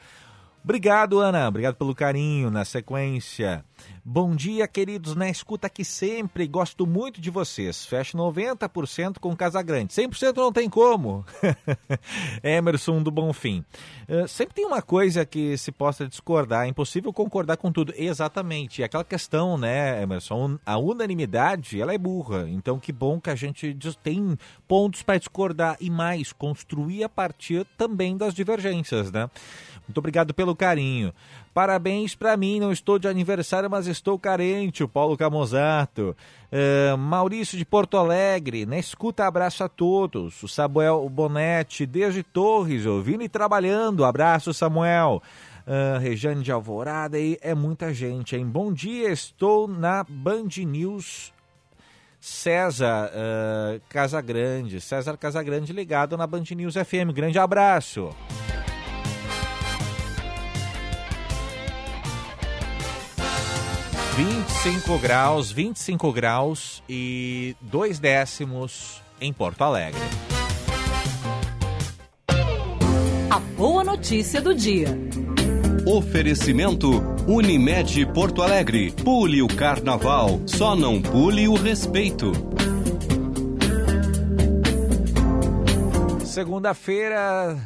[0.62, 1.48] Obrigado, Ana.
[1.48, 2.48] Obrigado pelo carinho.
[2.48, 3.64] Na sequência.
[4.04, 6.48] Bom dia, queridos na escuta aqui sempre.
[6.48, 7.86] Gosto muito de vocês.
[7.86, 9.94] Fecho 90% com Casagrande.
[9.94, 11.24] 100% não tem como.
[12.42, 13.64] Emerson do Bonfim.
[14.08, 16.64] Uh, sempre tem uma coisa que se possa discordar.
[16.64, 17.94] É impossível concordar com tudo.
[17.96, 18.82] Exatamente.
[18.82, 20.58] Aquela questão, né, Emerson?
[20.66, 22.50] A unanimidade, ela é burra.
[22.50, 23.72] Então, que bom que a gente
[24.02, 29.30] tem pontos para discordar e mais, construir a partir também das divergências, né?
[29.92, 31.12] Muito obrigado pelo carinho.
[31.52, 36.16] Parabéns para mim, não estou de aniversário, mas estou carente, o Paulo Camozato.
[36.50, 40.42] Uh, Maurício de Porto Alegre, na escuta, abraço a todos.
[40.42, 44.02] O Samuel Bonetti, desde Torres, ouvindo e trabalhando.
[44.02, 45.22] Abraço, Samuel.
[45.66, 48.46] Uh, Rejane de Alvorada, e é muita gente, hein?
[48.46, 51.34] Bom dia, estou na Band News
[52.18, 54.80] César uh, Casagrande.
[54.80, 57.12] César Casagrande ligado na Band News FM.
[57.12, 58.08] Grande abraço.
[64.16, 70.02] 25 graus, 25 graus e 2 décimos em Porto Alegre.
[73.30, 74.88] A boa notícia do dia.
[75.86, 76.90] Oferecimento
[77.26, 78.92] Unimed Porto Alegre.
[79.02, 82.32] Pule o carnaval, só não pule o respeito.
[86.26, 87.58] Segunda-feira,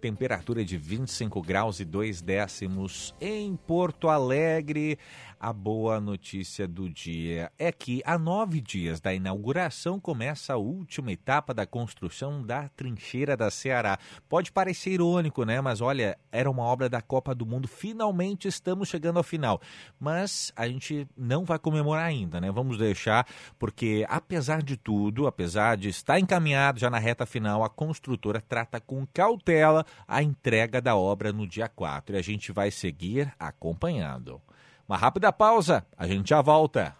[0.00, 4.98] temperatura de 25 graus e 2 décimos em Porto Alegre.
[5.38, 11.12] A boa notícia do dia é que, há nove dias da inauguração, começa a última
[11.12, 13.98] etapa da construção da trincheira da Ceará.
[14.30, 15.60] Pode parecer irônico, né?
[15.60, 17.68] Mas olha, era uma obra da Copa do Mundo.
[17.68, 19.60] Finalmente estamos chegando ao final.
[20.00, 22.50] Mas a gente não vai comemorar ainda, né?
[22.50, 23.26] Vamos deixar,
[23.58, 28.80] porque apesar de tudo, apesar de estar encaminhado já na reta final, a construtora trata
[28.80, 32.16] com cautela a entrega da obra no dia 4.
[32.16, 34.40] E a gente vai seguir acompanhando.
[34.88, 36.94] Uma rápida pausa, a gente já volta.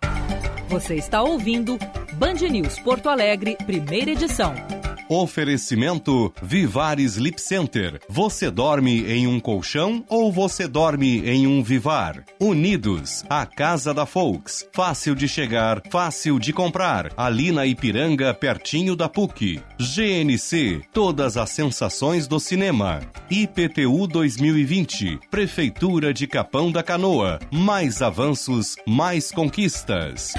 [0.69, 1.79] Você está ouvindo
[2.19, 4.55] Band News Porto Alegre, primeira edição.
[5.07, 8.01] Oferecimento Vivar Sleep Center.
[8.09, 12.25] Você dorme em um colchão ou você dorme em um Vivar?
[12.41, 14.67] Unidos, a casa da Folks.
[14.73, 17.13] Fácil de chegar, fácil de comprar.
[17.19, 19.61] Ali na Ipiranga, pertinho da PUC.
[19.79, 23.01] GNC, todas as sensações do cinema.
[23.31, 27.39] IPTU 2020, Prefeitura de Capão da Canoa.
[27.53, 30.33] Mais avanços, mais conquistas.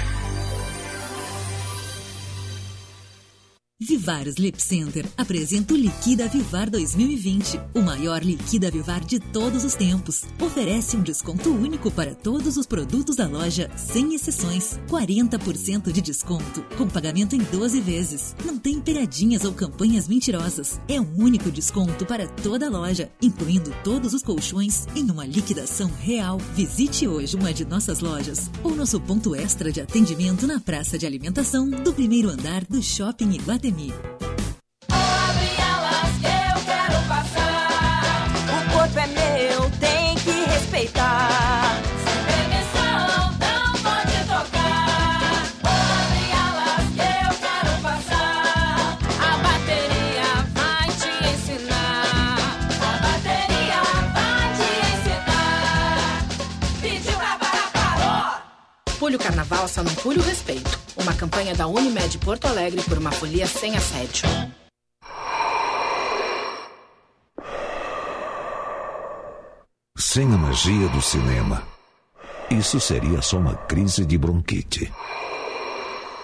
[3.80, 9.76] Vivar Sleep Center apresenta o Liquida Vivar 2020, o maior Liquida Vivar de todos os
[9.76, 10.24] tempos.
[10.40, 14.80] Oferece um desconto único para todos os produtos da loja, sem exceções.
[14.88, 18.34] 40% de desconto, com pagamento em 12 vezes.
[18.44, 20.80] Não tem pegadinhas ou campanhas mentirosas.
[20.88, 25.88] É um único desconto para toda a loja, incluindo todos os colchões, em uma liquidação
[26.00, 26.38] real.
[26.56, 31.06] Visite hoje uma de nossas lojas ou nosso ponto extra de atendimento na praça de
[31.06, 33.67] alimentação do primeiro andar do Shopping Iguatemi.
[33.68, 38.24] Abre alas que eu quero passar.
[38.48, 41.76] O corpo é meu, tem que respeitar.
[42.02, 45.44] Sem permissão, não pode tocar.
[45.64, 48.98] Abre alas que eu quero passar.
[49.20, 52.38] A bateria vai te ensinar.
[52.80, 53.82] A bateria
[54.14, 56.24] vai te ensinar.
[56.80, 58.94] Pediu pra parar, parou.
[58.98, 60.87] Pule o carnaval, só não pule o respeito.
[61.08, 64.28] Uma campanha da Unimed Porto Alegre por uma folia sem assédio.
[69.96, 71.66] Sem a magia do cinema,
[72.50, 74.92] isso seria só uma crise de bronquite.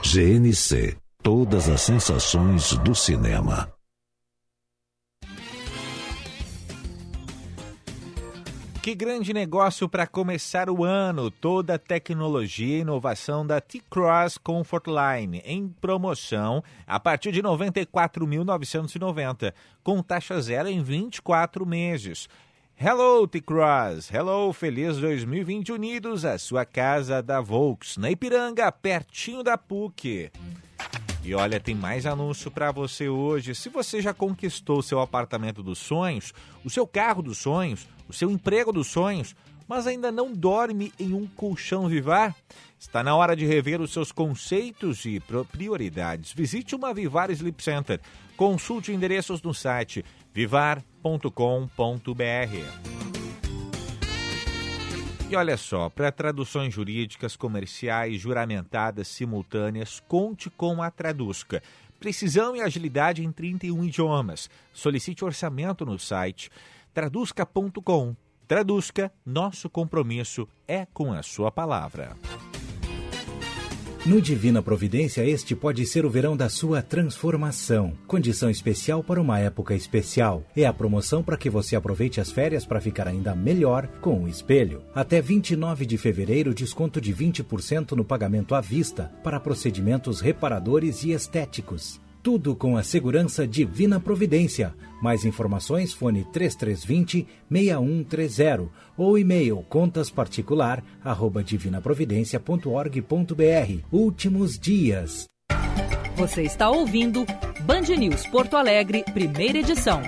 [0.02, 3.73] GNC Todas as sensações do cinema.
[8.84, 11.30] Que grande negócio para começar o ano!
[11.30, 19.54] Toda a tecnologia e inovação da T-Cross Comfortline em promoção a partir de R$ 94.990,
[19.82, 22.28] com taxa zero em 24 meses.
[22.78, 24.10] Hello, T-Cross!
[24.12, 30.30] Hello, feliz 2020 unidos, a sua casa da Volks, na Ipiranga, pertinho da PUC.
[31.24, 33.54] E olha, tem mais anúncio para você hoje.
[33.54, 38.30] Se você já conquistou seu apartamento dos sonhos, o seu carro dos sonhos, o seu
[38.30, 39.34] emprego dos sonhos,
[39.66, 42.34] mas ainda não dorme em um colchão Vivar,
[42.78, 45.20] está na hora de rever os seus conceitos e
[45.50, 46.32] prioridades.
[46.32, 48.00] Visite uma Vivar Sleep Center.
[48.36, 51.24] Consulte endereços no site vivar.com.br.
[55.30, 61.62] E olha só, para traduções jurídicas, comerciais, juramentadas, simultâneas, conte com a Tradusca.
[61.98, 64.50] Precisão e agilidade em 31 idiomas.
[64.72, 66.50] Solicite orçamento no site
[66.94, 68.14] tradusca.com.
[68.46, 72.14] Traduzca, nosso compromisso é com a sua palavra.
[74.06, 77.94] No Divina Providência, este pode ser o verão da sua transformação.
[78.06, 80.44] Condição especial para uma época especial.
[80.54, 84.28] É a promoção para que você aproveite as férias para ficar ainda melhor com o
[84.28, 84.82] espelho.
[84.94, 91.12] Até 29 de fevereiro, desconto de 20% no pagamento à vista para procedimentos reparadores e
[91.12, 91.98] estéticos.
[92.24, 94.74] Tudo com a segurança Divina Providência.
[95.02, 103.86] Mais informações, fone 3320 6130 ou e-mail contasparticular arroba divinaprovidencia.org.br.
[103.92, 105.26] Últimos dias.
[106.16, 107.26] Você está ouvindo
[107.64, 110.02] Band News Porto Alegre, primeira edição.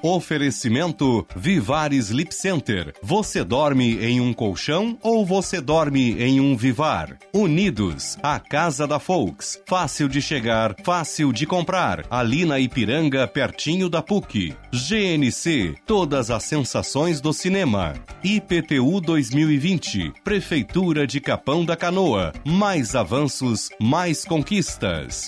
[0.00, 2.94] Oferecimento Vivar Sleep Center.
[3.02, 7.18] Você dorme em um colchão ou você dorme em um Vivar?
[7.34, 9.60] Unidos, a casa da Folks.
[9.66, 12.06] Fácil de chegar, fácil de comprar.
[12.08, 14.54] Ali na Ipiranga, pertinho da PUC.
[14.72, 17.94] GNC, todas as sensações do cinema.
[18.22, 22.32] IPTU 2020, Prefeitura de Capão da Canoa.
[22.46, 25.26] Mais avanços, mais conquistas.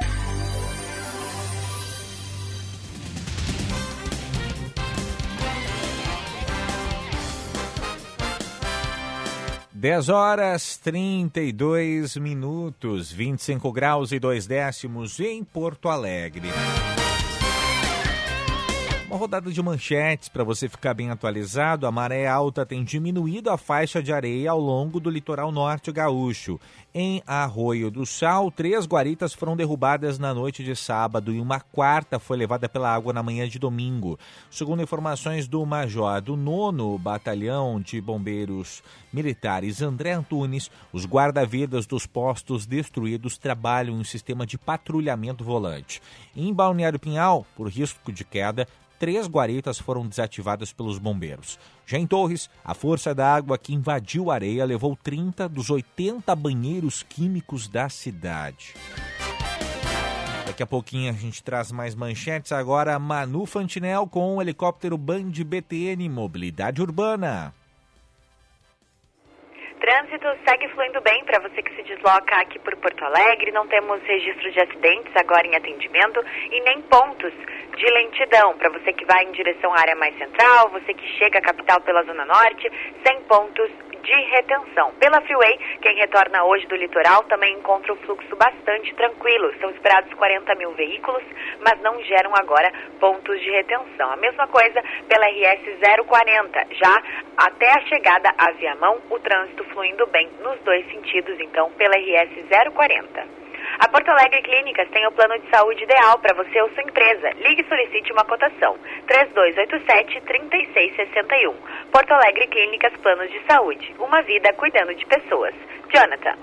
[9.83, 16.51] 10 horas 32 minutos, 25 graus e 2 décimos em Porto Alegre.
[19.13, 21.87] Uma rodada de manchetes para você ficar bem atualizado.
[21.87, 26.59] A maré alta tem diminuído a faixa de areia ao longo do litoral norte gaúcho.
[26.95, 32.19] Em Arroio do Sal, três guaritas foram derrubadas na noite de sábado e uma quarta
[32.19, 34.19] foi levada pela água na manhã de domingo.
[34.51, 38.83] Segundo informações do major do nono Batalhão de Bombeiros
[39.13, 46.01] Militares André Antunes, os guarda-vidas dos postos destruídos trabalham em um sistema de patrulhamento volante.
[46.35, 48.67] Em Balneário Pinhal, por risco de queda,
[49.03, 51.59] três guaritas foram desativadas pelos bombeiros.
[51.85, 56.33] Já em Torres, a força da água que invadiu a areia levou 30 dos 80
[56.37, 58.77] banheiros químicos da cidade.
[60.47, 62.53] Daqui a pouquinho a gente traz mais manchetes.
[62.53, 67.53] Agora, Manu Fantinel com o helicóptero Band BTN Mobilidade Urbana.
[69.83, 73.51] Trânsito segue fluindo bem para você que se desloca aqui por Porto Alegre.
[73.51, 77.33] Não temos registro de acidentes agora em atendimento e nem pontos
[77.77, 78.57] de lentidão.
[78.59, 81.81] Para você que vai em direção à área mais central, você que chega à capital
[81.81, 82.71] pela Zona Norte,
[83.05, 83.73] sem pontos
[84.03, 84.93] de retenção.
[84.99, 89.53] Pela Freeway, quem retorna hoje do litoral também encontra o fluxo bastante tranquilo.
[89.61, 91.23] São esperados 40 mil veículos,
[91.61, 94.11] mas não geram agora pontos de retenção.
[94.11, 96.67] A mesma coisa pela RS 040.
[96.73, 97.03] Já
[97.37, 102.31] até a chegada a Viamão, o trânsito fluindo bem nos dois sentidos, então, pela RS
[102.73, 103.42] 040.
[103.83, 107.33] A Porto Alegre Clínicas tem o plano de saúde ideal para você ou sua empresa.
[107.41, 108.79] Ligue e solicite uma cotação.
[109.09, 111.53] 3287-3661.
[111.91, 113.93] Porto Alegre Clínicas Planos de Saúde.
[113.99, 115.53] Uma vida cuidando de pessoas.
[115.93, 116.37] Jonathan.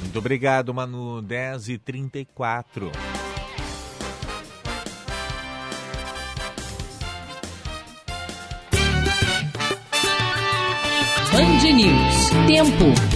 [0.00, 1.20] Muito obrigado, Manu.
[1.22, 2.92] 10 e 34.
[11.32, 12.30] Band News.
[12.46, 13.15] Tempo.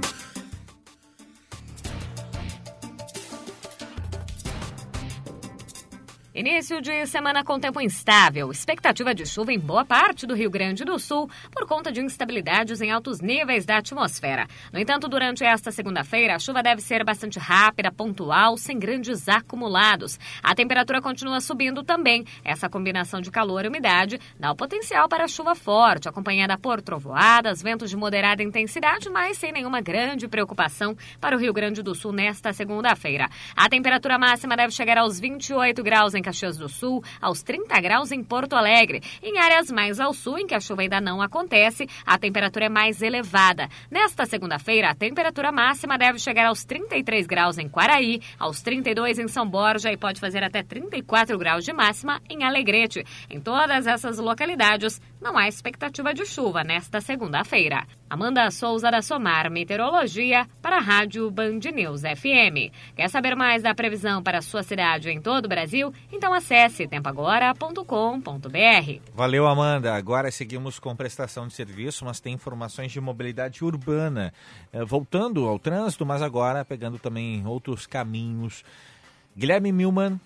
[6.39, 8.53] Início de semana com tempo instável.
[8.53, 12.81] Expectativa de chuva em boa parte do Rio Grande do Sul por conta de instabilidades
[12.81, 14.47] em altos níveis da atmosfera.
[14.73, 20.17] No entanto, durante esta segunda-feira, a chuva deve ser bastante rápida, pontual, sem grandes acumulados.
[20.41, 22.25] A temperatura continua subindo também.
[22.45, 27.61] Essa combinação de calor e umidade dá o potencial para chuva forte, acompanhada por trovoadas,
[27.61, 32.13] ventos de moderada intensidade, mas sem nenhuma grande preocupação para o Rio Grande do Sul
[32.13, 33.29] nesta segunda-feira.
[33.57, 38.13] A temperatura máxima deve chegar aos 28 graus em Caxias do Sul, aos 30 graus
[38.13, 39.01] em Porto Alegre.
[39.23, 42.69] Em áreas mais ao sul, em que a chuva ainda não acontece, a temperatura é
[42.69, 43.67] mais elevada.
[43.91, 49.29] Nesta segunda-feira, a temperatura máxima deve chegar aos 33 graus em Quaraí, aos 32 em
[49.29, 53.03] São Borja e pode fazer até 34 graus de máxima em Alegrete.
[53.31, 57.85] Em todas essas localidades, não há expectativa de chuva nesta segunda-feira.
[58.09, 62.73] Amanda Souza da Somar Meteorologia para a Rádio Band News FM.
[62.97, 65.93] Quer saber mais da previsão para a sua cidade em todo o Brasil?
[66.11, 69.01] Então acesse tempoagora.com.br.
[69.15, 69.95] Valeu, Amanda.
[69.95, 74.33] Agora seguimos com prestação de serviço, mas tem informações de mobilidade urbana.
[74.73, 78.65] Eh, voltando ao trânsito, mas agora pegando também outros caminhos.
[79.37, 80.19] Guilherme Milman.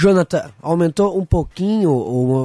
[0.00, 1.90] Jonathan, aumentou um pouquinho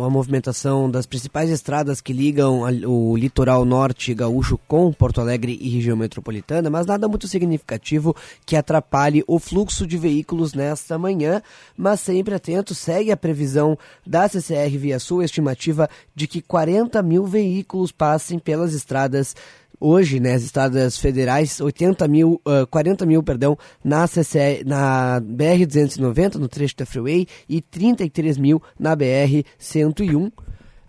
[0.04, 5.70] a movimentação das principais estradas que ligam o litoral norte gaúcho com Porto Alegre e
[5.70, 11.44] região metropolitana, mas nada muito significativo que atrapalhe o fluxo de veículos nesta manhã.
[11.78, 17.28] Mas sempre atento, segue a previsão da CCR Via Sul, estimativa de que 40 mil
[17.28, 19.36] veículos passem pelas estradas
[19.84, 26.36] hoje, né, as estradas federais, 80 mil, ah, 40 mil, perdão, na, CCE, na BR-290,
[26.36, 30.32] no trecho da Freeway, e 33 mil na BR-101.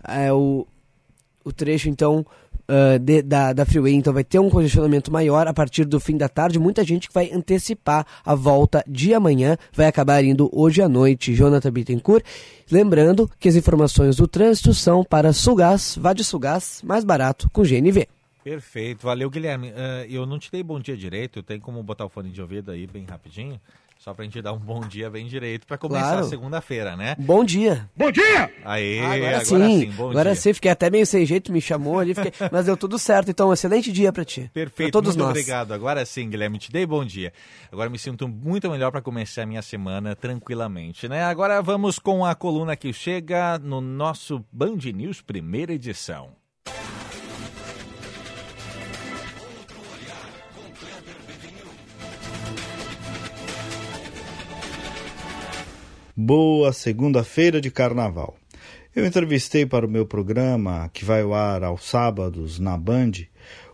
[0.07, 0.65] É, o,
[1.43, 2.25] o trecho, então,
[2.67, 6.15] ah, de- da, da Freeway, então vai ter um congestionamento maior a partir do fim
[6.15, 6.57] da tarde.
[6.57, 11.33] Muita gente que vai antecipar a volta de amanhã, vai acabar indo hoje à noite.
[11.35, 12.23] Jonathan Bittencourt.
[12.71, 17.61] Lembrando que as informações do trânsito são para Sulgás, vá de Sulgás, mais barato com
[17.61, 18.07] GNV.
[18.45, 19.73] Perfeito, valeu Guilherme.
[19.75, 22.69] Ah, eu não te dei bom dia direito, tem como botar o fone de ouvido
[22.69, 23.59] aí bem rapidinho?
[23.97, 26.25] Só pra gente dar um bom dia bem direito pra começar Claro.
[26.27, 27.15] a segunda-feira, né?
[27.17, 27.89] Bom dia.
[27.97, 28.51] Bom dia!
[28.63, 30.39] Aê, agora, agora, sim, sim, bom agora dia.
[30.41, 33.31] sim, fiquei até meio sem jeito, me chamou ali, fiquei- mas deu tudo certo.
[33.31, 34.47] Então, um excelente dia pra ti.
[34.53, 35.29] Perfeito, Pra todos muito nós.
[35.31, 35.71] obrigado.
[35.73, 37.33] Agora sim, Guilherme, te dei bom dia.
[37.71, 41.23] Agora me sinto muito melhor para começar a minha semana tranquilamente, né?
[41.23, 46.29] Agora vamos com a coluna que chega no nosso Band News primeira edição.
[56.17, 58.37] Boa segunda-feira de carnaval.
[58.95, 63.11] Eu entrevistei para o meu programa, que vai ao ar aos sábados na Band,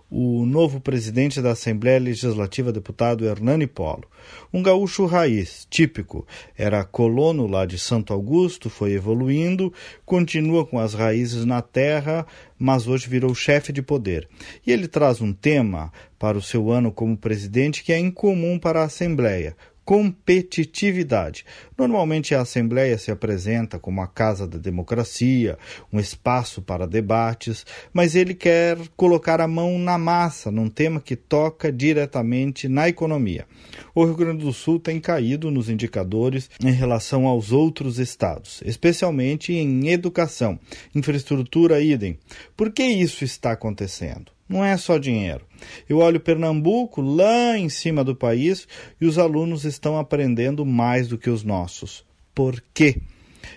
[0.10, 4.06] o novo presidente da Assembleia Legislativa, deputado Hernani Polo.
[4.52, 6.26] Um gaúcho raiz, típico.
[6.58, 9.72] Era colono lá de Santo Augusto, foi evoluindo,
[10.04, 12.26] continua com as raízes na terra,
[12.58, 14.28] mas hoje virou chefe de poder.
[14.66, 18.82] E ele traz um tema para o seu ano como presidente que é incomum para
[18.82, 19.56] a Assembleia:
[19.92, 21.44] competitividade.
[21.78, 25.58] Normalmente a Assembleia se apresenta como a casa da democracia,
[25.92, 31.18] um espaço para debates, mas ele quer colocar a mão na massa num tema que
[31.18, 33.46] toca diretamente na economia.
[33.94, 39.52] O Rio Grande do Sul tem caído nos indicadores em relação aos outros estados, especialmente
[39.52, 40.58] em educação,
[40.96, 42.18] infraestrutura idem.
[42.56, 44.32] Por que isso está acontecendo?
[44.52, 45.46] Não é só dinheiro.
[45.88, 48.68] Eu olho Pernambuco lá em cima do país
[49.00, 52.04] e os alunos estão aprendendo mais do que os nossos.
[52.36, 52.98] Por quê?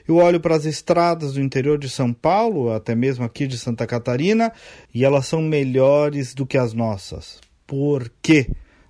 [0.07, 3.89] Eu olho para as estradas do interior de São Paulo, até mesmo aqui de Santa
[3.89, 4.53] Catarina,
[4.95, 7.41] e elas são melhores do que as nossas.
[7.67, 8.47] Por quê?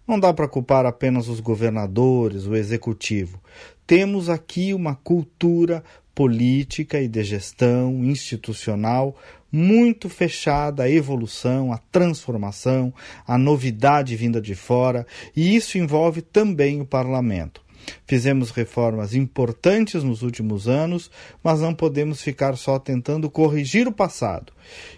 [0.06, 3.40] Não dá para culpar apenas os governadores, o executivo.
[3.86, 5.82] Temos aqui uma cultura
[6.14, 9.16] política e de gestão institucional
[9.50, 12.92] muito fechada à evolução, à transformação,
[13.24, 17.63] à novidade vinda de fora, e isso envolve também o parlamento.
[18.06, 21.10] Fizemos reformas importantes nos últimos anos,
[21.42, 24.52] mas não podemos ficar só tentando corrigir o passado.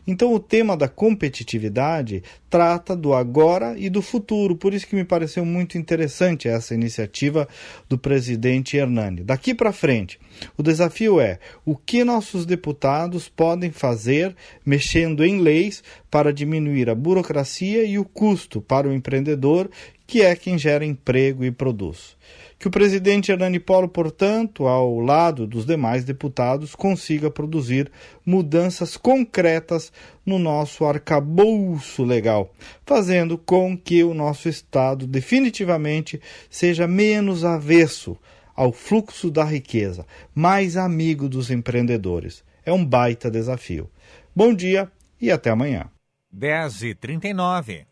[0.07, 5.05] Então, o tema da competitividade trata do agora e do futuro, por isso que me
[5.05, 7.49] pareceu muito interessante essa iniciativa
[7.89, 9.23] do presidente Hernani.
[9.23, 10.19] Daqui para frente,
[10.57, 14.35] o desafio é o que nossos deputados podem fazer
[14.65, 19.69] mexendo em leis para diminuir a burocracia e o custo para o empreendedor,
[20.07, 22.17] que é quem gera emprego e produz.
[22.59, 27.91] Que o presidente Hernani Polo, portanto, ao lado dos demais deputados, consiga produzir
[28.25, 29.93] mudanças concretas
[30.25, 32.53] no nosso arcabouço legal,
[32.87, 38.17] fazendo com que o nosso Estado definitivamente seja menos avesso
[38.55, 42.43] ao fluxo da riqueza, mais amigo dos empreendedores.
[42.65, 43.91] É um baita desafio.
[44.35, 45.91] Bom dia e até amanhã.
[46.33, 47.87] 10 e 39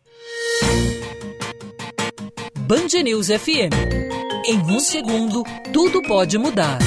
[2.67, 4.24] Band News FM.
[4.47, 5.43] Em um segundo,
[5.73, 6.77] tudo pode mudar.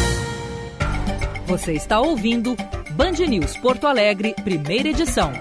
[1.44, 2.56] Você está ouvindo
[2.93, 5.32] Band News Porto Alegre, primeira edição.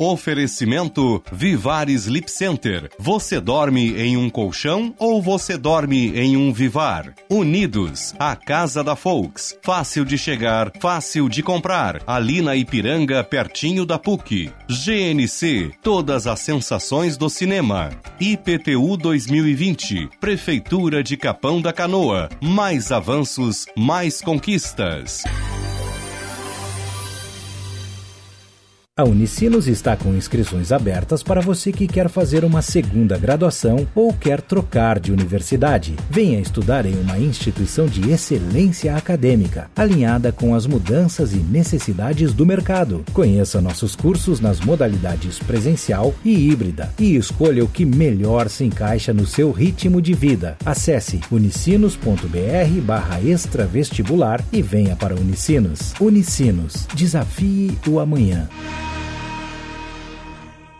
[0.00, 2.90] Oferecimento Vivar Sleep Center.
[2.98, 7.14] Você dorme em um colchão ou você dorme em um Vivar?
[7.28, 9.54] Unidos, a casa da Folks.
[9.62, 12.00] Fácil de chegar, fácil de comprar.
[12.06, 14.50] Ali na Ipiranga, pertinho da PUC.
[14.70, 17.90] GNC, todas as sensações do cinema.
[18.18, 22.30] IPTU 2020, Prefeitura de Capão da Canoa.
[22.40, 25.24] Mais avanços, mais conquistas.
[29.00, 34.12] A Unicinos está com inscrições abertas para você que quer fazer uma segunda graduação ou
[34.12, 35.96] quer trocar de universidade.
[36.10, 42.44] Venha estudar em uma instituição de excelência acadêmica, alinhada com as mudanças e necessidades do
[42.44, 43.02] mercado.
[43.14, 49.14] Conheça nossos cursos nas modalidades presencial e híbrida e escolha o que melhor se encaixa
[49.14, 50.58] no seu ritmo de vida.
[50.62, 55.94] Acesse unicinos.br barra extravestibular e venha para Unicinos.
[55.98, 56.86] Unicinos.
[56.94, 58.46] Desafie o amanhã.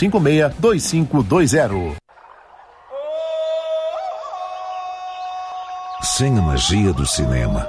[0.00, 1.96] 9556 2520.
[6.02, 7.68] Sem a magia do cinema,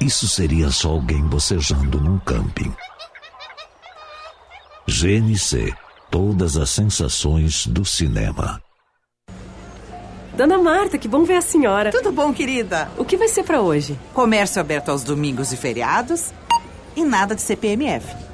[0.00, 2.74] isso seria só alguém bocejando num camping.
[4.86, 5.74] GNC
[6.10, 8.60] Todas as sensações do cinema.
[10.36, 11.92] Dona Marta, que bom ver a senhora.
[11.92, 12.90] Tudo bom, querida?
[12.98, 13.96] O que vai ser para hoje?
[14.12, 16.32] Comércio aberto aos domingos e feriados
[16.96, 18.29] e nada de CPMF.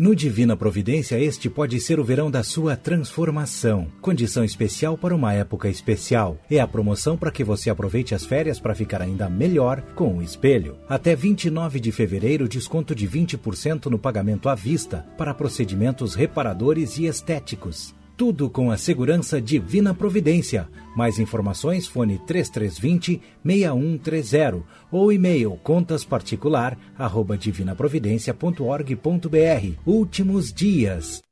[0.00, 3.88] No Divina Providência, este pode ser o verão da sua transformação.
[4.00, 6.38] Condição especial para uma época especial.
[6.48, 10.22] É a promoção para que você aproveite as férias para ficar ainda melhor com o
[10.22, 10.76] espelho.
[10.88, 17.06] Até 29 de fevereiro, desconto de 20% no pagamento à vista para procedimentos reparadores e
[17.06, 17.92] estéticos.
[18.18, 20.68] Tudo com a segurança Divina Providência.
[20.96, 29.80] Mais informações, fone 3320 6130 ou e-mail contasparticular arroba divinaprovidencia.org.br.
[29.86, 31.22] Últimos dias.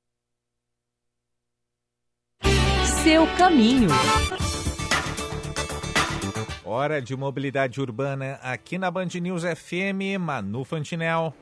[3.02, 3.88] Seu caminho.
[6.64, 11.34] Hora de mobilidade urbana aqui na Band News FM, Manu Fantinel.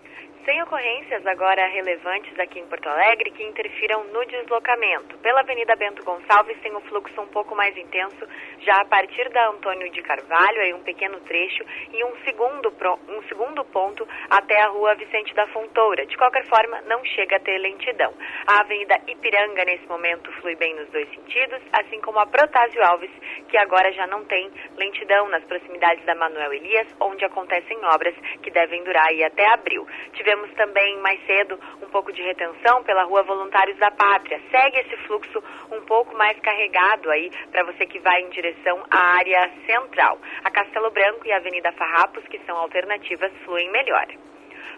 [0.44, 5.16] Sem ocorrências agora relevantes aqui em Porto Alegre que interfiram no deslocamento.
[5.18, 8.28] Pela Avenida Bento Gonçalves tem um fluxo um pouco mais intenso,
[8.60, 12.70] já a partir da Antônio de Carvalho, aí um pequeno trecho, e um segundo,
[13.08, 16.04] um segundo ponto até a Rua Vicente da Fontoura.
[16.04, 18.12] De qualquer forma, não chega a ter lentidão.
[18.46, 23.10] A Avenida Ipiranga, nesse momento, flui bem nos dois sentidos, assim como a Protásio Alves,
[23.48, 28.50] que agora já não tem lentidão nas proximidades da Manuel Elias, onde acontecem obras que
[28.50, 29.86] devem durar aí até abril.
[30.12, 34.40] Tivemos Tivemos também mais cedo um pouco de retenção pela Rua Voluntários da Pátria.
[34.50, 35.40] Segue esse fluxo
[35.70, 40.18] um pouco mais carregado aí para você que vai em direção à área central.
[40.42, 44.08] A Castelo Branco e a Avenida Farrapos, que são alternativas, fluem melhor.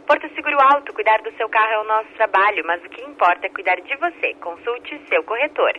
[0.06, 3.46] Porto Seguro Alto, cuidar do seu carro é o nosso trabalho, mas o que importa
[3.46, 4.34] é cuidar de você.
[4.34, 5.72] Consulte seu corretor.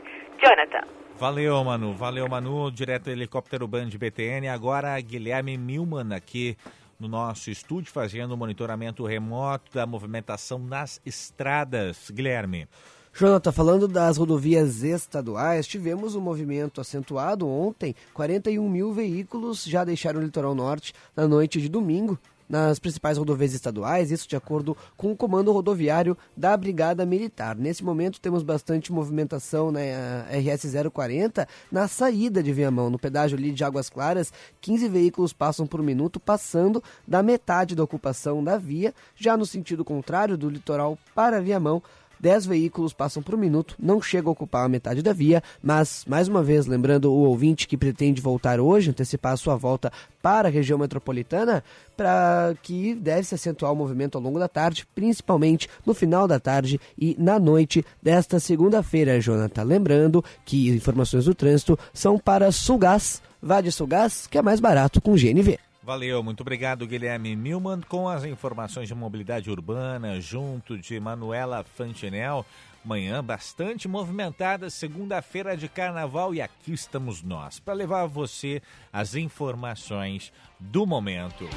[0.43, 0.87] Jonathan.
[1.19, 1.93] Valeu, Manu.
[1.93, 2.71] Valeu, Manu.
[2.71, 4.49] Direto do helicóptero Band BTN.
[4.49, 6.57] Agora, Guilherme Milman aqui
[6.99, 12.09] no nosso estúdio fazendo o monitoramento remoto da movimentação nas estradas.
[12.11, 12.67] Guilherme.
[13.13, 17.95] Jonathan, falando das rodovias estaduais, tivemos um movimento acentuado ontem.
[18.13, 23.53] 41 mil veículos já deixaram o litoral norte na noite de domingo nas principais rodovias
[23.53, 27.55] estaduais, isso de acordo com o comando rodoviário da Brigada Militar.
[27.55, 33.51] Nesse momento temos bastante movimentação na RS 040 na saída de Viamão, no pedágio ali
[33.51, 38.93] de Águas Claras, 15 veículos passam por minuto, passando da metade da ocupação da via,
[39.15, 41.81] já no sentido contrário do litoral para Viamão,
[42.19, 46.27] 10 veículos passam por minuto, não chega a ocupar a metade da via, mas, mais
[46.27, 49.91] uma vez, lembrando o ouvinte que pretende voltar hoje, antecipar a sua volta
[50.21, 51.63] para a região metropolitana,
[51.95, 56.39] para que deve se acentuar o movimento ao longo da tarde, principalmente no final da
[56.39, 59.63] tarde e na noite desta segunda-feira, Jonathan.
[59.63, 65.01] Lembrando que informações do trânsito são para Sulgás, vá de Sulgás, que é mais barato
[65.01, 65.66] com GNV.
[65.87, 72.45] Valeu, muito obrigado, Guilherme Milman, com as informações de mobilidade urbana, junto de Manuela Fantinel.
[72.83, 78.61] Manhã bastante movimentada, segunda-feira de carnaval, e aqui estamos nós para levar a você
[78.91, 81.47] as informações do momento.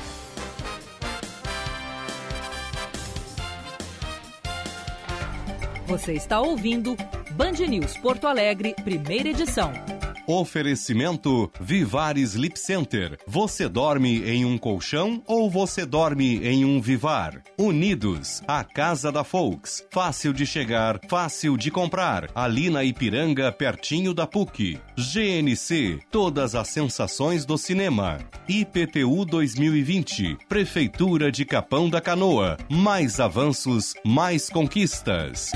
[5.89, 6.95] Você está ouvindo
[7.33, 9.73] Band News Porto Alegre, primeira edição.
[10.27, 13.19] Oferecimento Vivar Sleep Center.
[13.27, 17.43] Você dorme em um colchão ou você dorme em um Vivar?
[17.59, 19.85] Unidos, a casa da Folks.
[19.91, 22.29] Fácil de chegar, fácil de comprar.
[22.35, 24.79] Ali na Ipiranga, pertinho da PUC.
[24.97, 28.19] GNC, todas as sensações do cinema.
[28.49, 32.57] IPTU 2020, Prefeitura de Capão da Canoa.
[32.69, 35.53] Mais avanços, mais conquistas.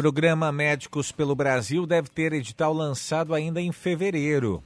[0.00, 4.62] Programa Médicos pelo Brasil deve ter edital lançado ainda em fevereiro.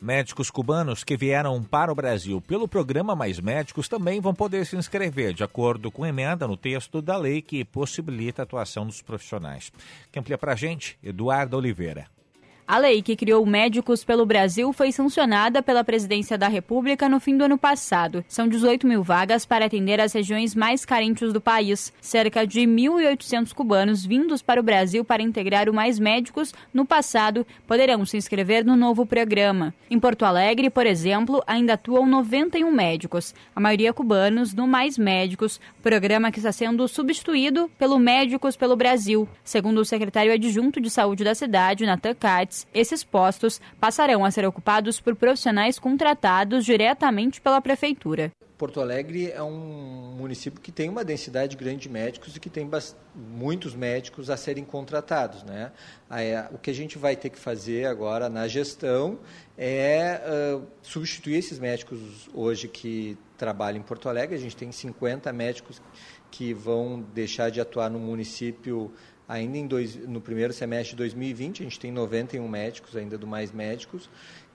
[0.00, 4.76] Médicos cubanos que vieram para o Brasil pelo programa Mais Médicos também vão poder se
[4.76, 9.72] inscrever, de acordo com emenda no texto da lei que possibilita a atuação dos profissionais.
[10.12, 12.06] Quem amplia para a gente, Eduardo Oliveira.
[12.70, 17.34] A lei que criou Médicos pelo Brasil foi sancionada pela Presidência da República no fim
[17.34, 18.22] do ano passado.
[18.28, 21.94] São 18 mil vagas para atender as regiões mais carentes do país.
[21.98, 27.46] Cerca de 1.800 cubanos vindos para o Brasil para integrar o Mais Médicos no passado
[27.66, 29.72] poderão se inscrever no novo programa.
[29.90, 35.58] Em Porto Alegre, por exemplo, ainda atuam 91 médicos, a maioria cubanos, no Mais Médicos,
[35.82, 39.26] programa que está sendo substituído pelo Médicos pelo Brasil.
[39.42, 44.46] Segundo o secretário adjunto de saúde da cidade, Natan Katz, esses postos passarão a ser
[44.46, 48.32] ocupados por profissionais contratados diretamente pela prefeitura.
[48.58, 52.68] Porto Alegre é um município que tem uma densidade grande de médicos e que tem
[53.14, 55.44] muitos médicos a serem contratados.
[55.44, 55.70] Né?
[56.50, 59.20] O que a gente vai ter que fazer agora na gestão
[59.56, 60.20] é
[60.56, 64.34] uh, substituir esses médicos hoje que trabalham em Porto Alegre.
[64.34, 65.80] A gente tem 50 médicos
[66.28, 68.92] que vão deixar de atuar no município
[69.28, 73.52] ainda dois, no primeiro semestre de 2020, a gente tem 91 médicos ainda do Mais
[73.52, 74.08] Médicos,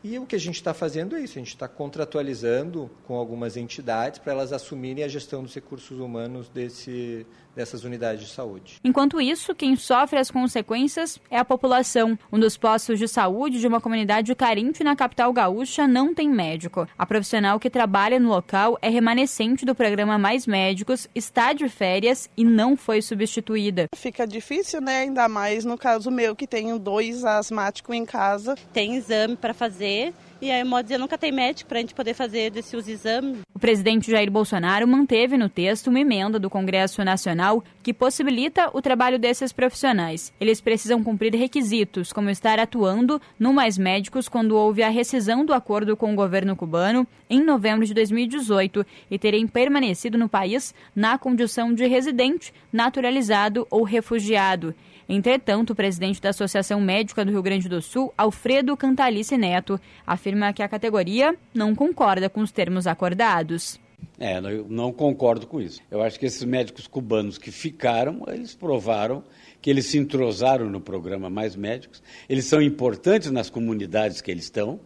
[0.03, 3.55] e o que a gente está fazendo é isso, a gente está contratualizando com algumas
[3.55, 7.25] entidades para elas assumirem a gestão dos recursos humanos desse,
[7.55, 8.80] dessas unidades de saúde.
[8.84, 12.17] Enquanto isso, quem sofre as consequências é a população.
[12.31, 16.88] Um dos postos de saúde de uma comunidade carente na capital gaúcha não tem médico.
[16.97, 22.30] A profissional que trabalha no local é remanescente do programa Mais Médicos, está de férias
[22.35, 23.88] e não foi substituída.
[23.95, 24.99] Fica difícil, né?
[24.99, 28.55] Ainda mais no caso meu, que tenho dois asmáticos em casa.
[28.71, 30.13] Tem exame para fazer
[30.44, 33.38] e aí, modo dizer, nunca tem médico para a gente poder fazer desses exames.
[33.56, 38.82] O presidente Jair Bolsonaro manteve no texto uma emenda do Congresso Nacional que possibilita o
[38.82, 40.34] trabalho desses profissionais.
[40.41, 45.53] Eles precisam cumprir requisitos, como estar atuando no Mais Médicos quando houve a rescisão do
[45.53, 51.18] acordo com o governo cubano em novembro de 2018 e terem permanecido no país na
[51.18, 54.76] condição de residente, naturalizado ou refugiado.
[55.07, 60.53] Entretanto, o presidente da Associação Médica do Rio Grande do Sul, Alfredo Cantalice Neto, afirma
[60.53, 63.80] que a categoria não concorda com os termos acordados.
[64.19, 65.81] É, eu não concordo com isso.
[65.89, 69.23] Eu acho que esses médicos cubanos que ficaram, eles provaram
[69.61, 72.01] que eles se entrosaram no programa Mais Médicos.
[72.30, 74.80] Eles são importantes nas comunidades que eles estão,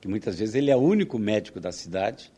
[0.00, 2.30] que muitas vezes ele é o único médico da cidade,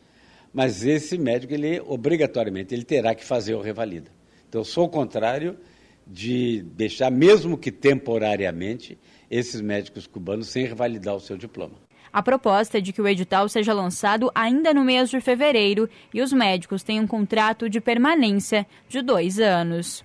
[0.53, 4.11] mas esse médico, ele obrigatoriamente, ele terá que fazer o revalida.
[4.49, 5.59] Então, eu sou o contrário
[6.07, 8.99] de deixar, mesmo que temporariamente,
[9.31, 11.74] esses médicos cubanos sem revalidar o seu diploma.
[12.12, 16.20] A proposta é de que o edital seja lançado ainda no mês de fevereiro e
[16.20, 20.05] os médicos tenham um contrato de permanência de dois anos.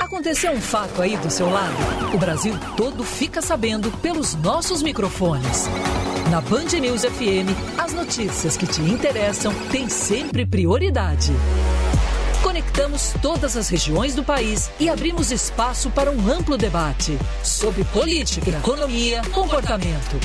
[0.00, 1.76] Aconteceu um fato aí do seu lado?
[2.14, 5.68] O Brasil todo fica sabendo pelos nossos microfones.
[6.30, 11.32] Na Band News FM, as notícias que te interessam têm sempre prioridade.
[12.80, 18.48] Conectamos todas as regiões do país e abrimos espaço para um amplo debate sobre política,
[18.48, 20.18] economia, comportamento.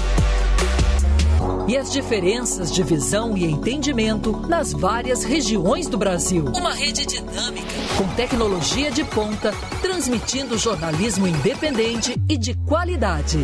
[1.68, 6.46] E as diferenças de visão e entendimento nas várias regiões do Brasil.
[6.56, 13.40] Uma rede dinâmica, com tecnologia de ponta, transmitindo jornalismo independente e de qualidade.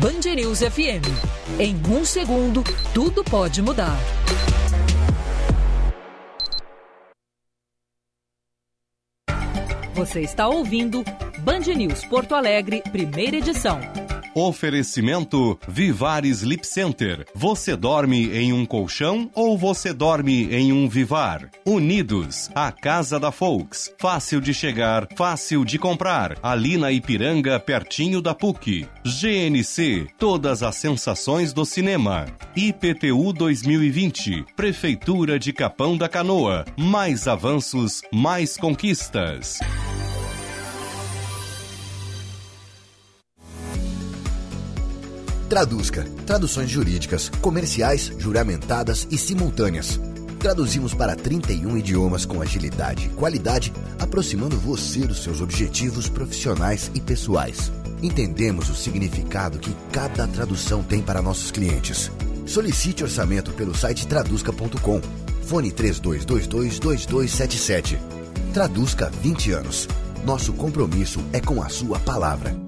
[0.00, 1.06] Band News FM.
[1.60, 3.96] Em um segundo, tudo pode mudar.
[9.98, 11.02] Você está ouvindo
[11.40, 13.80] Band News Porto Alegre, primeira edição.
[14.32, 17.26] Oferecimento Vivar Sleep Center.
[17.34, 21.50] Você dorme em um colchão ou você dorme em um Vivar?
[21.66, 23.92] Unidos, a casa da Folks.
[23.98, 26.38] Fácil de chegar, fácil de comprar.
[26.40, 28.86] Ali na Ipiranga, pertinho da PUC.
[29.04, 32.26] GNC, todas as sensações do cinema.
[32.54, 36.64] IPTU 2020, Prefeitura de Capão da Canoa.
[36.76, 39.58] Mais avanços, mais conquistas.
[45.48, 46.04] Traduzca.
[46.26, 49.98] Traduções jurídicas, comerciais, juramentadas e simultâneas.
[50.38, 57.00] Traduzimos para 31 idiomas com agilidade e qualidade, aproximando você dos seus objetivos profissionais e
[57.00, 57.72] pessoais.
[58.02, 62.12] Entendemos o significado que cada tradução tem para nossos clientes.
[62.46, 65.00] Solicite orçamento pelo site traduzca.com.
[65.46, 67.98] Fone 3222-2277.
[68.52, 69.88] Traduzca 20 anos.
[70.24, 72.67] Nosso compromisso é com a sua palavra.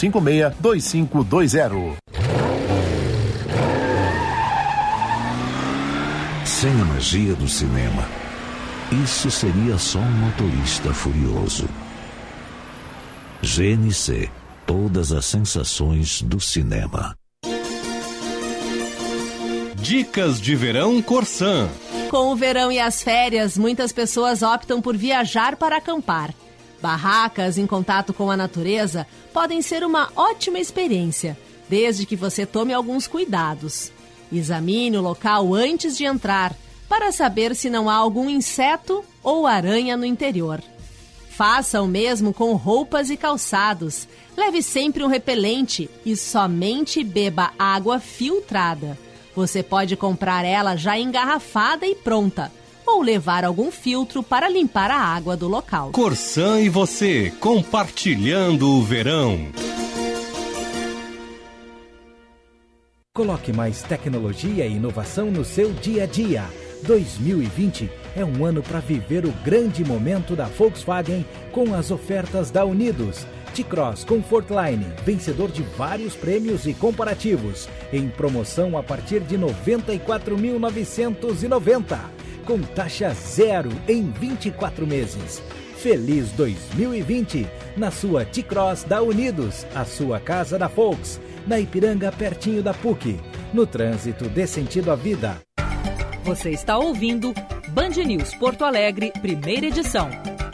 [0.09, 1.97] 995 562520.
[6.45, 8.07] Sem a magia do cinema,
[9.03, 11.67] isso seria só um motorista furioso.
[13.41, 14.29] GNC
[14.65, 17.13] Todas as sensações do cinema.
[19.75, 21.67] Dicas de verão Corsan.
[22.09, 26.33] Com o verão e as férias, muitas pessoas optam por viajar para acampar.
[26.81, 31.37] Barracas em contato com a natureza podem ser uma ótima experiência,
[31.69, 33.91] desde que você tome alguns cuidados.
[34.31, 36.55] Examine o local antes de entrar,
[36.89, 40.61] para saber se não há algum inseto ou aranha no interior.
[41.29, 44.07] Faça o mesmo com roupas e calçados.
[44.35, 48.97] Leve sempre um repelente e somente beba água filtrada.
[49.33, 52.51] Você pode comprar ela já engarrafada e pronta
[52.85, 55.91] ou levar algum filtro para limpar a água do local.
[55.91, 59.47] Corsan e você, compartilhando o verão.
[63.13, 66.45] Coloque mais tecnologia e inovação no seu dia a dia.
[66.83, 72.63] 2020 é um ano para viver o grande momento da Volkswagen com as ofertas da
[72.65, 73.27] Unidos.
[73.53, 81.99] T-Cross Comfortline, vencedor de vários prêmios e comparativos, em promoção a partir de 94.990,
[82.41, 85.41] com taxa zero em 24 meses.
[85.77, 92.61] Feliz 2020 na sua T-Cross da Unidos, a sua casa da Volks, na Ipiranga pertinho
[92.61, 93.19] da PUC,
[93.53, 95.37] no trânsito dê sentido à vida.
[96.23, 97.33] Você está ouvindo
[97.69, 100.09] Band News Porto Alegre, primeira edição.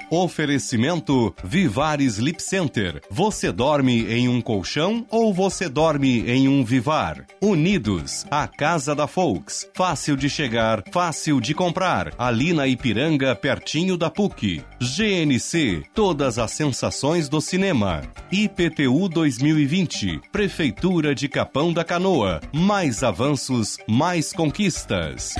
[0.09, 3.01] Oferecimento Vivar Sleep Center.
[3.09, 7.25] Você dorme em um colchão ou você dorme em um Vivar?
[7.41, 9.69] Unidos, a casa da Folks.
[9.73, 12.13] Fácil de chegar, fácil de comprar.
[12.17, 14.63] Ali na Ipiranga, pertinho da PUC.
[14.79, 18.01] GNC, todas as sensações do cinema.
[18.31, 22.39] IPTU 2020, Prefeitura de Capão da Canoa.
[22.53, 25.35] Mais avanços, mais conquistas.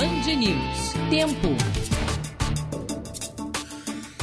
[0.00, 0.94] Band News.
[1.10, 1.79] Tempo.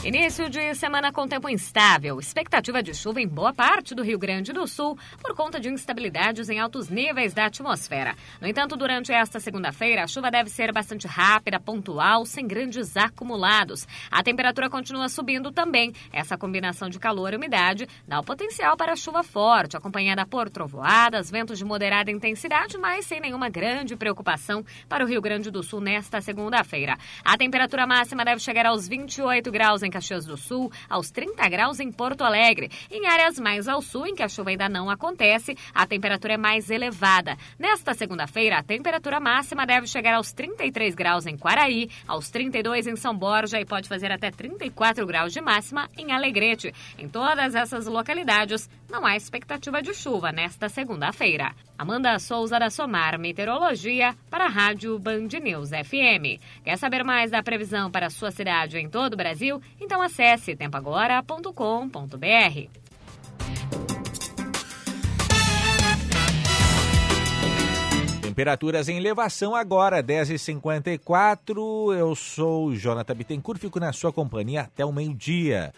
[0.08, 2.18] Início de semana com tempo instável.
[2.18, 6.48] Expectativa de chuva em boa parte do Rio Grande do Sul por conta de instabilidades
[6.48, 8.16] em altos níveis da atmosfera.
[8.40, 13.86] No entanto, durante esta segunda-feira, a chuva deve ser bastante rápida, pontual, sem grandes acumulados.
[14.10, 15.92] A temperatura continua subindo também.
[16.14, 21.30] Essa combinação de calor e umidade dá o potencial para chuva forte, acompanhada por trovoadas,
[21.30, 25.82] ventos de moderada intensidade, mas sem nenhuma grande preocupação para o Rio Grande do Sul
[25.82, 26.98] nesta segunda-feira.
[27.26, 31.80] A temperatura máxima deve chegar aos 28 graus em Caxias do Sul, aos 30 graus
[31.80, 32.70] em Porto Alegre.
[32.92, 36.38] Em áreas mais ao sul, em que a chuva ainda não acontece, a temperatura é
[36.38, 37.36] mais elevada.
[37.58, 42.96] Nesta segunda-feira, a temperatura máxima deve chegar aos 33 graus em Quaraí, aos 32 em
[42.96, 46.72] São Borja e pode fazer até 34 graus de máxima em Alegrete.
[46.96, 51.54] Em todas essas localidades, não há expectativa de chuva nesta segunda-feira.
[51.78, 56.42] Amanda Souza da Somar Meteorologia para a Rádio Band News FM.
[56.64, 59.62] Quer saber mais da previsão para a sua cidade em todo o Brasil?
[59.80, 62.70] Então acesse tempoagora.com.br.
[68.22, 71.98] Temperaturas em elevação agora, 10h54.
[71.98, 75.74] Eu sou Jonathan Bittencourt, fico na sua companhia até o meio-dia.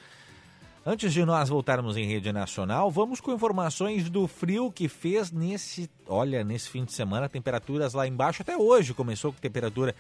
[0.85, 5.89] Antes de nós voltarmos em rede nacional, vamos com informações do frio que fez nesse,
[6.07, 9.93] olha, nesse fim de semana, temperaturas lá embaixo, até hoje começou com temperatura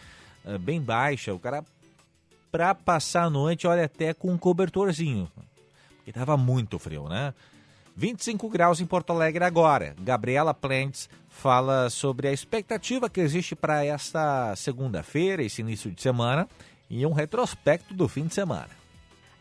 [0.45, 1.33] uh, bem baixa.
[1.33, 1.65] O cara,
[2.49, 5.29] para passar a noite, olha, até com um cobertorzinho,
[5.97, 7.33] porque tava muito frio, né?
[7.95, 9.93] 25 graus em Porto Alegre agora.
[9.99, 16.47] Gabriela Plentes fala sobre a expectativa que existe para esta segunda-feira, esse início de semana,
[16.89, 18.78] e um retrospecto do fim de semana.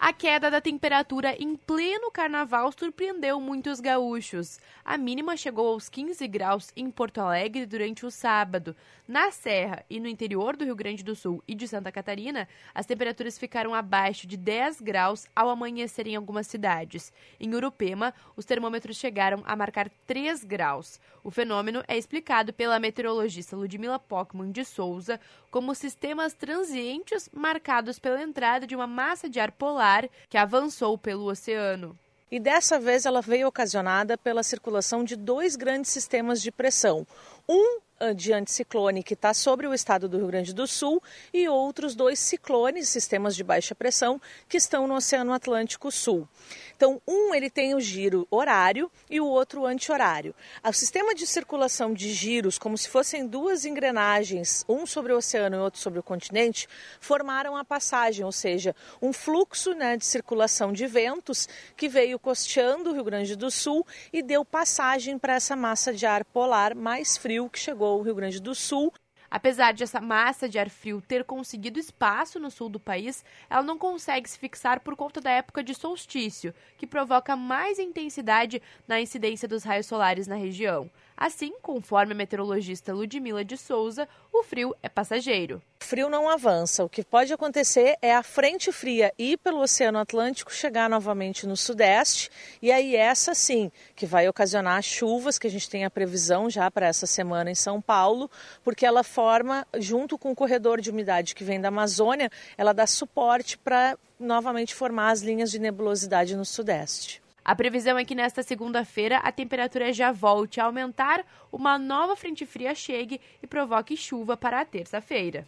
[0.00, 4.60] A queda da temperatura em pleno carnaval surpreendeu muitos gaúchos.
[4.84, 8.76] A mínima chegou aos 15 graus em Porto Alegre durante o sábado.
[9.08, 12.86] Na Serra e no interior do Rio Grande do Sul e de Santa Catarina, as
[12.86, 17.12] temperaturas ficaram abaixo de 10 graus ao amanhecer em algumas cidades.
[17.40, 21.00] Em Urupema, os termômetros chegaram a marcar 3 graus.
[21.24, 25.18] O fenômeno é explicado pela meteorologista Ludmila Pockman de Souza
[25.50, 29.87] como sistemas transientes marcados pela entrada de uma massa de ar polar
[30.28, 31.98] que avançou pelo oceano.
[32.30, 37.06] E dessa vez ela veio ocasionada pela circulação de dois grandes sistemas de pressão.
[37.48, 37.80] Um
[38.14, 41.02] de anticiclone que está sobre o estado do Rio Grande do Sul
[41.32, 46.28] e outros dois ciclones, sistemas de baixa pressão, que estão no Oceano Atlântico Sul.
[46.76, 50.34] Então, um ele tem o giro horário e o outro anti-horário.
[50.64, 55.56] O sistema de circulação de giros, como se fossem duas engrenagens, um sobre o oceano
[55.56, 56.68] e outro sobre o continente,
[57.00, 62.90] formaram a passagem, ou seja, um fluxo né, de circulação de ventos que veio costeando
[62.90, 67.16] o Rio Grande do Sul e deu passagem para essa massa de ar polar mais
[67.16, 68.92] frio que chegou ao Rio Grande do Sul.
[69.30, 73.62] Apesar de essa massa de ar frio ter conseguido espaço no sul do país, ela
[73.62, 79.00] não consegue se fixar por conta da época de solstício, que provoca mais intensidade na
[79.00, 80.90] incidência dos raios solares na região.
[81.20, 85.60] Assim, conforme a meteorologista Ludmila de Souza, o frio é passageiro.
[85.82, 86.84] O frio não avança.
[86.84, 91.56] O que pode acontecer é a frente fria ir pelo Oceano Atlântico, chegar novamente no
[91.56, 92.30] Sudeste,
[92.62, 96.70] e aí essa sim, que vai ocasionar chuvas, que a gente tem a previsão já
[96.70, 98.30] para essa semana em São Paulo,
[98.62, 102.86] porque ela forma, junto com o corredor de umidade que vem da Amazônia, ela dá
[102.86, 107.20] suporte para novamente formar as linhas de nebulosidade no Sudeste.
[107.44, 112.44] A previsão é que nesta segunda-feira a temperatura já volte a aumentar, uma nova frente
[112.44, 115.46] fria chegue e provoque chuva para a terça-feira.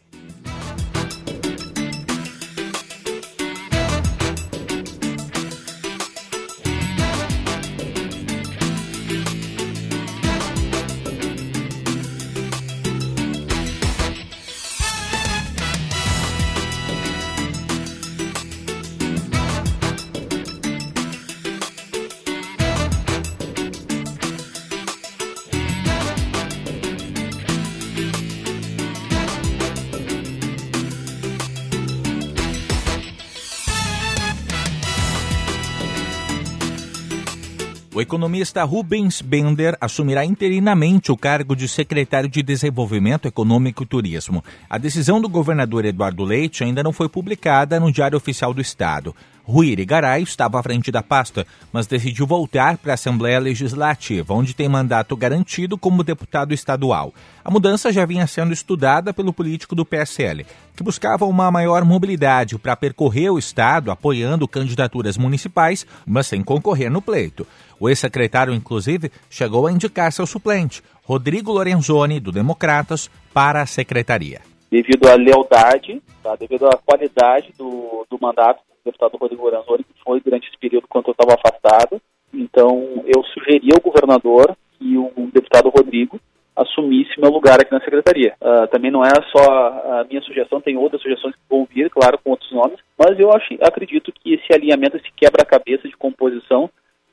[38.00, 44.42] O economista Rubens Bender assumirá interinamente o cargo de secretário de Desenvolvimento Econômico e Turismo.
[44.70, 49.14] A decisão do governador Eduardo Leite ainda não foi publicada no Diário Oficial do Estado.
[49.44, 54.54] Rui Irigaray estava à frente da pasta, mas decidiu voltar para a Assembleia Legislativa, onde
[54.54, 57.12] tem mandato garantido como deputado estadual.
[57.44, 60.46] A mudança já vinha sendo estudada pelo político do PSL,
[60.76, 66.90] que buscava uma maior mobilidade para percorrer o estado apoiando candidaturas municipais, mas sem concorrer
[66.90, 67.46] no pleito.
[67.80, 74.42] O ex-secretário, inclusive, chegou a indicar seu suplente, Rodrigo Lorenzoni, do Democratas, para a secretaria.
[74.70, 76.36] Devido à lealdade, tá?
[76.36, 80.86] devido à qualidade do, do mandato do deputado Rodrigo Lorenzoni, que foi durante esse período
[80.88, 81.98] quando eu estava afastado,
[82.34, 86.20] então eu sugeri ao governador que o deputado Rodrigo
[86.54, 88.34] assumisse meu lugar aqui na secretaria.
[88.40, 92.18] Uh, também não é só a minha sugestão, tem outras sugestões que vão vir, claro,
[92.22, 96.68] com outros nomes, mas eu acho, acredito que esse alinhamento, esse quebra-cabeça de composição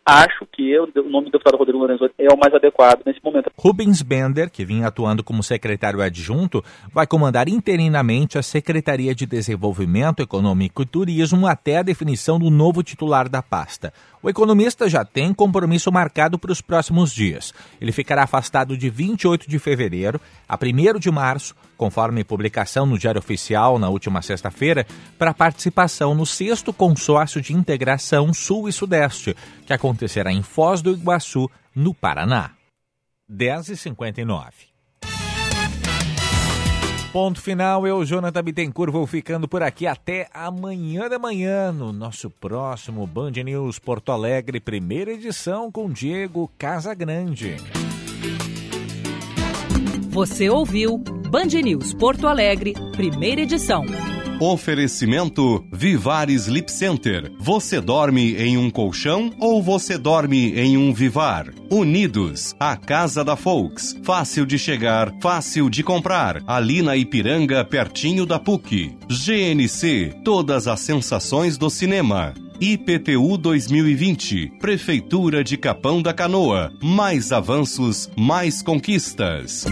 [0.07, 3.51] acho que o nome do deputado Rodrigo Lorenzoni é o mais adequado nesse momento.
[3.57, 6.63] Rubens Bender, que vinha atuando como secretário adjunto,
[6.93, 12.81] vai comandar interinamente a Secretaria de Desenvolvimento Econômico e Turismo até a definição do novo
[12.81, 13.91] titular da pasta.
[14.21, 17.53] O economista já tem compromisso marcado para os próximos dias.
[17.79, 23.19] Ele ficará afastado de 28 de fevereiro a 1 de março, conforme publicação no Diário
[23.19, 24.85] Oficial na última sexta-feira,
[25.17, 29.35] para participação no sexto consórcio de integração Sul e Sudeste,
[29.65, 32.51] que acontecerá em Foz do Iguaçu, no Paraná.
[33.31, 34.76] 10h59.
[37.17, 42.29] Ponto final, eu, Jonathan Bittencourt, vou ficando por aqui até amanhã da manhã no nosso
[42.29, 47.55] próximo Band News Porto Alegre, primeira edição com Diego Casagrande.
[50.11, 53.83] Você ouviu Band News Porto Alegre, primeira edição.
[54.39, 57.31] Oferecimento Vivar Sleep Center.
[57.39, 61.47] Você dorme em um colchão ou você dorme em um Vivar?
[61.71, 63.97] Unidos, a casa da Folks.
[64.03, 66.43] Fácil de chegar, fácil de comprar.
[66.45, 68.95] Ali na Ipiranga, pertinho da PUC.
[69.09, 72.35] GNC, todas as sensações do cinema.
[72.61, 76.71] IPTU 2020, Prefeitura de Capão da Canoa.
[76.79, 79.65] Mais avanços, mais conquistas.